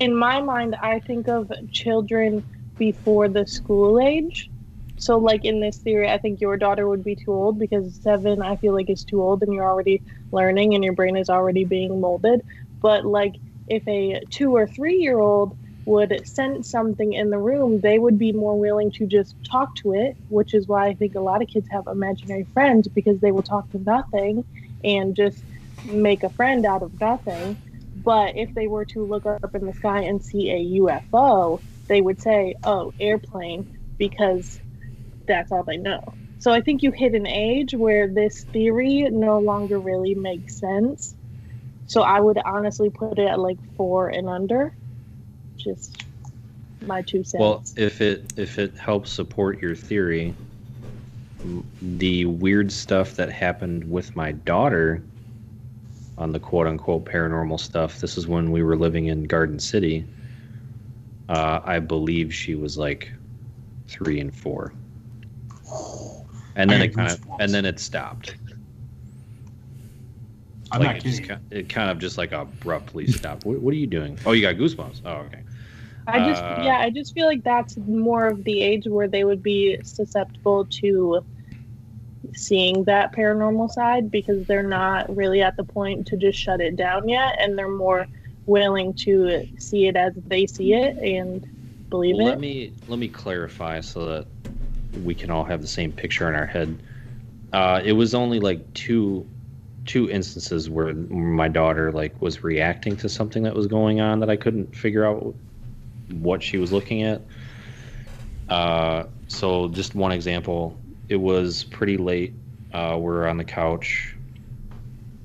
[0.00, 2.44] in my mind, I think of children
[2.78, 4.50] before the school age.
[4.96, 8.40] So, like in this theory, I think your daughter would be too old because seven,
[8.42, 10.00] I feel like, is too old and you're already
[10.30, 12.44] learning and your brain is already being molded.
[12.84, 13.34] But, like,
[13.68, 15.56] if a two or three year old
[15.86, 19.94] would sense something in the room, they would be more willing to just talk to
[19.94, 23.32] it, which is why I think a lot of kids have imaginary friends because they
[23.32, 24.44] will talk to nothing
[24.84, 25.42] and just
[25.82, 27.56] make a friend out of nothing.
[27.96, 32.02] But if they were to look up in the sky and see a UFO, they
[32.02, 33.66] would say, oh, airplane,
[33.98, 34.60] because
[35.26, 36.02] that's all they know.
[36.38, 41.14] So I think you hit an age where this theory no longer really makes sense.
[41.86, 44.74] So I would honestly put it at like four and under.
[45.58, 46.04] Just
[46.80, 47.40] my two cents.
[47.40, 50.34] Well, if it if it helps support your theory,
[51.80, 55.02] the weird stuff that happened with my daughter
[56.16, 58.00] on the quote unquote paranormal stuff.
[58.00, 60.06] This is when we were living in Garden City.
[61.28, 63.12] Uh, I believe she was like
[63.88, 64.74] three and four,
[66.56, 68.36] and then it kind of and then it stopped.
[70.74, 71.36] I'm like not it, just, kidding.
[71.50, 73.44] ki- it kind of just like abruptly stopped.
[73.44, 74.18] What, what are you doing?
[74.26, 75.02] Oh, you got goosebumps.
[75.04, 75.42] Oh, okay.
[76.06, 79.24] I just Uh, yeah, I just feel like that's more of the age where they
[79.24, 81.24] would be susceptible to
[82.34, 86.76] seeing that paranormal side because they're not really at the point to just shut it
[86.76, 88.06] down yet and they're more
[88.46, 91.46] willing to see it as they see it and
[91.90, 92.30] believe Let it.
[92.30, 94.26] Let me let me clarify so that
[95.04, 96.78] we can all have the same picture in our head.
[97.52, 99.26] Uh, it was only like two
[99.84, 104.30] two instances where my daughter like was reacting to something that was going on that
[104.30, 105.34] I couldn't figure out
[106.10, 107.22] what she was looking at.
[108.48, 110.78] Uh, so just one example,
[111.08, 112.32] it was pretty late.
[112.72, 114.16] Uh, we're on the couch,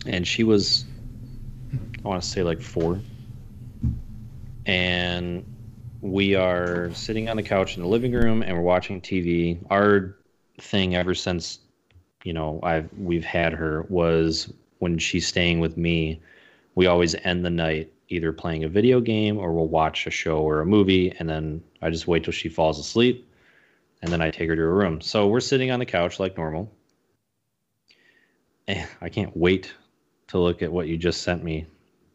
[0.05, 0.85] and she was,
[2.03, 2.99] I want to say like four,
[4.65, 5.45] and
[6.01, 9.57] we are sitting on the couch in the living room and we're watching TV.
[9.69, 10.15] Our
[10.59, 11.59] thing ever since
[12.23, 16.21] you know I've we've had her was when she's staying with me,
[16.75, 20.39] we always end the night either playing a video game or we'll watch a show
[20.39, 23.29] or a movie and then I just wait till she falls asleep
[24.01, 25.01] and then I take her to her room.
[25.01, 26.71] So we're sitting on the couch like normal.
[28.67, 29.73] Eh, I can't wait
[30.27, 31.65] to look at what you just sent me,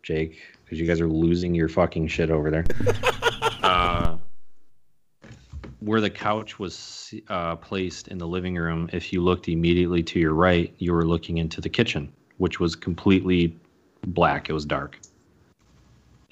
[0.03, 2.65] Jake, because you guys are losing your fucking shit over there.
[3.63, 4.14] uh,
[5.85, 10.19] where the couch was uh, placed in the living room, if you looked immediately to
[10.19, 13.55] your right, you were looking into the kitchen, which was completely
[14.07, 14.49] black.
[14.49, 14.99] It was dark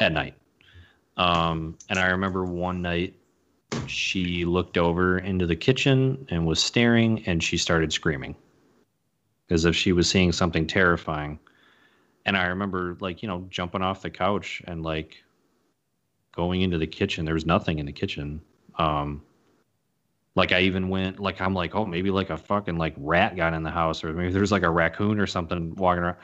[0.00, 0.34] at night.
[1.18, 3.14] Um, and I remember one night
[3.84, 8.34] she looked over into the kitchen and was staring, and she started screaming
[9.50, 11.38] as if she was seeing something terrifying.
[12.24, 15.22] And I remember, like, you know, jumping off the couch and like
[16.34, 17.26] going into the kitchen.
[17.26, 18.40] There was nothing in the kitchen.
[18.78, 19.20] Um,
[20.34, 23.54] like I even went, like I'm like, oh, maybe like a fucking like rat got
[23.54, 26.16] in the house, or maybe there's like a raccoon or something walking around.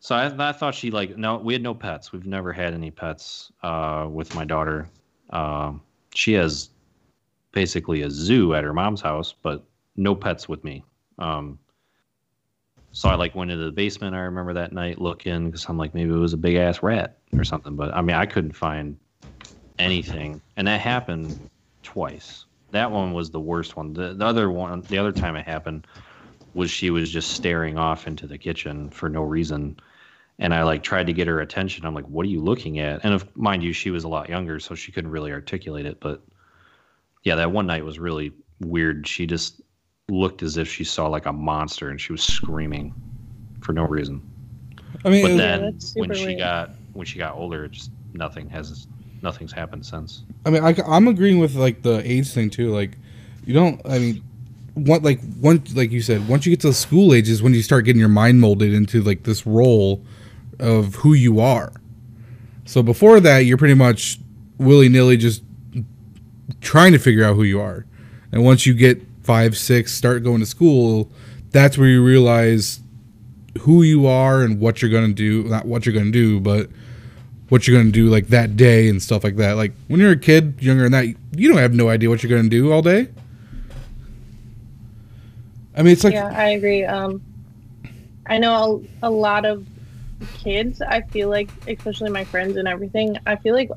[0.00, 2.12] So I, I thought she like no, we had no pets.
[2.12, 4.88] We've never had any pets uh, with my daughter.
[5.30, 5.82] Um,
[6.14, 6.70] she has
[7.52, 9.64] basically a zoo at her mom's house, but
[9.96, 10.84] no pets with me.
[11.18, 11.58] Um,
[12.92, 14.14] so I like went into the basement.
[14.14, 17.18] I remember that night looking because I'm like maybe it was a big ass rat
[17.36, 17.76] or something.
[17.76, 18.96] But I mean I couldn't find
[19.78, 21.38] anything, and that happened
[21.82, 22.46] twice.
[22.72, 23.92] That one was the worst one.
[23.92, 25.86] The, the other one, the other time it happened,
[26.54, 29.76] was she was just staring off into the kitchen for no reason,
[30.38, 31.86] and I like tried to get her attention.
[31.86, 34.28] I'm like, "What are you looking at?" And if mind you, she was a lot
[34.28, 36.00] younger, so she couldn't really articulate it.
[36.00, 36.22] But
[37.24, 39.06] yeah, that one night was really weird.
[39.06, 39.60] She just
[40.08, 42.94] looked as if she saw like a monster, and she was screaming
[43.60, 44.22] for no reason.
[45.04, 46.38] I mean, But then that's when she weird.
[46.38, 48.86] got when she got older, just nothing has
[49.22, 50.22] nothing's happened since.
[50.44, 52.70] I mean, I, am agreeing with like the age thing too.
[52.70, 52.92] Like,
[53.44, 53.80] you don't.
[53.86, 54.22] I mean,
[54.74, 57.54] what like once like you said, once you get to the school age is when
[57.54, 60.02] you start getting your mind molded into like this role
[60.58, 61.72] of who you are.
[62.64, 64.18] So before that, you're pretty much
[64.58, 65.42] willy nilly just
[66.60, 67.84] trying to figure out who you are.
[68.30, 71.10] And once you get five, six, start going to school,
[71.50, 72.80] that's where you realize
[73.60, 75.44] who you are and what you're gonna do.
[75.44, 76.70] Not what you're gonna do, but
[77.52, 79.58] what you're gonna do like that day and stuff like that.
[79.58, 81.04] Like when you're a kid, younger than that,
[81.36, 83.08] you don't have no idea what you're gonna do all day.
[85.76, 86.86] I mean, it's like yeah, I agree.
[86.86, 87.20] Um,
[88.24, 89.66] I know a, a lot of
[90.32, 90.80] kids.
[90.80, 93.18] I feel like, especially my friends and everything.
[93.26, 93.68] I feel like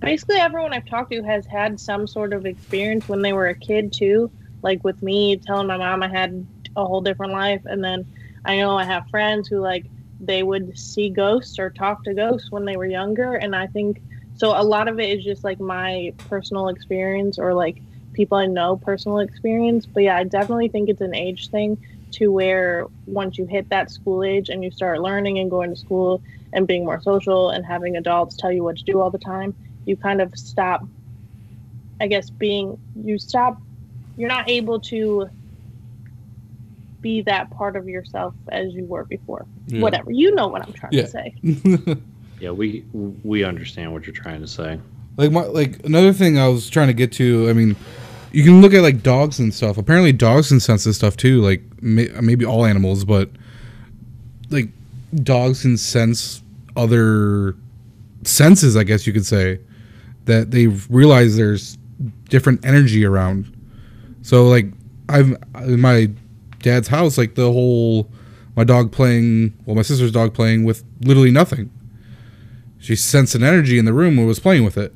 [0.00, 3.54] basically everyone I've talked to has had some sort of experience when they were a
[3.54, 4.28] kid too.
[4.62, 6.44] Like with me telling my mom I had
[6.74, 8.04] a whole different life, and then
[8.44, 9.84] I know I have friends who like
[10.20, 14.00] they would see ghosts or talk to ghosts when they were younger, and I think
[14.36, 14.50] so.
[14.58, 17.82] A lot of it is just like my personal experience or like
[18.12, 19.86] people I know personal experience.
[19.86, 21.78] But yeah, I definitely think it's an age thing
[22.12, 25.76] to where once you hit that school age and you start learning and going to
[25.76, 26.22] school
[26.52, 29.54] and being more social and having adults tell you what to do all the time,
[29.84, 30.86] you kind of stop,
[32.00, 33.60] I guess, being, you stop,
[34.16, 35.28] you're not able to
[37.00, 39.46] be that part of yourself as you were before.
[39.68, 39.80] Yeah.
[39.80, 40.10] Whatever.
[40.12, 41.02] You know what I'm trying Yeah.
[41.02, 41.34] to say.
[42.38, 42.84] Yeah, we
[43.24, 44.78] we understand what you're trying to say.
[45.16, 47.48] like my like another thing I was trying to get to.
[47.48, 47.74] I mean,
[48.30, 49.78] you can look at like dogs and stuff.
[49.78, 51.40] Apparently, dogs can sense this stuff too.
[51.40, 53.30] Like may, maybe all animals, but
[54.50, 54.68] like
[55.22, 56.42] dogs can sense
[56.76, 57.56] other
[58.24, 58.76] senses.
[58.76, 59.58] I guess you could say
[60.26, 61.78] that they realize there's
[62.28, 63.50] different energy around.
[64.20, 64.66] So like
[65.08, 66.10] I've in my
[66.60, 68.10] dad's house, like the whole
[68.56, 71.70] my dog playing, well, my sister's dog playing with literally nothing.
[72.78, 74.94] She sensed an energy in the room and was playing with it.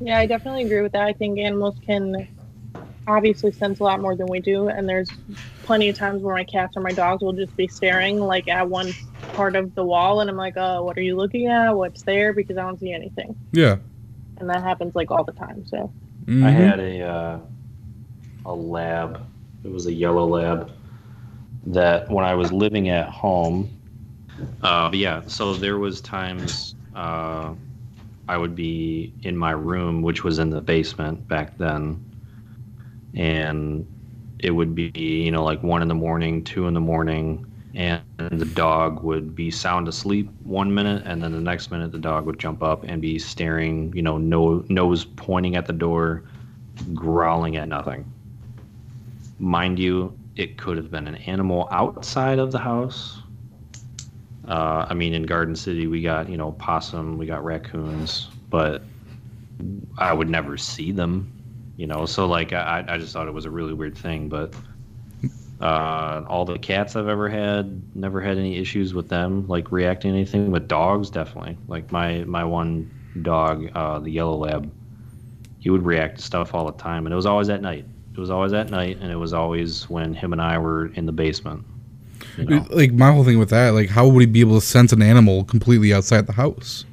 [0.00, 1.02] Yeah, I definitely agree with that.
[1.02, 2.28] I think animals can
[3.06, 5.10] obviously sense a lot more than we do, and there's
[5.62, 8.68] plenty of times where my cats or my dogs will just be staring like at
[8.68, 8.92] one
[9.34, 11.72] part of the wall, and I'm like, "Oh, what are you looking at?
[11.72, 13.76] What's there?" Because I don't see anything, Yeah.
[14.38, 15.64] and that happens like all the time.
[15.66, 15.92] So
[16.28, 16.52] I Mhm.
[16.54, 17.38] had a uh,
[18.48, 19.24] a lab.
[19.64, 20.70] It was a yellow lab
[21.66, 23.70] that when I was living at home.
[24.62, 27.54] Uh, but yeah, so there was times uh,
[28.28, 32.04] I would be in my room, which was in the basement back then,
[33.14, 33.86] and
[34.38, 37.44] it would be you know like one in the morning, two in the morning,
[37.74, 41.98] and the dog would be sound asleep one minute, and then the next minute the
[41.98, 46.22] dog would jump up and be staring, you know, no, nose pointing at the door,
[46.94, 48.10] growling at nothing.
[49.38, 53.18] Mind you, it could have been an animal outside of the house.
[54.46, 58.82] Uh, I mean, in Garden City, we got, you know, possum, we got raccoons, but
[59.98, 61.30] I would never see them,
[61.76, 62.06] you know.
[62.06, 64.28] So, like, I, I just thought it was a really weird thing.
[64.28, 64.54] But
[65.60, 70.12] uh, all the cats I've ever had, never had any issues with them, like reacting
[70.12, 70.50] anything.
[70.50, 71.58] With dogs, definitely.
[71.66, 72.90] Like my my one
[73.22, 74.72] dog, uh, the yellow lab,
[75.58, 77.84] he would react to stuff all the time, and it was always at night.
[78.18, 81.06] It was always at night, and it was always when him and I were in
[81.06, 81.64] the basement.
[82.36, 82.66] You know?
[82.68, 85.02] Like my whole thing with that, like how would he be able to sense an
[85.02, 86.84] animal completely outside the house?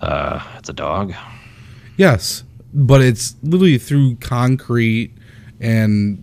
[0.00, 1.12] Uh, it's a dog.
[1.96, 5.12] Yes, but it's literally through concrete
[5.60, 6.22] and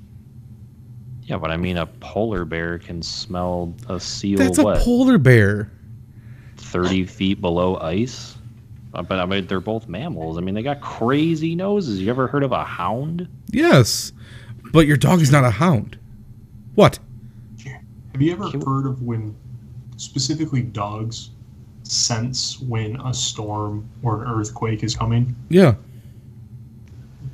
[1.25, 4.37] Yeah, but I mean, a polar bear can smell a seal.
[4.37, 5.69] that's a what polar bear.
[6.55, 8.37] thirty feet below ice?
[8.93, 10.37] Uh, But I mean, they're both mammals.
[10.37, 11.99] I mean, they got crazy noses.
[12.01, 13.27] You ever heard of a hound?
[13.51, 14.11] Yes,
[14.71, 15.97] but your dog is not a hound.
[16.75, 16.99] What?
[18.13, 19.35] Have you ever He- heard of when
[19.97, 21.29] specifically dogs
[21.83, 25.35] sense when a storm or an earthquake is coming?
[25.49, 25.75] Yeah,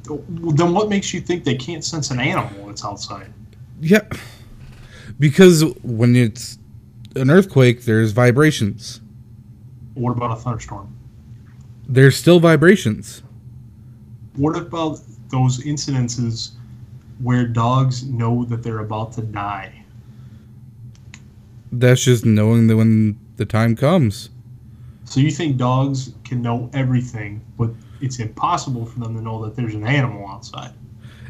[0.07, 3.32] Then what makes you think they can't sense an animal that's outside?
[3.82, 4.02] yeah.
[5.19, 6.57] Because when it's
[7.15, 8.99] an earthquake, there's vibrations.
[9.94, 10.94] What about a thunderstorm?
[11.88, 13.22] There's still vibrations.
[14.36, 14.99] What about
[15.30, 16.52] those incidences
[17.22, 19.84] where dogs know that they're about to die?
[21.72, 24.30] That's just knowing that when the time comes.
[25.06, 27.70] So you think dogs can know everything, but
[28.02, 30.74] it's impossible for them to know that there's an animal outside.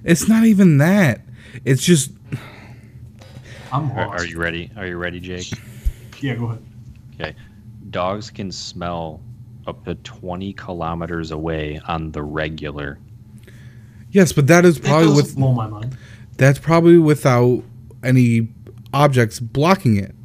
[0.03, 1.21] It's not even that.
[1.65, 2.11] It's just
[3.71, 4.23] I'm Are, lost.
[4.23, 4.71] are you ready?
[4.77, 5.51] Are you ready, Jake?
[6.21, 6.63] Yeah, go ahead.
[7.15, 7.35] Okay.
[7.89, 9.19] Dogs can smell
[9.67, 12.99] up to 20 kilometers away on the regular.
[14.11, 15.97] yes, but that is probably does with blow my mind.
[16.37, 17.63] that's probably without
[18.03, 18.47] any
[18.93, 20.15] objects blocking it.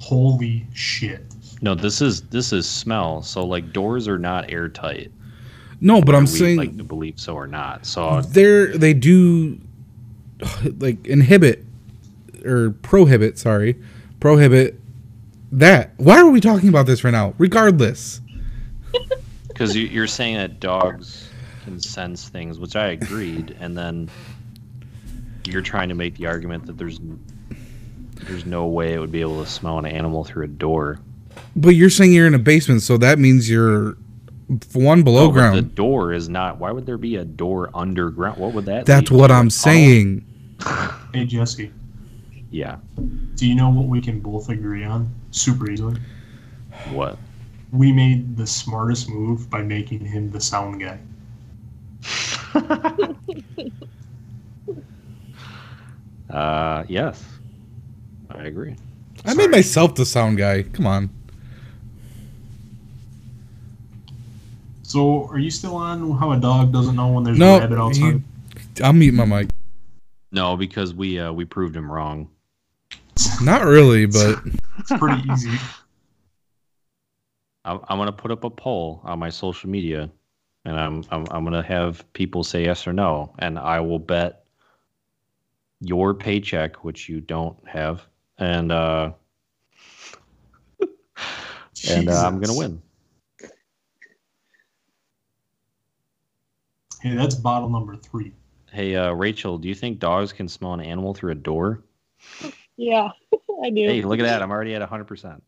[0.00, 1.24] Holy shit.
[1.60, 3.22] No, this is this is smell.
[3.22, 5.12] So like doors are not airtight.
[5.80, 7.86] No, but I'm we saying like to believe so or not.
[7.86, 9.58] So they're they do
[10.78, 11.64] like inhibit
[12.44, 13.76] or prohibit sorry
[14.18, 14.78] prohibit
[15.52, 18.20] that why are we talking about this right now regardless
[19.48, 21.28] because you, you're saying that dogs
[21.64, 24.10] can sense things, which I agreed, and then
[25.46, 27.00] you're trying to make the argument that there's
[28.26, 31.00] there's no way it would be able to smell an animal through a door.
[31.56, 33.96] but you're saying you're in a basement so that means you're
[34.74, 36.58] one below oh, No, ground The door is not.
[36.58, 38.38] Why would there be a door underground?
[38.38, 38.86] What would that?
[38.86, 39.34] that's lead what to?
[39.34, 40.24] i'm Oh, saying
[41.12, 41.72] Hey, Jesse,
[42.52, 42.76] yeah.
[43.34, 45.12] do you know what we can both agree on?
[45.32, 46.00] Super easily.
[46.90, 47.18] What?
[47.72, 50.98] We made the smartest move by making him the sound guy.
[56.30, 57.22] Uh, yes,
[58.30, 58.74] I agree.
[59.26, 61.10] i made myself the sound guy come on
[64.82, 67.78] So, are you still on how a dog doesn't know when there's no a rabbit
[67.78, 68.00] outside?
[68.00, 68.22] you,
[68.82, 69.48] i'll mute my mic
[70.32, 72.30] No, because we uh, we proved him wrong.
[73.42, 74.38] not really but
[74.78, 75.50] It's pretty easy.
[77.64, 80.10] I'm, I'm gonna put up a poll on my social media,
[80.64, 84.44] and I'm, I'm I'm gonna have people say yes or no, and I will bet
[85.80, 88.02] your paycheck, which you don't have,
[88.38, 89.12] and uh,
[91.88, 92.82] and uh, I'm gonna win.
[97.00, 98.32] Hey, that's bottle number three.
[98.72, 101.82] Hey, uh, Rachel, do you think dogs can smell an animal through a door?
[102.76, 103.10] Yeah,
[103.62, 103.82] I do.
[103.82, 104.42] Hey, look at that!
[104.42, 105.42] I'm already at 100.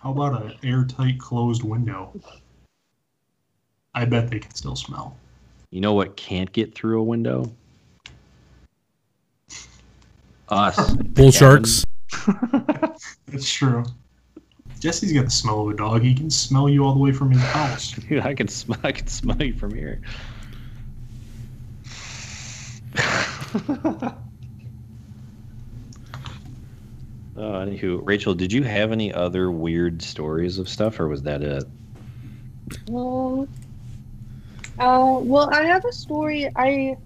[0.00, 2.12] Percent How about an airtight closed window?
[3.94, 5.16] I bet they can still smell.
[5.70, 7.50] You know what can't get through a window?
[10.48, 10.94] Us.
[10.94, 11.84] bull sharks
[13.26, 13.84] That's true.
[14.78, 16.02] Jesse's got the smell of a dog.
[16.02, 17.90] He can smell you all the way from his house.
[18.08, 18.78] Dude, I can smell.
[18.84, 20.00] I can smell you from here.
[27.38, 31.42] Oh, anywho, Rachel, did you have any other weird stories of stuff, or was that
[31.42, 31.64] it?
[32.88, 33.46] Um,
[34.78, 36.50] uh, well, I have a story.
[36.56, 36.96] I,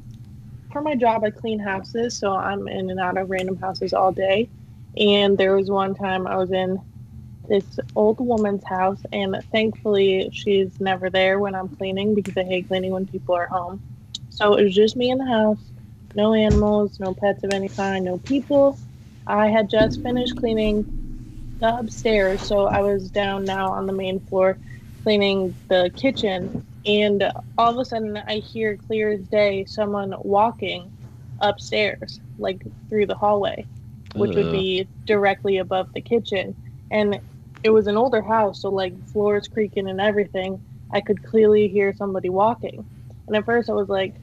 [0.72, 4.12] for my job, I clean houses, so I'm in and out of random houses all
[4.12, 4.48] day.
[4.96, 6.80] And there was one time I was in
[7.48, 12.68] this old woman's house, and thankfully she's never there when I'm cleaning because I hate
[12.68, 13.80] cleaning when people are home.
[14.30, 15.58] So it was just me in the house,
[16.14, 18.78] no animals, no pets of any kind, no people.
[19.30, 20.86] I had just finished cleaning
[21.60, 24.58] the upstairs, so I was down now on the main floor
[25.02, 30.92] cleaning the kitchen and all of a sudden I hear clear as day someone walking
[31.40, 33.66] upstairs like through the hallway
[34.14, 36.56] which would be directly above the kitchen
[36.90, 37.20] and
[37.62, 40.60] it was an older house so like floors creaking and everything.
[40.92, 42.86] I could clearly hear somebody walking
[43.26, 44.20] and at first I was like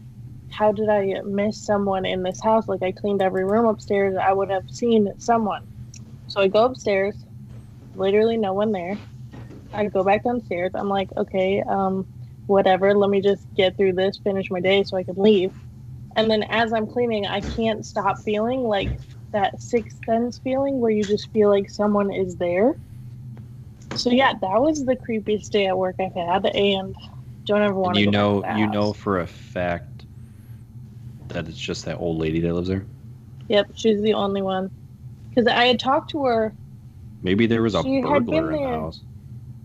[0.49, 4.33] how did I miss someone in this house like I cleaned every room upstairs I
[4.33, 5.67] would have seen someone
[6.27, 7.15] so I go upstairs
[7.95, 8.97] literally no one there
[9.73, 10.71] I go back downstairs.
[10.73, 12.07] I'm like, okay, um,
[12.47, 12.93] whatever.
[12.95, 15.51] Let me just get through this, finish my day, so I can leave.
[16.15, 18.99] And then as I'm cleaning, I can't stop feeling like
[19.33, 22.73] that sixth sense feeling where you just feel like someone is there.
[23.95, 26.95] So yeah, that was the creepiest day at work I've had, and
[27.45, 28.05] don't ever want to.
[28.05, 29.96] you know, you know for a fact
[31.29, 32.85] that it's just that old lady that lives there.
[33.47, 34.69] Yep, she's the only one.
[35.29, 36.53] Because I had talked to her
[37.23, 39.01] Maybe there was a She burglar in the house.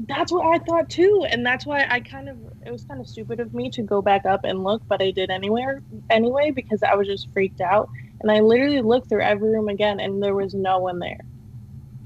[0.09, 2.36] That's what I thought too, and that's why I kind of
[2.66, 5.10] it was kind of stupid of me to go back up and look, but I
[5.10, 5.64] did anyway
[6.10, 7.89] anyway because I was just freaked out,
[8.20, 11.20] and I literally looked through every room again, and there was no one there,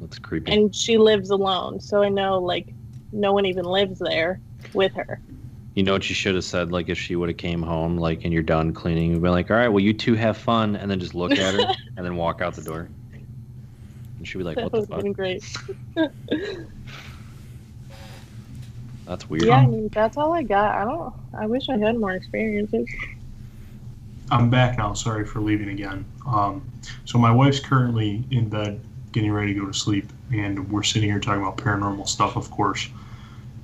[0.01, 0.53] That's creepy.
[0.53, 2.75] and she lives alone, so I know like
[3.13, 4.41] no one even lives there
[4.75, 5.21] with her.
[5.77, 6.73] You know what you should have said?
[6.73, 9.51] Like if she would have came home, like and you're done cleaning, you'd be like,
[9.51, 11.61] "All right, well, you two have fun," and then just look at her
[11.97, 12.89] and then walk out the door.
[13.13, 15.05] And she'd be like, that "What the would have fuck?
[15.05, 15.45] been great.
[19.07, 20.77] That's weird." Yeah, I mean that's all I got.
[20.77, 21.13] I don't.
[21.35, 22.89] I wish I had more experiences.
[24.31, 24.95] I'm back now.
[24.95, 26.07] Sorry for leaving again.
[26.27, 26.67] Um,
[27.05, 28.81] so my wife's currently in bed,
[29.13, 32.51] getting ready to go to sleep, and we're sitting here talking about paranormal stuff, of
[32.51, 32.89] course.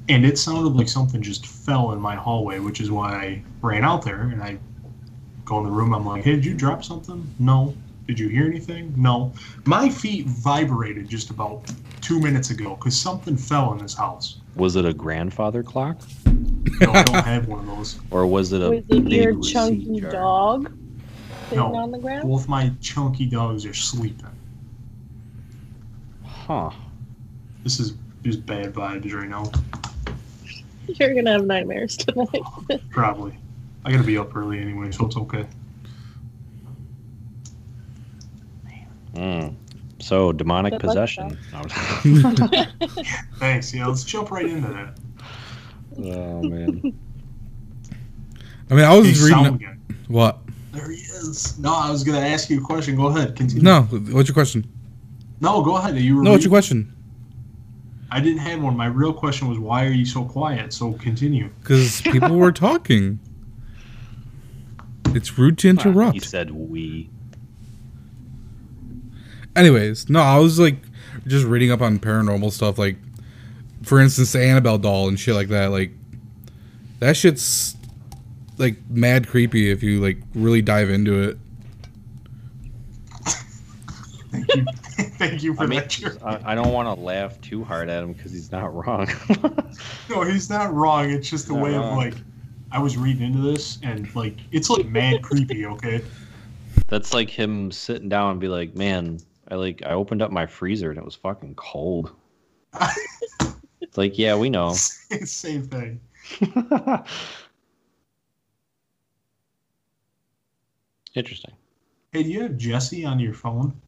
[0.08, 3.84] And it sounded like something just fell in my hallway, which is why I ran
[3.84, 4.58] out there and I
[5.44, 5.94] go in the room.
[5.94, 7.74] I'm like, "Hey, did you drop something?" No.
[8.08, 8.92] Did you hear anything?
[8.96, 9.32] No.
[9.64, 11.62] My feet vibrated just about
[12.00, 14.38] two minutes ago because something fell in this house.
[14.56, 18.00] Was it a grandfather clock, No, I don't have one of those.
[18.10, 20.10] or was it a Was it big your chunky jar?
[20.10, 20.72] dog
[21.48, 21.74] sitting No.
[21.76, 22.28] on the ground?
[22.28, 24.26] Both my chunky dogs are sleeping.
[26.24, 26.70] Huh.
[27.62, 29.44] This is just bad vibes right now.
[30.98, 32.42] You're gonna have nightmares tonight.
[32.90, 33.36] Probably.
[33.84, 35.46] I gotta be up early anyway, so it's okay.
[39.14, 39.54] Mm.
[40.00, 41.38] So demonic Good possession.
[43.38, 43.72] Thanks.
[43.74, 44.98] Yeah, let's jump right into that.
[45.98, 46.94] oh man.
[48.70, 49.28] I mean, I was Hey, reading.
[49.44, 49.80] sound again.
[50.08, 50.38] What?
[50.72, 51.58] There he is.
[51.58, 52.96] No, I was gonna ask you a question.
[52.96, 53.36] Go ahead.
[53.36, 53.62] Continue.
[53.62, 53.82] No.
[53.82, 54.64] What's your question?
[55.40, 55.96] No, go ahead.
[55.98, 56.30] You were No.
[56.32, 56.92] What's your question?
[58.12, 58.76] I didn't have one.
[58.76, 60.74] My real question was why are you so quiet?
[60.74, 61.48] So continue.
[61.60, 63.18] Because people were talking.
[65.14, 66.12] It's rude to interrupt.
[66.12, 67.08] He said we.
[69.56, 70.76] Anyways, no, I was like
[71.26, 72.96] just reading up on paranormal stuff, like
[73.82, 75.70] for instance, the Annabelle doll and shit like that.
[75.70, 75.92] Like
[76.98, 77.76] that shit's
[78.58, 81.38] like mad creepy if you like really dive into it.
[84.30, 84.66] Thank you.
[85.18, 86.18] Thank you for I mean, that.
[86.24, 89.08] I, I don't want to laugh too hard at him because he's not wrong.
[90.10, 91.10] No, he's not wrong.
[91.10, 92.14] It's just a way of like
[92.70, 96.04] I was reading into this and like it's like mad creepy, okay?
[96.88, 99.18] That's like him sitting down and be like, "Man,
[99.50, 102.14] I like I opened up my freezer and it was fucking cold."
[103.92, 104.72] It's like, yeah, we know.
[105.24, 106.00] Same thing.
[111.14, 111.52] Interesting.
[112.10, 113.78] Hey, do you have Jesse on your phone?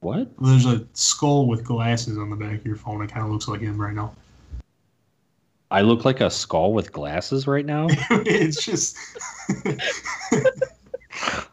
[0.00, 0.30] What?
[0.40, 3.02] There's a skull with glasses on the back of your phone.
[3.02, 4.14] It kind of looks like him right now.
[5.70, 7.88] I look like a skull with glasses right now.
[8.10, 8.96] it's just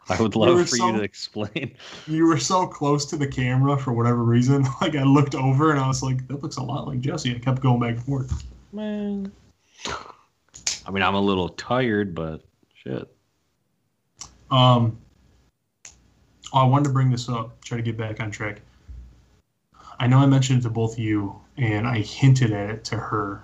[0.08, 1.74] I would love were for so- you to explain.
[2.06, 4.64] you were so close to the camera for whatever reason.
[4.80, 7.34] Like I looked over and I was like, that looks a lot like Jesse.
[7.34, 8.44] I kept going back and forth.
[8.72, 9.32] Man.
[10.86, 12.42] I mean, I'm a little tired, but
[12.74, 13.08] shit.
[14.50, 14.98] Um,
[16.56, 18.62] I wanted to bring this up, try to get back on track.
[19.98, 23.42] I know I mentioned it to both you, and I hinted at it to her.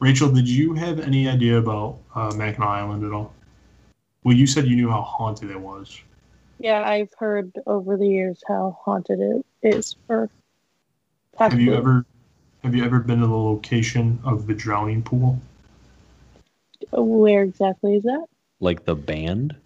[0.00, 3.32] Rachel, did you have any idea about uh, Mackinac Island at all?
[4.24, 6.00] Well, you said you knew how haunted it was.
[6.58, 10.28] yeah, I've heard over the years how haunted it is for.
[11.38, 12.04] Have you ever
[12.64, 15.40] have you ever been to the location of the drowning pool?
[16.90, 18.26] Where exactly is that?
[18.60, 19.56] Like the band?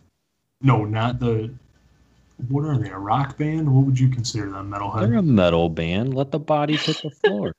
[0.60, 1.50] No, not the.
[2.48, 2.90] What are they?
[2.90, 3.72] A rock band?
[3.72, 4.70] What would you consider them?
[4.70, 5.00] Metalhead?
[5.00, 6.14] They're a metal band.
[6.14, 7.54] Let the bodies hit the floor.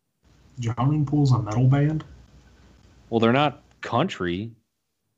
[0.60, 2.04] Drowning pool's a metal band.
[3.10, 4.52] well, they're not country.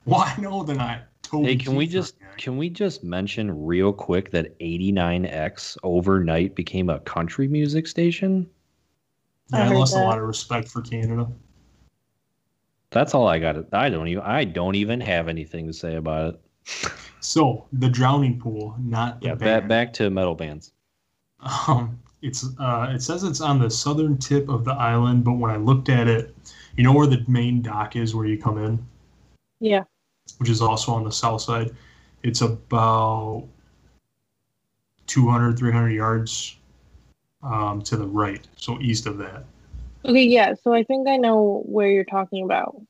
[0.06, 1.02] Well, I know they're not.
[1.22, 2.38] Toby Hey, can we just or anything.
[2.38, 8.48] can we just mention real quick that 89X overnight became a country music station?
[9.52, 11.28] I Yeah, I heard lost a lot of respect for Canada.
[12.90, 13.72] That's all I got.
[13.72, 16.40] I don't even I don't even have anything to say about it.
[17.20, 19.62] So the drowning pool, not the Yeah, band.
[19.62, 20.72] back back to metal bands.
[21.68, 25.50] Um, it's uh, it says it's on the southern tip of the island, but when
[25.50, 26.34] I looked at it,
[26.76, 28.86] you know where the main dock is, where you come in,
[29.60, 29.84] Yeah.
[30.38, 31.74] which is also on the south side.
[32.22, 33.46] It's about
[35.06, 36.56] 200, 300 yards
[37.42, 39.44] um, to the right, so east of that.
[40.06, 40.54] Okay, yeah.
[40.54, 42.80] So I think I know where you're talking about.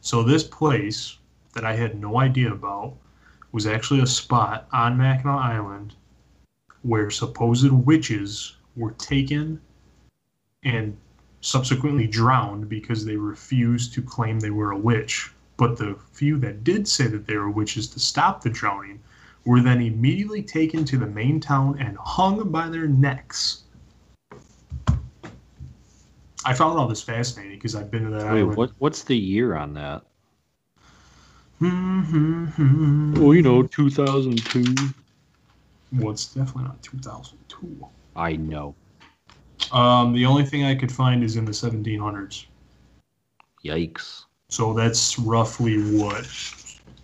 [0.00, 1.18] So this place
[1.56, 2.94] that I had no idea about
[3.50, 5.94] was actually a spot on Mackinac Island
[6.82, 9.58] where supposed witches were taken
[10.64, 10.94] and
[11.40, 15.32] subsequently drowned because they refused to claim they were a witch.
[15.56, 19.00] But the few that did say that they were witches to stop the drowning
[19.46, 23.62] were then immediately taken to the main town and hung by their necks.
[26.44, 28.56] I found all this fascinating because I've been to that Wait, island.
[28.58, 30.04] what what's the year on that?
[31.60, 33.14] Mm-hmm.
[33.24, 34.92] Oh, you know, 2002.
[35.94, 37.86] Well, it's definitely not 2002.
[38.14, 38.74] I know.
[39.72, 42.44] Um, the only thing I could find is in the 1700s.
[43.64, 44.24] Yikes.
[44.50, 46.26] So that's roughly what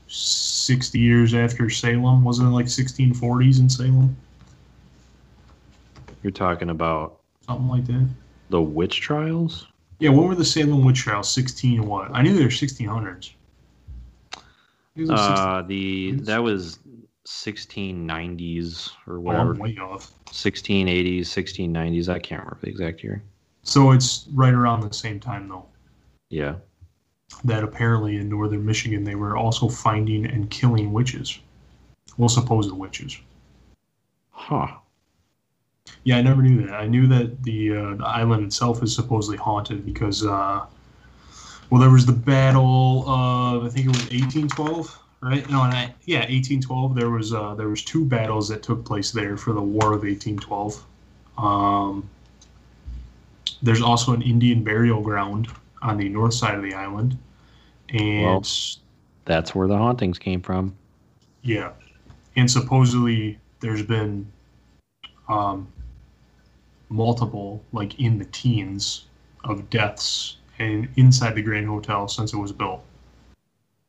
[0.06, 2.22] 60 years after Salem.
[2.22, 4.16] Wasn't it like 1640s in Salem?
[6.22, 8.08] You're talking about Something like that.
[8.50, 9.66] the witch trials?
[9.98, 11.30] Yeah, when were the Salem witch trials?
[11.32, 12.10] 16 what?
[12.12, 13.24] I knew they were 1600s.
[13.24, 13.36] It was like 16
[15.08, 16.78] Uh, the that was
[17.26, 19.52] 1690s or oh, whatever.
[19.52, 20.12] I'm way off.
[20.26, 22.08] 1680s, 1690s.
[22.08, 23.22] I can't remember the exact year.
[23.62, 25.66] So it's right around the same time though
[26.30, 26.56] Yeah.
[27.44, 31.38] that apparently in northern Michigan they were also finding and killing witches.
[32.18, 33.18] Well, supposed witches.
[34.30, 34.66] Huh.
[36.04, 36.74] Yeah, I never knew that.
[36.74, 40.66] I knew that the, uh, the island itself is supposedly haunted because, uh,
[41.72, 45.48] well, there was the battle of I think it was 1812, right?
[45.48, 46.94] No, and I, yeah, 1812.
[46.94, 50.02] There was uh, there was two battles that took place there for the War of
[50.02, 50.84] 1812.
[51.38, 52.10] Um,
[53.62, 55.48] there's also an Indian burial ground
[55.80, 57.16] on the north side of the island,
[57.88, 58.44] and Well-
[59.24, 60.74] That's where the hauntings came from.
[61.40, 61.70] yeah,
[62.36, 64.30] and supposedly there's been
[65.26, 65.68] um,
[66.90, 69.06] multiple, like in the teens,
[69.44, 72.84] of deaths and inside the Grand Hotel since it was built.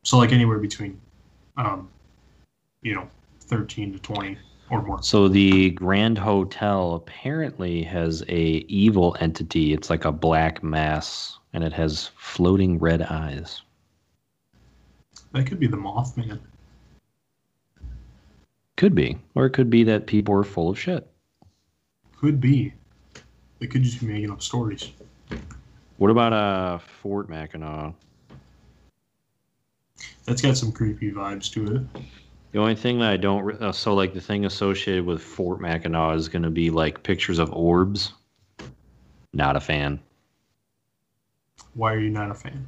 [0.02, 1.00] So like anywhere between,
[1.56, 1.88] um,
[2.82, 3.08] you know,
[3.40, 4.36] thirteen to twenty
[4.70, 5.02] or more.
[5.02, 9.72] So the Grand Hotel apparently has a evil entity.
[9.72, 13.62] It's like a black mass, and it has floating red eyes.
[15.32, 16.40] That could be the Mothman.
[18.76, 21.08] Could be, or it could be that people are full of shit.
[22.18, 22.72] Could be.
[23.60, 24.90] They could just be making up stories.
[25.98, 27.94] What about uh Fort Mackinac?
[30.24, 32.02] That's got some creepy vibes to it.
[32.52, 35.60] The only thing that I don't re- uh, so like the thing associated with Fort
[35.60, 38.12] Mackinac is going to be like pictures of orbs.
[39.32, 40.00] Not a fan.
[41.74, 42.66] Why are you not a fan?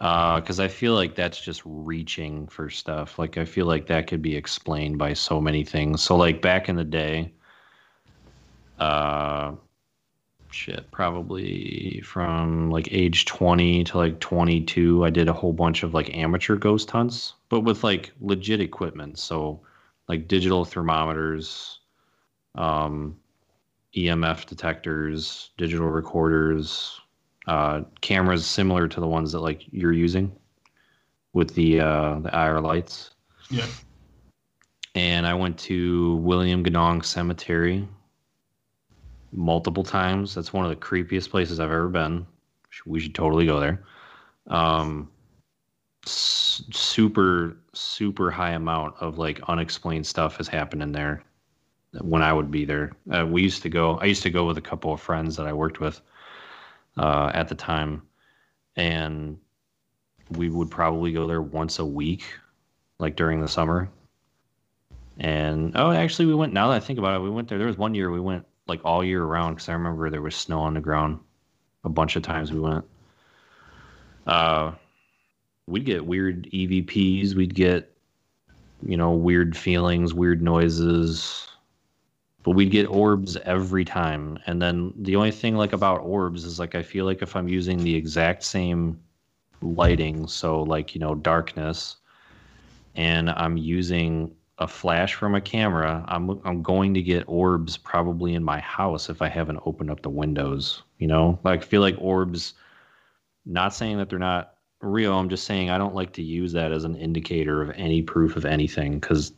[0.00, 3.18] because I feel like that's just reaching for stuff.
[3.18, 6.00] Like I feel like that could be explained by so many things.
[6.02, 7.32] So like back in the day,
[8.78, 9.52] uh,
[10.50, 15.82] shit, probably from like age twenty to like twenty two, I did a whole bunch
[15.82, 19.18] of like amateur ghost hunts, but with like legit equipment.
[19.18, 19.60] So
[20.08, 21.80] like digital thermometers,
[22.54, 23.16] um,
[23.96, 27.00] EMF detectors, digital recorders,
[27.46, 30.32] uh, cameras similar to the ones that like you're using
[31.32, 33.10] with the uh, the IR lights.
[33.50, 33.66] Yeah.
[34.94, 37.86] And I went to William Ganong Cemetery
[39.32, 40.34] multiple times.
[40.34, 42.26] That's one of the creepiest places I've ever been.
[42.86, 43.84] We should totally go there.
[44.46, 45.10] Um,
[46.06, 51.22] s- super super high amount of like unexplained stuff has happened in there
[52.00, 52.92] when I would be there.
[53.10, 53.98] Uh, we used to go.
[53.98, 56.00] I used to go with a couple of friends that I worked with
[56.96, 58.02] uh, at the time,
[58.76, 59.38] and
[60.30, 62.24] we would probably go there once a week,
[62.98, 63.88] like during the summer.
[65.18, 66.52] And oh, actually, we went.
[66.52, 67.58] Now that I think about it, we went there.
[67.58, 70.34] There was one year we went like all year round because I remember there was
[70.34, 71.20] snow on the ground.
[71.84, 72.84] A bunch of times we went.
[74.26, 74.72] Uh,
[75.66, 77.34] we'd get weird EVPs.
[77.34, 77.94] We'd get,
[78.82, 81.46] you know, weird feelings, weird noises
[82.42, 86.58] but we'd get orbs every time and then the only thing like about orbs is
[86.58, 88.98] like i feel like if i'm using the exact same
[89.62, 91.96] lighting so like you know darkness
[92.94, 98.34] and i'm using a flash from a camera i'm i'm going to get orbs probably
[98.34, 101.38] in my house if i haven't opened up the windows you know?
[101.44, 102.54] Like I feel like orbs
[103.46, 106.72] not saying that they're not real i'm just saying i don't like to use that
[106.72, 109.32] as an indicator of any proof of anything cuz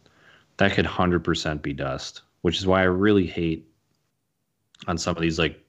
[0.58, 3.66] that could 100% be dust which is why I really hate
[4.86, 5.64] on some of these like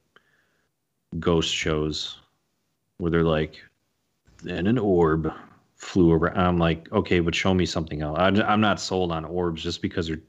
[1.19, 2.17] ghost shows
[2.97, 3.63] where they're like,
[4.47, 5.31] and an orb
[5.83, 6.37] flew around.
[6.37, 8.17] I'm like, okay, but show me something else.
[8.19, 10.21] I'm, I'm not sold on orbs just because they're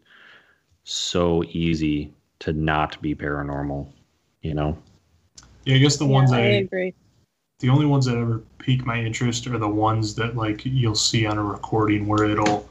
[0.83, 3.89] so easy to not be paranormal,
[4.43, 4.77] you know?
[5.65, 6.95] Yeah, I guess the ones yeah, I I agree.
[7.61, 11.25] the only ones that ever pique my interest are the ones that like you'll see
[11.25, 12.69] on a recording where it'll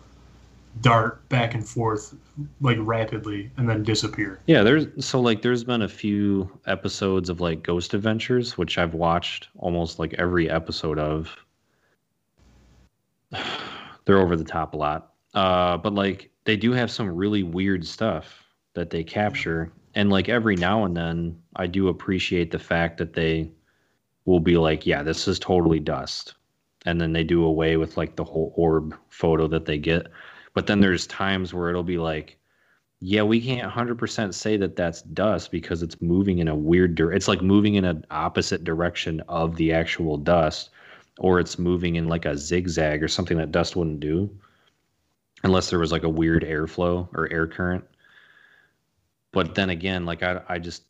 [0.82, 2.16] dart back and forth
[2.62, 4.40] like rapidly and then disappear.
[4.46, 8.94] Yeah, there's so like there's been a few episodes of like Ghost Adventures, which I've
[8.94, 11.36] watched almost like every episode of.
[14.06, 15.14] They're over the top a lot.
[15.34, 18.44] Uh, but like they do have some really weird stuff
[18.74, 19.72] that they capture.
[19.96, 23.52] And like every now and then I do appreciate the fact that they
[24.26, 26.36] will be like, yeah, this is totally dust.
[26.86, 30.08] And then they do away with like the whole orb photo that they get.
[30.54, 32.38] But then there's times where it'll be like,
[33.00, 37.18] yeah, we can't 100% say that that's dust because it's moving in a weird direction.
[37.18, 40.70] It's like moving in an opposite direction of the actual dust,
[41.20, 44.30] or it's moving in like a zigzag or something that dust wouldn't do,
[45.44, 47.84] unless there was like a weird airflow or air current.
[49.32, 50.84] But then again, like I, I just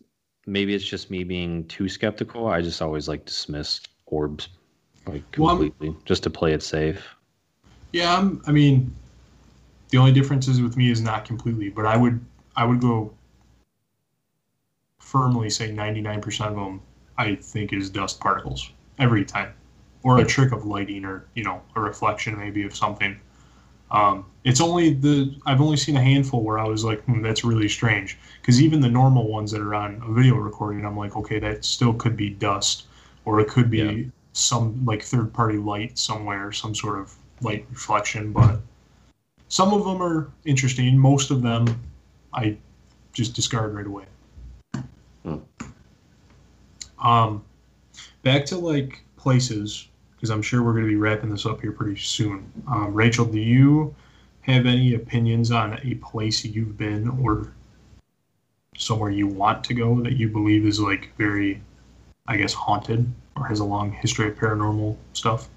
[0.46, 2.48] maybe it's just me being too skeptical.
[2.48, 4.50] I just always like dismiss orbs
[5.08, 7.16] like Well, completely just to play it safe.
[7.92, 8.94] Yeah, I'm, I mean,
[9.90, 12.24] the only difference is with me is not completely, but I would
[12.56, 13.14] I would go
[15.00, 16.82] firmly say 99% of them
[17.18, 19.54] I think is dust particles every time,
[20.04, 23.20] or a trick of lighting, or you know, a reflection maybe of something.
[23.92, 27.44] Um, it's only the I've only seen a handful where I was like, hmm, that's
[27.44, 28.18] really strange.
[28.42, 31.64] Because even the normal ones that are on a video recording, I'm like, okay, that
[31.64, 32.88] still could be dust,
[33.26, 34.06] or it could be Yeah.
[34.34, 38.34] some like third party light somewhere, some sort of light reflection.
[38.34, 38.60] But
[39.48, 40.98] some of them are interesting.
[40.98, 41.68] Most of them,
[42.34, 42.58] I
[43.14, 44.06] just discard right away.
[45.24, 45.38] Hmm.
[47.00, 47.44] Um,
[48.24, 49.88] back to like places
[50.24, 52.50] because I'm sure we're going to be wrapping this up here pretty soon.
[52.70, 53.94] Um, Rachel, do you
[54.44, 57.52] have any opinions on a place you've been or
[58.78, 61.62] somewhere you want to go that you believe is like very,
[62.26, 63.06] I guess, haunted
[63.36, 65.50] or has a long history of paranormal stuff?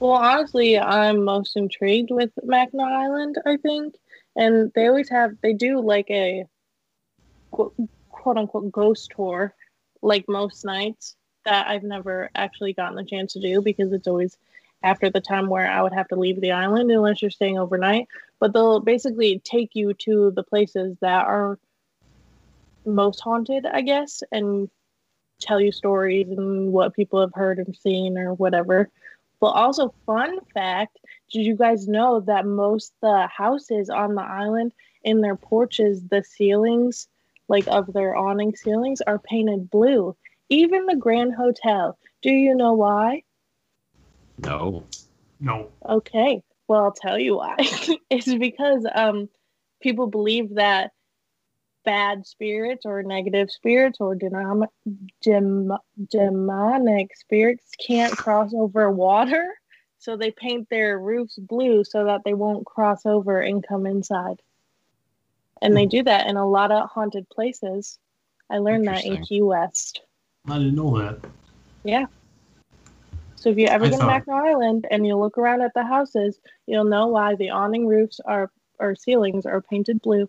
[0.00, 3.94] Well, honestly, I'm most intrigued with Mackinac Island, I think.
[4.34, 6.46] And they always have, they do like a
[7.52, 7.76] quote,
[8.08, 9.54] quote unquote ghost tour,
[10.02, 11.14] like most nights,
[11.44, 14.36] that I've never actually gotten the chance to do because it's always
[14.82, 18.08] after the time where I would have to leave the island unless you're staying overnight.
[18.38, 21.58] But they'll basically take you to the places that are
[22.84, 24.70] most haunted, I guess, and
[25.40, 28.90] tell you stories and what people have heard and seen or whatever.
[29.40, 30.98] But also, fun fact:
[31.32, 34.72] Did you guys know that most the houses on the island,
[35.02, 37.08] in their porches, the ceilings,
[37.48, 40.16] like of their awning ceilings, are painted blue.
[40.50, 41.96] Even the Grand Hotel.
[42.22, 43.22] Do you know why?
[44.38, 44.84] No.
[45.40, 45.70] No.
[45.88, 47.56] Okay, well, I'll tell you why.
[48.10, 49.28] it's because um,
[49.80, 50.92] people believe that
[51.84, 54.68] bad spirits or negative spirits or denom-
[55.22, 55.72] dem-
[56.10, 59.54] demonic spirits can't cross over water.
[59.98, 64.40] So they paint their roofs blue so that they won't cross over and come inside.
[65.62, 67.98] And they do that in a lot of haunted places.
[68.48, 69.26] I learned that in Interesting.
[69.26, 70.00] Key West.
[70.48, 71.18] I didn't know that.
[71.84, 72.06] Yeah.
[73.36, 76.38] So if you ever go to Mackinac Island and you look around at the houses,
[76.66, 80.28] you'll know why the awning roofs are or ceilings are painted blue.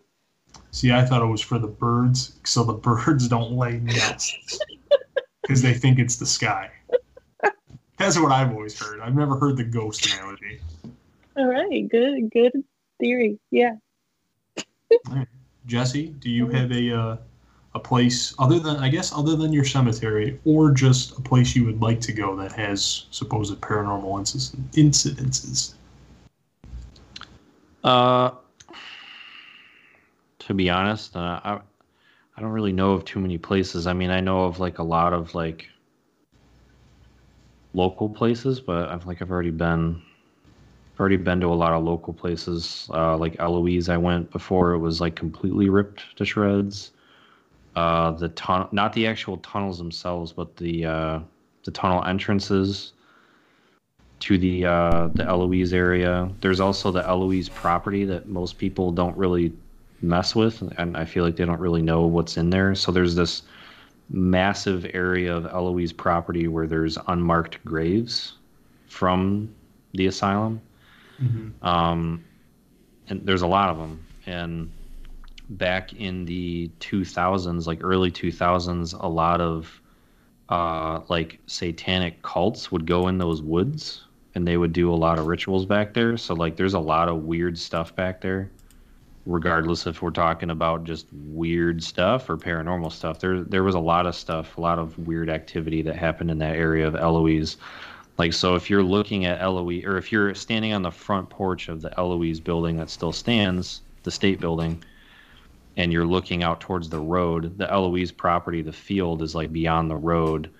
[0.70, 4.58] See, I thought it was for the birds, so the birds don't lay nests
[5.42, 6.70] because they think it's the sky.
[7.98, 9.00] That's what I've always heard.
[9.00, 10.60] I've never heard the ghost analogy.
[11.36, 12.52] All right, good, good
[12.98, 13.38] theory.
[13.50, 13.76] Yeah.
[15.66, 17.16] Jesse, do you have a uh,
[17.74, 21.64] a place other than I guess other than your cemetery, or just a place you
[21.64, 24.12] would like to go that has supposed paranormal
[24.72, 25.74] incidences?
[27.82, 28.30] Uh,
[30.38, 31.60] to be honest, uh, I
[32.36, 33.86] I don't really know of too many places.
[33.86, 35.68] I mean, I know of like a lot of like
[37.74, 40.02] local places, but I've like I've already been
[41.00, 42.88] already been to a lot of local places.
[42.92, 46.92] Uh, like Eloise, I went before it was like completely ripped to shreds.
[47.74, 51.20] Uh, the tunnel, not the actual tunnels themselves, but the uh,
[51.64, 52.92] the tunnel entrances
[54.20, 56.30] to the uh, the Eloise area.
[56.40, 59.52] There's also the Eloise property that most people don't really
[60.02, 62.74] mess with, and I feel like they don't really know what's in there.
[62.74, 63.42] So there's this
[64.10, 68.34] massive area of Eloise property where there's unmarked graves
[68.86, 69.52] from
[69.94, 70.60] the asylum.
[71.20, 71.66] Mm-hmm.
[71.66, 72.24] Um,
[73.08, 74.04] and there's a lot of them.
[74.26, 74.70] And
[75.56, 79.80] back in the 2000s, like early 2000s, a lot of
[80.48, 84.04] uh, like satanic cults would go in those woods
[84.34, 86.16] and they would do a lot of rituals back there.
[86.16, 88.50] So like there's a lot of weird stuff back there.
[89.24, 93.80] Regardless if we're talking about just weird stuff or paranormal stuff, there there was a
[93.80, 97.56] lot of stuff, a lot of weird activity that happened in that area of Eloise.
[98.18, 101.68] Like so, if you're looking at Eloise, or if you're standing on the front porch
[101.68, 104.82] of the Eloise building that still stands, the state building,
[105.76, 109.90] and you're looking out towards the road, the Eloise property, the field is like beyond
[109.90, 110.50] the road,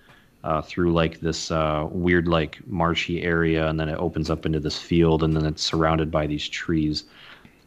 [0.45, 4.59] uh, through like this uh, weird like marshy area, and then it opens up into
[4.59, 7.05] this field, and then it's surrounded by these trees.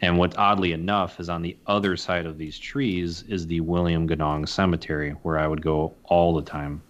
[0.02, 4.08] And what oddly enough is on the other side of these trees is the William
[4.08, 6.82] Ganong Cemetery, where I would go all the time,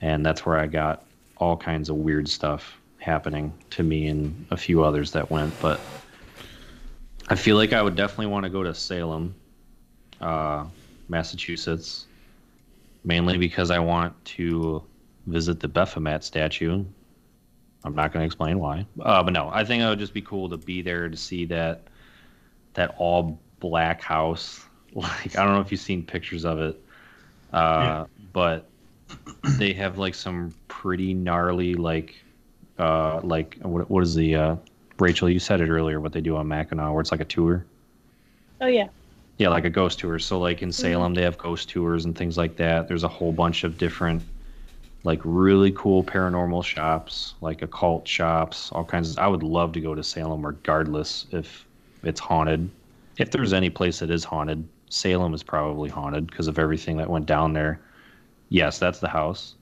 [0.00, 1.04] and that's where I got
[1.38, 5.52] all kinds of weird stuff happening to me and a few others that went.
[5.60, 5.80] But
[7.28, 9.34] I feel like I would definitely want to go to Salem,
[10.20, 10.64] uh,
[11.08, 12.06] Massachusetts,
[13.04, 14.82] mainly because I want to
[15.26, 16.84] visit the Baphomet statue.
[17.84, 20.22] I'm not going to explain why, uh, but no, I think it would just be
[20.22, 21.82] cool to be there to see that
[22.74, 24.64] that all black house.
[24.94, 26.82] Like I don't know if you've seen pictures of it,
[27.52, 28.64] uh, but
[29.44, 32.14] they have like some pretty gnarly like
[32.78, 34.56] uh like what what is the uh
[34.98, 37.66] Rachel you said it earlier what they do on Mackinac where it's like a tour
[38.60, 38.88] Oh yeah.
[39.38, 40.18] Yeah, like a ghost tour.
[40.18, 42.88] So like in Salem, they have ghost tours and things like that.
[42.88, 44.22] There's a whole bunch of different,
[45.04, 49.18] like really cool paranormal shops, like occult shops, all kinds of.
[49.20, 51.64] I would love to go to Salem, regardless if
[52.02, 52.68] it's haunted.
[53.16, 57.08] If there's any place that is haunted, Salem is probably haunted because of everything that
[57.08, 57.80] went down there.
[58.48, 59.54] Yes, that's the house.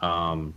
[0.00, 0.54] Um.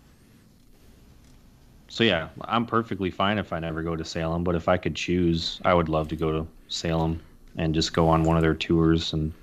[1.89, 4.95] So yeah, I'm perfectly fine if I never go to Salem, but if I could
[4.95, 7.19] choose, I would love to go to Salem
[7.57, 9.33] and just go on one of their tours and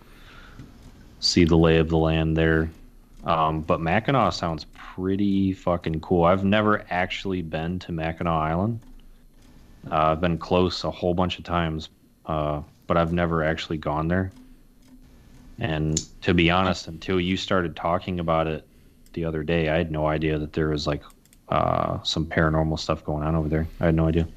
[1.20, 2.70] see the lay of the land there.
[3.24, 6.24] Um, but Mackinac sounds pretty fucking cool.
[6.24, 8.80] I've never actually been to Mackinac Island.
[9.90, 11.88] Uh, I've been close a whole bunch of times,
[12.26, 14.30] uh, but I've never actually gone there.
[15.58, 18.66] And to be honest, until you started talking about it
[19.12, 21.02] the other day, I had no idea that there was like
[21.48, 23.66] uh, some paranormal stuff going on over there.
[23.80, 24.28] I had no idea.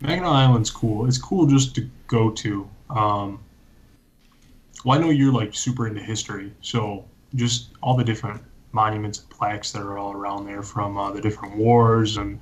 [0.00, 1.06] Mackinac Island's cool.
[1.06, 2.68] It's cool just to go to.
[2.92, 3.40] Um,
[4.84, 7.04] well, I know you're like super into history, so
[7.34, 8.42] just all the different
[8.72, 12.40] monuments and plaques that are all around there from uh, the different wars, and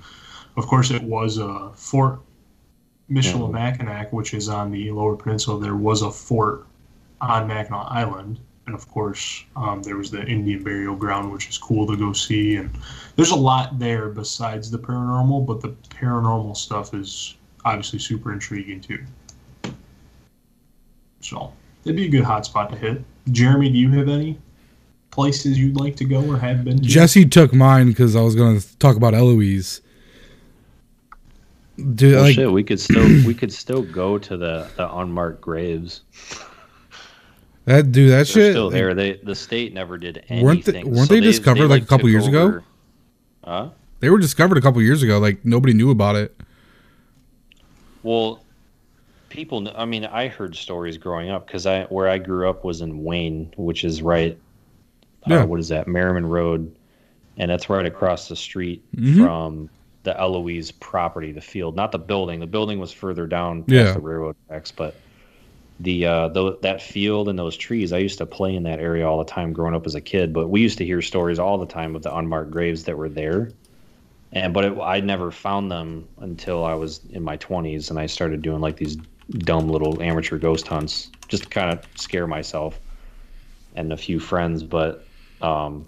[0.56, 2.20] of course it was a fort.
[3.10, 6.66] Michilimackinac, which is on the Lower Peninsula, there was a fort
[7.20, 11.58] on Mackinac Island, and of course um, there was the Indian burial ground, which is
[11.58, 12.56] cool to go see.
[12.56, 12.70] And
[13.16, 18.80] there's a lot there besides the paranormal, but the paranormal stuff is obviously super intriguing
[18.80, 19.04] too.
[21.20, 21.52] So
[21.84, 23.02] it'd be a good hot spot to hit.
[23.30, 24.38] Jeremy, do you have any
[25.10, 26.82] places you'd like to go or have been to?
[26.82, 29.82] Jesse took mine because I was going to talk about Eloise.
[31.94, 35.40] Dude, Well, like, shit, we could still we could still go to the the unmarked
[35.40, 36.02] graves.
[37.64, 38.52] that dude, that They're shit.
[38.52, 38.94] still there.
[38.94, 40.44] They the state never did anything.
[40.44, 42.42] Weren't they- weren't so they discovered, like, a couple took years ago?
[42.42, 42.64] over-
[43.44, 43.70] Huh?
[44.00, 45.18] they were discovered a couple years ago.
[45.18, 46.38] Like nobody knew about it.
[48.02, 48.42] Well,
[49.30, 49.66] people.
[49.74, 53.02] I mean, I heard stories growing up because I where I grew up was in
[53.02, 54.36] Wayne, which is right.
[55.26, 55.42] Yeah.
[55.42, 55.88] Uh, what is that?
[55.88, 56.74] Merriman Road,
[57.36, 59.16] and that's right across the street Mhm.
[59.24, 59.70] from
[60.02, 62.40] the Eloise property, the field, not the building.
[62.40, 63.92] The building was further down past Yeah.
[63.92, 64.94] the railroad tracks, but
[65.78, 67.92] the uh the, that field and those trees.
[67.92, 70.32] I used to play in that area all the time growing up as a kid.
[70.32, 73.08] But we used to hear stories all the time of the unmarked graves that were
[73.08, 73.50] there
[74.32, 78.06] and but it, I never found them until I was in my 20s and I
[78.06, 78.96] started doing like these
[79.30, 82.78] dumb little amateur ghost hunts just to kind of scare myself
[83.74, 85.06] and a few friends but
[85.40, 85.86] um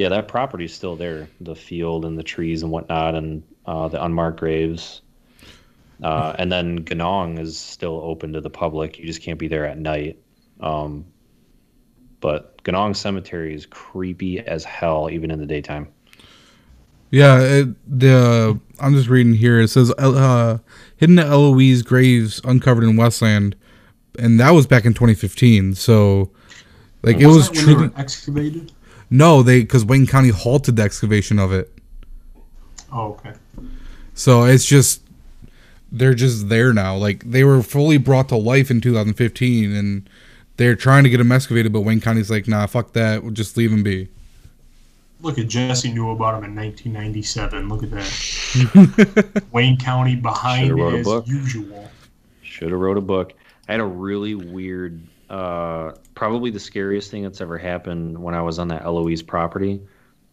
[0.00, 1.28] yeah that property's still there.
[1.42, 5.02] The field and the trees and whatnot and uh, the unmarked graves.
[6.02, 8.98] Uh, and then Ganong is still open to the public.
[8.98, 10.18] You just can't be there at night.
[10.58, 11.04] Um,
[12.20, 15.88] but Ganong Cemetery is creepy as hell even in the daytime
[17.10, 19.60] Yeah, it, the I'm just reading here.
[19.60, 20.58] It says uh,
[20.96, 23.56] hidden Eloise graves uncovered in Westland,
[24.18, 25.74] and that was back in 2015.
[25.74, 26.30] So,
[27.02, 28.72] like, it was when they truly excavated.
[29.10, 31.72] no, they because Wayne County halted the excavation of it.
[32.92, 33.32] Oh, okay.
[34.14, 35.02] So it's just
[35.90, 36.96] they're just there now.
[36.96, 40.08] Like they were fully brought to life in 2015, and
[40.56, 43.22] they're trying to get them excavated, but Wayne County's like, nah, fuck that.
[43.22, 44.08] We'll just leave them be.
[45.22, 47.68] Look at Jesse knew about him in 1997.
[47.68, 49.42] Look at that.
[49.52, 51.26] Wayne County behind Should've wrote a as book.
[51.26, 51.90] usual.
[52.42, 53.34] Should have wrote a book.
[53.68, 58.42] I had a really weird, uh, probably the scariest thing that's ever happened when I
[58.42, 59.80] was on that Eloise property,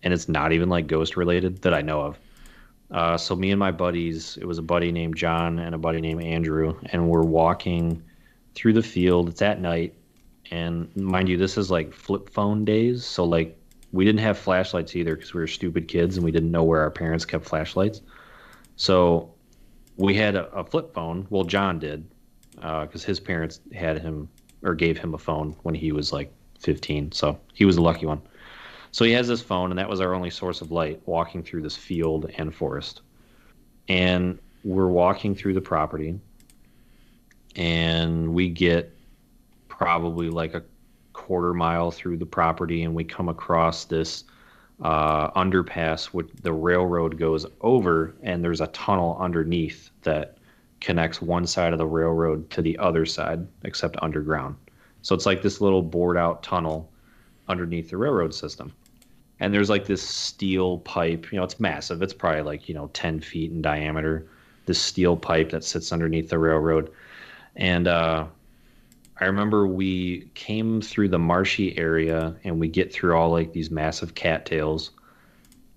[0.03, 2.19] and it's not even like ghost related that I know of.
[2.89, 5.99] Uh, so me and my buddies, it was a buddy named John and a buddy
[5.99, 8.01] named Andrew, and we're walking
[8.55, 9.27] through the field.
[9.27, 9.93] It's at night,
[10.49, 13.05] and mind you, this is like flip phone days.
[13.05, 13.59] So like
[13.97, 16.81] we didn't have flashlights either because we were stupid kids and we didn't know where
[16.81, 18.01] our parents kept flashlights.
[18.75, 19.33] So
[19.95, 21.25] we had a, a flip phone.
[21.31, 22.07] Well, John did
[22.61, 24.29] uh, because his parents had him
[24.61, 27.11] or gave him a phone when he was like 15.
[27.11, 28.21] So he was the lucky one.
[28.91, 31.63] So he has this phone, and that was our only source of light walking through
[31.63, 33.01] this field and forest.
[33.89, 36.19] And we're walking through the property,
[37.55, 38.95] and we get
[39.69, 40.63] probably like a
[41.27, 44.23] quarter mile through the property, and we come across this
[44.81, 50.37] uh, underpass which the railroad goes over, and there's a tunnel underneath that
[50.79, 54.55] connects one side of the railroad to the other side, except underground.
[55.01, 56.89] So it's like this little bored out tunnel
[57.49, 58.71] underneath the railroad system.
[59.41, 62.01] And there's like this steel pipe, you know, it's massive.
[62.01, 64.25] It's probably like, you know, 10 feet in diameter.
[64.65, 66.89] This steel pipe that sits underneath the railroad.
[67.57, 68.27] And uh,
[69.19, 73.71] I remember we came through the marshy area and we get through all like these
[73.71, 74.91] massive cattails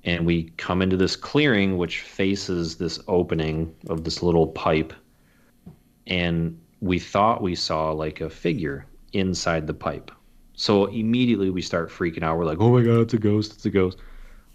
[0.05, 4.93] and we come into this clearing which faces this opening of this little pipe
[6.07, 10.11] and we thought we saw like a figure inside the pipe.
[10.55, 12.37] So immediately we start freaking out.
[12.37, 13.53] We're like, "Oh my god, it's a ghost!
[13.55, 13.99] It's a ghost!"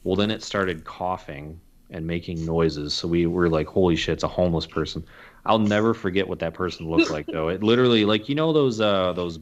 [0.03, 1.59] Well, then it started coughing
[1.89, 2.93] and making noises.
[2.93, 5.03] So we were like, "Holy shit, it's a homeless person."
[5.45, 7.49] I'll never forget what that person looked like though.
[7.49, 9.39] It literally like you know those uh those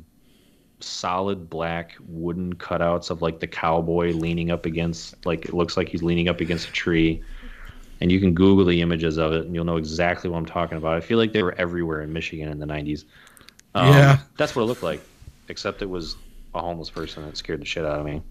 [0.79, 5.87] solid black wooden cutouts of like the cowboy leaning up against like it looks like
[5.87, 7.21] he's leaning up against a tree.
[8.01, 10.77] And you can Google the images of it and you'll know exactly what I'm talking
[10.77, 10.95] about.
[10.95, 13.05] I feel like they were everywhere in Michigan in the 90s.
[13.75, 14.19] Um, Yeah.
[14.37, 15.01] That's what it looked like,
[15.47, 16.17] except it was
[16.53, 18.21] a homeless person that scared the shit out of me.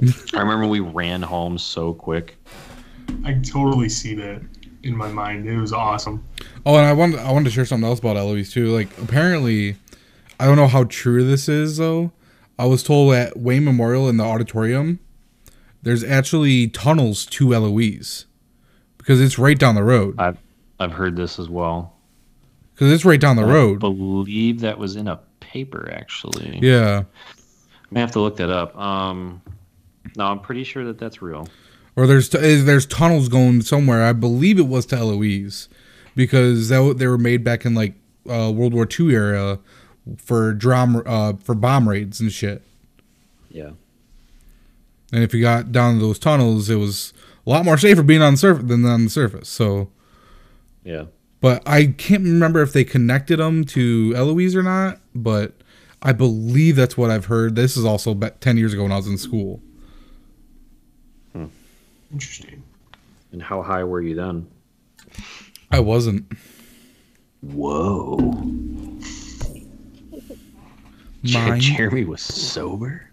[0.34, 2.36] I remember we ran home so quick.
[3.24, 4.42] I totally see that
[4.84, 5.48] in my mind.
[5.48, 6.24] It was awesome.
[6.66, 8.66] Oh, and I wanted I wanted to share something else about Eloise too.
[8.66, 9.76] Like apparently,
[10.38, 12.12] I don't know how true this is though.
[12.58, 15.00] I was told at Wayne Memorial in the auditorium,
[15.82, 18.26] there's actually tunnels to Eloise
[18.98, 20.14] because it's right down the road.
[20.18, 20.38] I've
[20.78, 21.92] I've heard this as well.
[22.74, 23.52] Because it's right down the road.
[23.84, 23.96] I road.
[23.96, 26.58] believe that was in a paper actually.
[26.60, 27.04] Yeah.
[27.04, 28.76] I may have to look that up.
[28.76, 29.40] Um,
[30.16, 31.46] no, I'm pretty sure that that's real.
[31.96, 34.02] Or there's t- is- there's tunnels going somewhere.
[34.04, 35.68] I believe it was to Eloise
[36.16, 37.94] because that, they were made back in like
[38.28, 39.58] uh, World War II era
[40.18, 42.62] for drum uh, for bomb raids and shit.
[43.50, 43.70] Yeah.
[45.12, 47.12] And if you got down those tunnels, it was
[47.46, 49.48] a lot more safer being on the surface than on the surface.
[49.48, 49.90] So,
[50.82, 51.04] Yeah.
[51.40, 54.98] but I can't remember if they connected them to Eloise or not.
[55.14, 55.52] But
[56.02, 57.54] I believe that's what I've heard.
[57.54, 59.62] This is also about ten years ago when I was in school.
[62.14, 62.62] Interesting.
[63.32, 64.46] And how high were you then?
[65.72, 66.24] I wasn't.
[67.40, 68.16] Whoa.
[71.24, 71.60] Mine.
[71.60, 73.10] Jeremy was sober.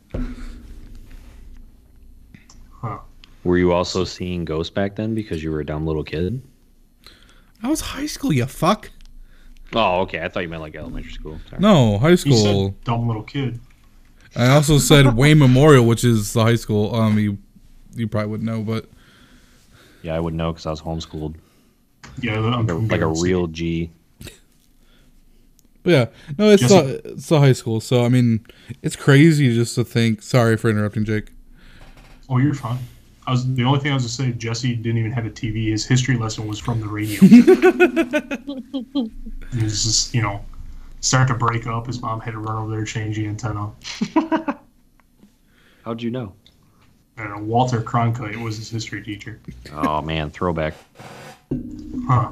[2.82, 3.00] Huh.
[3.44, 6.40] Were you also seeing ghosts back then because you were a dumb little kid?
[7.64, 8.32] I was high school.
[8.32, 8.92] You fuck.
[9.74, 10.22] Oh, okay.
[10.24, 11.40] I thought you meant like elementary school.
[11.50, 11.60] Sorry.
[11.60, 12.66] No, high You school.
[12.68, 13.60] said dumb little kid.
[14.36, 16.94] I also said Wayne Memorial, which is the high school.
[16.94, 17.40] Um, you
[17.96, 18.90] you probably wouldn't know, but
[20.02, 21.36] Yeah, I wouldn't know because I was homeschooled.
[22.22, 23.30] Yeah, I'm Like a Garden City.
[23.30, 23.90] real G.
[25.84, 26.06] but yeah,
[26.38, 27.80] no, it's Jesse- the, it's the high school.
[27.80, 28.46] So I mean,
[28.82, 30.22] it's crazy just to think.
[30.22, 31.32] Sorry for interrupting, Jake.
[32.30, 32.80] Oh, you're fine.
[33.28, 34.38] I was the only thing I was gonna say.
[34.38, 35.70] Jesse didn't even have a TV.
[35.70, 37.20] His history lesson was from the radio.
[39.54, 40.44] he was just, you know,
[41.02, 41.86] start to break up.
[41.88, 43.72] His mom had to run over there change the antenna.
[45.86, 46.34] How'd you know?
[47.18, 49.40] And uh, Walter Cronkite was his history teacher.
[49.72, 50.74] Oh man, throwback.
[52.08, 52.32] Huh.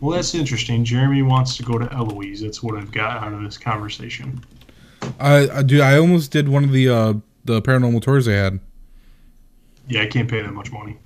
[0.00, 0.84] Well, that's interesting.
[0.84, 2.40] Jeremy wants to go to Eloise.
[2.40, 4.44] That's what I've got out of this conversation.
[5.20, 7.14] I, I dude, I almost did one of the uh
[7.44, 8.60] the paranormal tours they had.
[9.88, 10.96] Yeah, I can't pay that much money.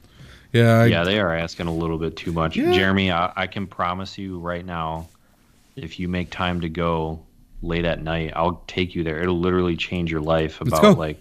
[0.52, 2.56] Yeah, I, yeah, they are asking a little bit too much.
[2.56, 2.72] Yeah.
[2.72, 5.08] Jeremy, I, I can promise you right now,
[5.76, 7.22] if you make time to go
[7.62, 9.20] late at night, I'll take you there.
[9.20, 11.18] It'll literally change your life about like.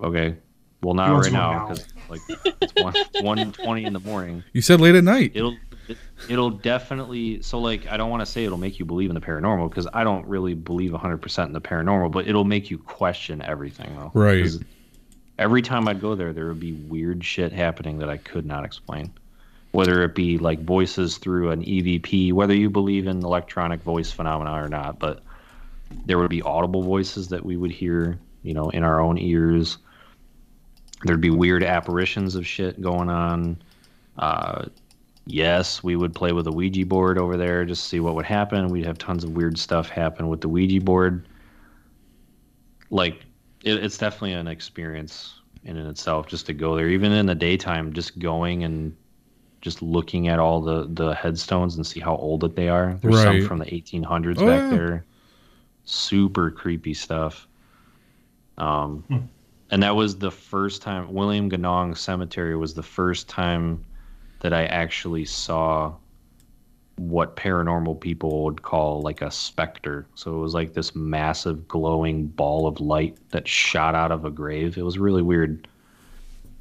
[0.00, 0.36] Okay,
[0.82, 2.20] well not right now because like
[2.60, 4.44] it's one one twenty in the morning.
[4.52, 5.32] you said late at night.
[5.34, 5.56] It'll
[5.88, 5.98] it,
[6.28, 9.20] it'll definitely so like I don't want to say it'll make you believe in the
[9.20, 12.78] paranormal because I don't really believe hundred percent in the paranormal, but it'll make you
[12.78, 14.10] question everything though.
[14.14, 14.50] Right.
[15.38, 18.64] Every time I'd go there, there would be weird shit happening that I could not
[18.64, 19.12] explain.
[19.72, 24.52] Whether it be like voices through an EVP, whether you believe in electronic voice phenomena
[24.52, 25.22] or not, but
[26.06, 29.76] there would be audible voices that we would hear, you know, in our own ears.
[31.04, 33.58] There'd be weird apparitions of shit going on.
[34.18, 34.66] Uh,
[35.26, 38.24] yes, we would play with a Ouija board over there just to see what would
[38.24, 38.68] happen.
[38.68, 41.28] We'd have tons of weird stuff happen with the Ouija board.
[42.90, 43.20] Like,
[43.64, 46.88] it, it's definitely an experience in and itself just to go there.
[46.88, 48.96] Even in the daytime, just going and
[49.60, 52.94] just looking at all the, the headstones and see how old that they are.
[53.02, 53.24] There's Right.
[53.40, 54.70] some from the 1800s Oh, back yeah.
[54.70, 55.04] there.
[55.84, 57.46] Super creepy stuff.
[58.58, 59.16] Um, Hmm.
[59.70, 63.84] And that was the first time William Ganong Cemetery was the first time
[64.40, 65.94] that I actually saw
[66.96, 70.06] what paranormal people would call like a specter.
[70.14, 74.30] So it was like this massive glowing ball of light that shot out of a
[74.30, 74.78] grave.
[74.78, 75.68] It was really weird.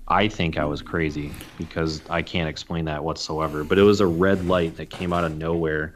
[0.08, 3.64] I think I was crazy because I can't explain that whatsoever.
[3.64, 5.94] But it was a red light that came out of nowhere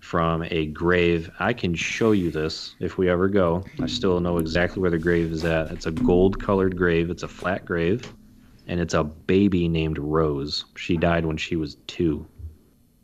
[0.00, 1.30] from a grave.
[1.38, 3.64] I can show you this if we ever go.
[3.80, 5.70] I still know exactly where the grave is at.
[5.70, 8.12] It's a gold colored grave, it's a flat grave,
[8.66, 10.64] and it's a baby named Rose.
[10.76, 12.26] She died when she was two.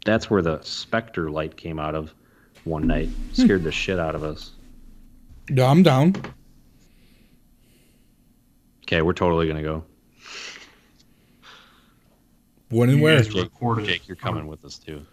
[0.05, 2.15] That's where the specter light came out of
[2.65, 3.09] one night.
[3.09, 3.43] Hmm.
[3.45, 4.53] Scared the shit out of us.
[5.49, 6.15] Yeah, I'm down.
[8.85, 9.85] Okay, we're totally gonna go.
[12.71, 13.23] When and You where?
[13.23, 13.51] Jake.
[13.85, 15.05] Jake, you're coming with us too.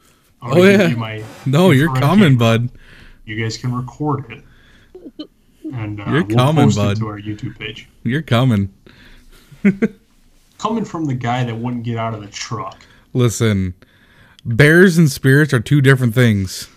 [0.44, 0.88] I'm Oh, give yeah.
[0.90, 2.70] you my No, you're coming, bud.
[3.26, 4.44] You guys can record it.
[5.74, 6.98] And uh, You're we'll coming, post bud.
[6.98, 7.88] it to our YouTube page.
[8.04, 8.72] You're coming.
[10.60, 12.86] Coming from the guy that wouldn't get out of the truck.
[13.14, 13.74] Listen,
[14.46, 16.70] bears and spirits are two different things.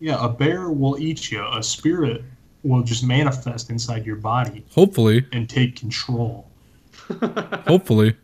[0.00, 1.44] Yeah, a bear will eat you.
[1.52, 2.24] A spirit
[2.62, 6.46] will just manifest inside your body Hopefully, and take control.
[7.66, 8.16] hopefully.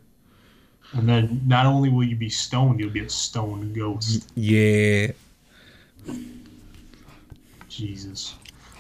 [0.93, 4.31] And then not only will you be stoned, you'll be a stone ghost.
[4.35, 5.09] Yeah.
[7.69, 8.35] Jesus.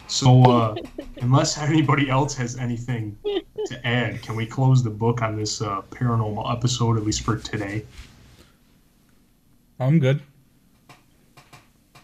[0.06, 0.74] So, uh,
[1.20, 3.16] unless anybody else has anything
[3.66, 7.36] to add, can we close the book on this uh, paranormal episode, at least for
[7.36, 7.84] today?
[9.78, 10.22] I'm good.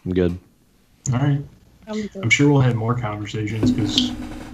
[0.05, 0.37] I'm good.
[1.11, 1.41] All right.
[1.87, 2.11] I'm good.
[2.21, 4.11] I'm sure we'll have more conversations because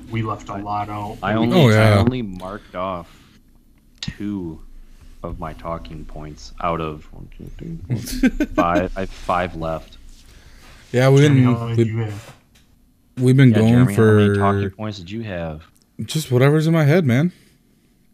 [0.10, 1.18] we left a lot out.
[1.22, 1.96] I only Oh, yeah.
[1.96, 3.10] I only marked off
[4.00, 4.62] two
[5.24, 8.92] of my talking points out of one, two, three, four, five.
[8.96, 9.98] I have five left.
[10.92, 12.34] Yeah, we've Jeremy, been we've,
[13.18, 15.64] we've been Yeah, going Jeremy, how many talking points did you have?
[16.06, 17.32] just whatever's in my head, man.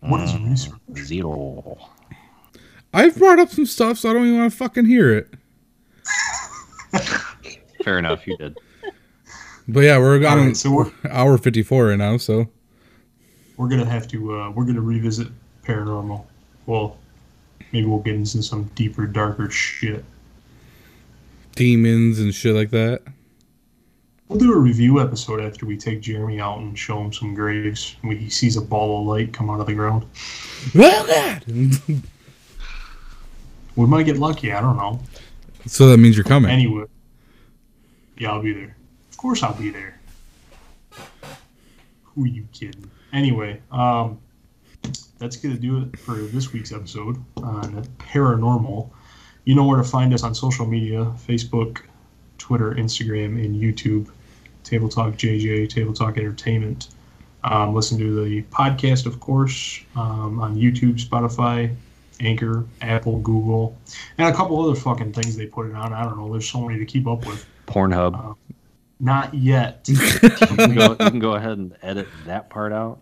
[0.02, 0.74] What is Mm, research?
[0.96, 1.78] Zero.
[2.94, 5.28] I've brought up some stuff, so I don't even want to fucking hear it.
[7.84, 8.58] Fair enough, you did.
[9.68, 12.48] But yeah, we're All on right, so we're, hour 54 right now, so
[13.58, 15.28] we're gonna have to uh, we're gonna revisit
[15.64, 16.26] paranormal.
[16.68, 16.98] Well,
[17.72, 20.06] maybe we'll get into some deeper, darker shit.
[21.56, 23.02] demons and shit like that.
[24.27, 27.95] We'll do a review episode after we take Jeremy out and show him some graves.
[28.02, 30.06] When he sees a ball of light come out of the ground.
[30.76, 32.02] Oh god.
[33.77, 34.52] We might get lucky.
[34.52, 34.99] I don't know.
[35.65, 36.52] so that means you're coming.
[36.52, 36.85] Anyway,
[38.18, 38.76] yeah, I'll be there.
[39.11, 39.99] Of course, I'll be there.
[42.03, 42.89] Who are you kidding?
[43.14, 44.19] Anyway, um,
[45.18, 48.89] that's gonna do it for this week's episode on paranormal.
[49.45, 51.81] You know where to find us on social media: Facebook,
[52.38, 54.10] Twitter, Instagram, and YouTube.
[54.64, 56.89] Table Talk JJ, Table Talk Entertainment.
[57.44, 61.73] Um, listen to the podcast, of course, um, on YouTube, Spotify,
[62.19, 63.77] Anchor, Apple, Google,
[64.18, 65.94] and a couple other fucking things they put it on.
[65.94, 66.30] I don't know.
[66.31, 67.45] There's so many to keep up with.
[67.68, 68.35] Pornhub.
[68.99, 69.88] Not yet.
[70.48, 73.02] You can, go, you can go ahead and edit that part out.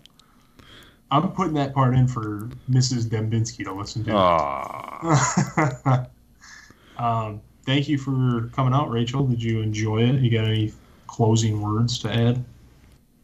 [1.11, 3.05] I'm putting that part in for Mrs.
[3.05, 4.11] Dembinski to listen to.
[4.13, 6.07] Aw.
[6.97, 9.25] um, thank you for coming out, Rachel.
[9.27, 10.15] Did you enjoy it?
[10.21, 10.73] You got any
[11.07, 12.43] closing words to add?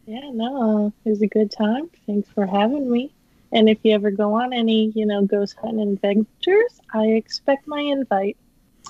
[0.05, 1.89] Yeah, no, it was a good time.
[2.05, 3.11] Thanks for having me.
[3.51, 7.81] And if you ever go on any, you know, ghost hunting adventures, I expect my
[7.81, 8.37] invite.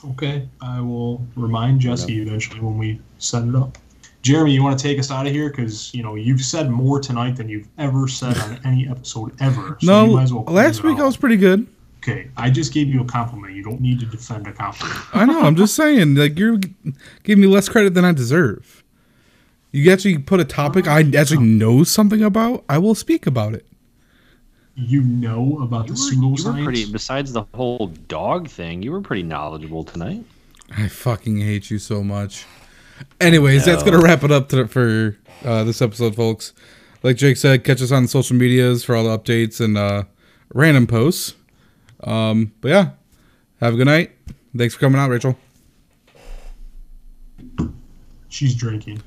[0.06, 3.78] Okay, I will remind Jesse eventually when we set it up.
[4.22, 7.00] Jeremy, you want to take us out of here because you know you've said more
[7.00, 9.78] tonight than you've ever said on any episode ever.
[9.82, 11.68] So no, you might as well last it week I was pretty good.
[11.98, 13.54] Okay, I just gave you a compliment.
[13.54, 15.00] You don't need to defend a compliment.
[15.14, 15.42] I know.
[15.42, 16.58] I'm just saying, like you're
[17.24, 18.84] giving me less credit than I deserve.
[19.72, 22.64] You actually put a topic I actually know something about.
[22.68, 23.66] I will speak about it.
[24.76, 26.64] You know about You the were, you were pseudoscience.
[26.64, 26.92] pretty.
[26.92, 30.24] Besides the whole dog thing, you were pretty knowledgeable tonight.
[30.78, 32.46] I fucking hate you so much.
[33.20, 36.54] Anyways, that's gonna wrap it up to, for uh, this episode, folks.
[37.04, 40.04] Like Jake said, catch us on social medias for all the updates and uh,
[40.54, 41.36] random posts.
[42.04, 42.90] Um, but yeah,
[43.60, 44.12] have a good night.
[44.56, 45.38] Thanks for coming out, Rachel.
[48.30, 49.02] She's drinking.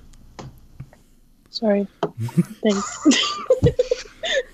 [1.50, 1.86] Sorry.
[2.62, 3.28] Thanks.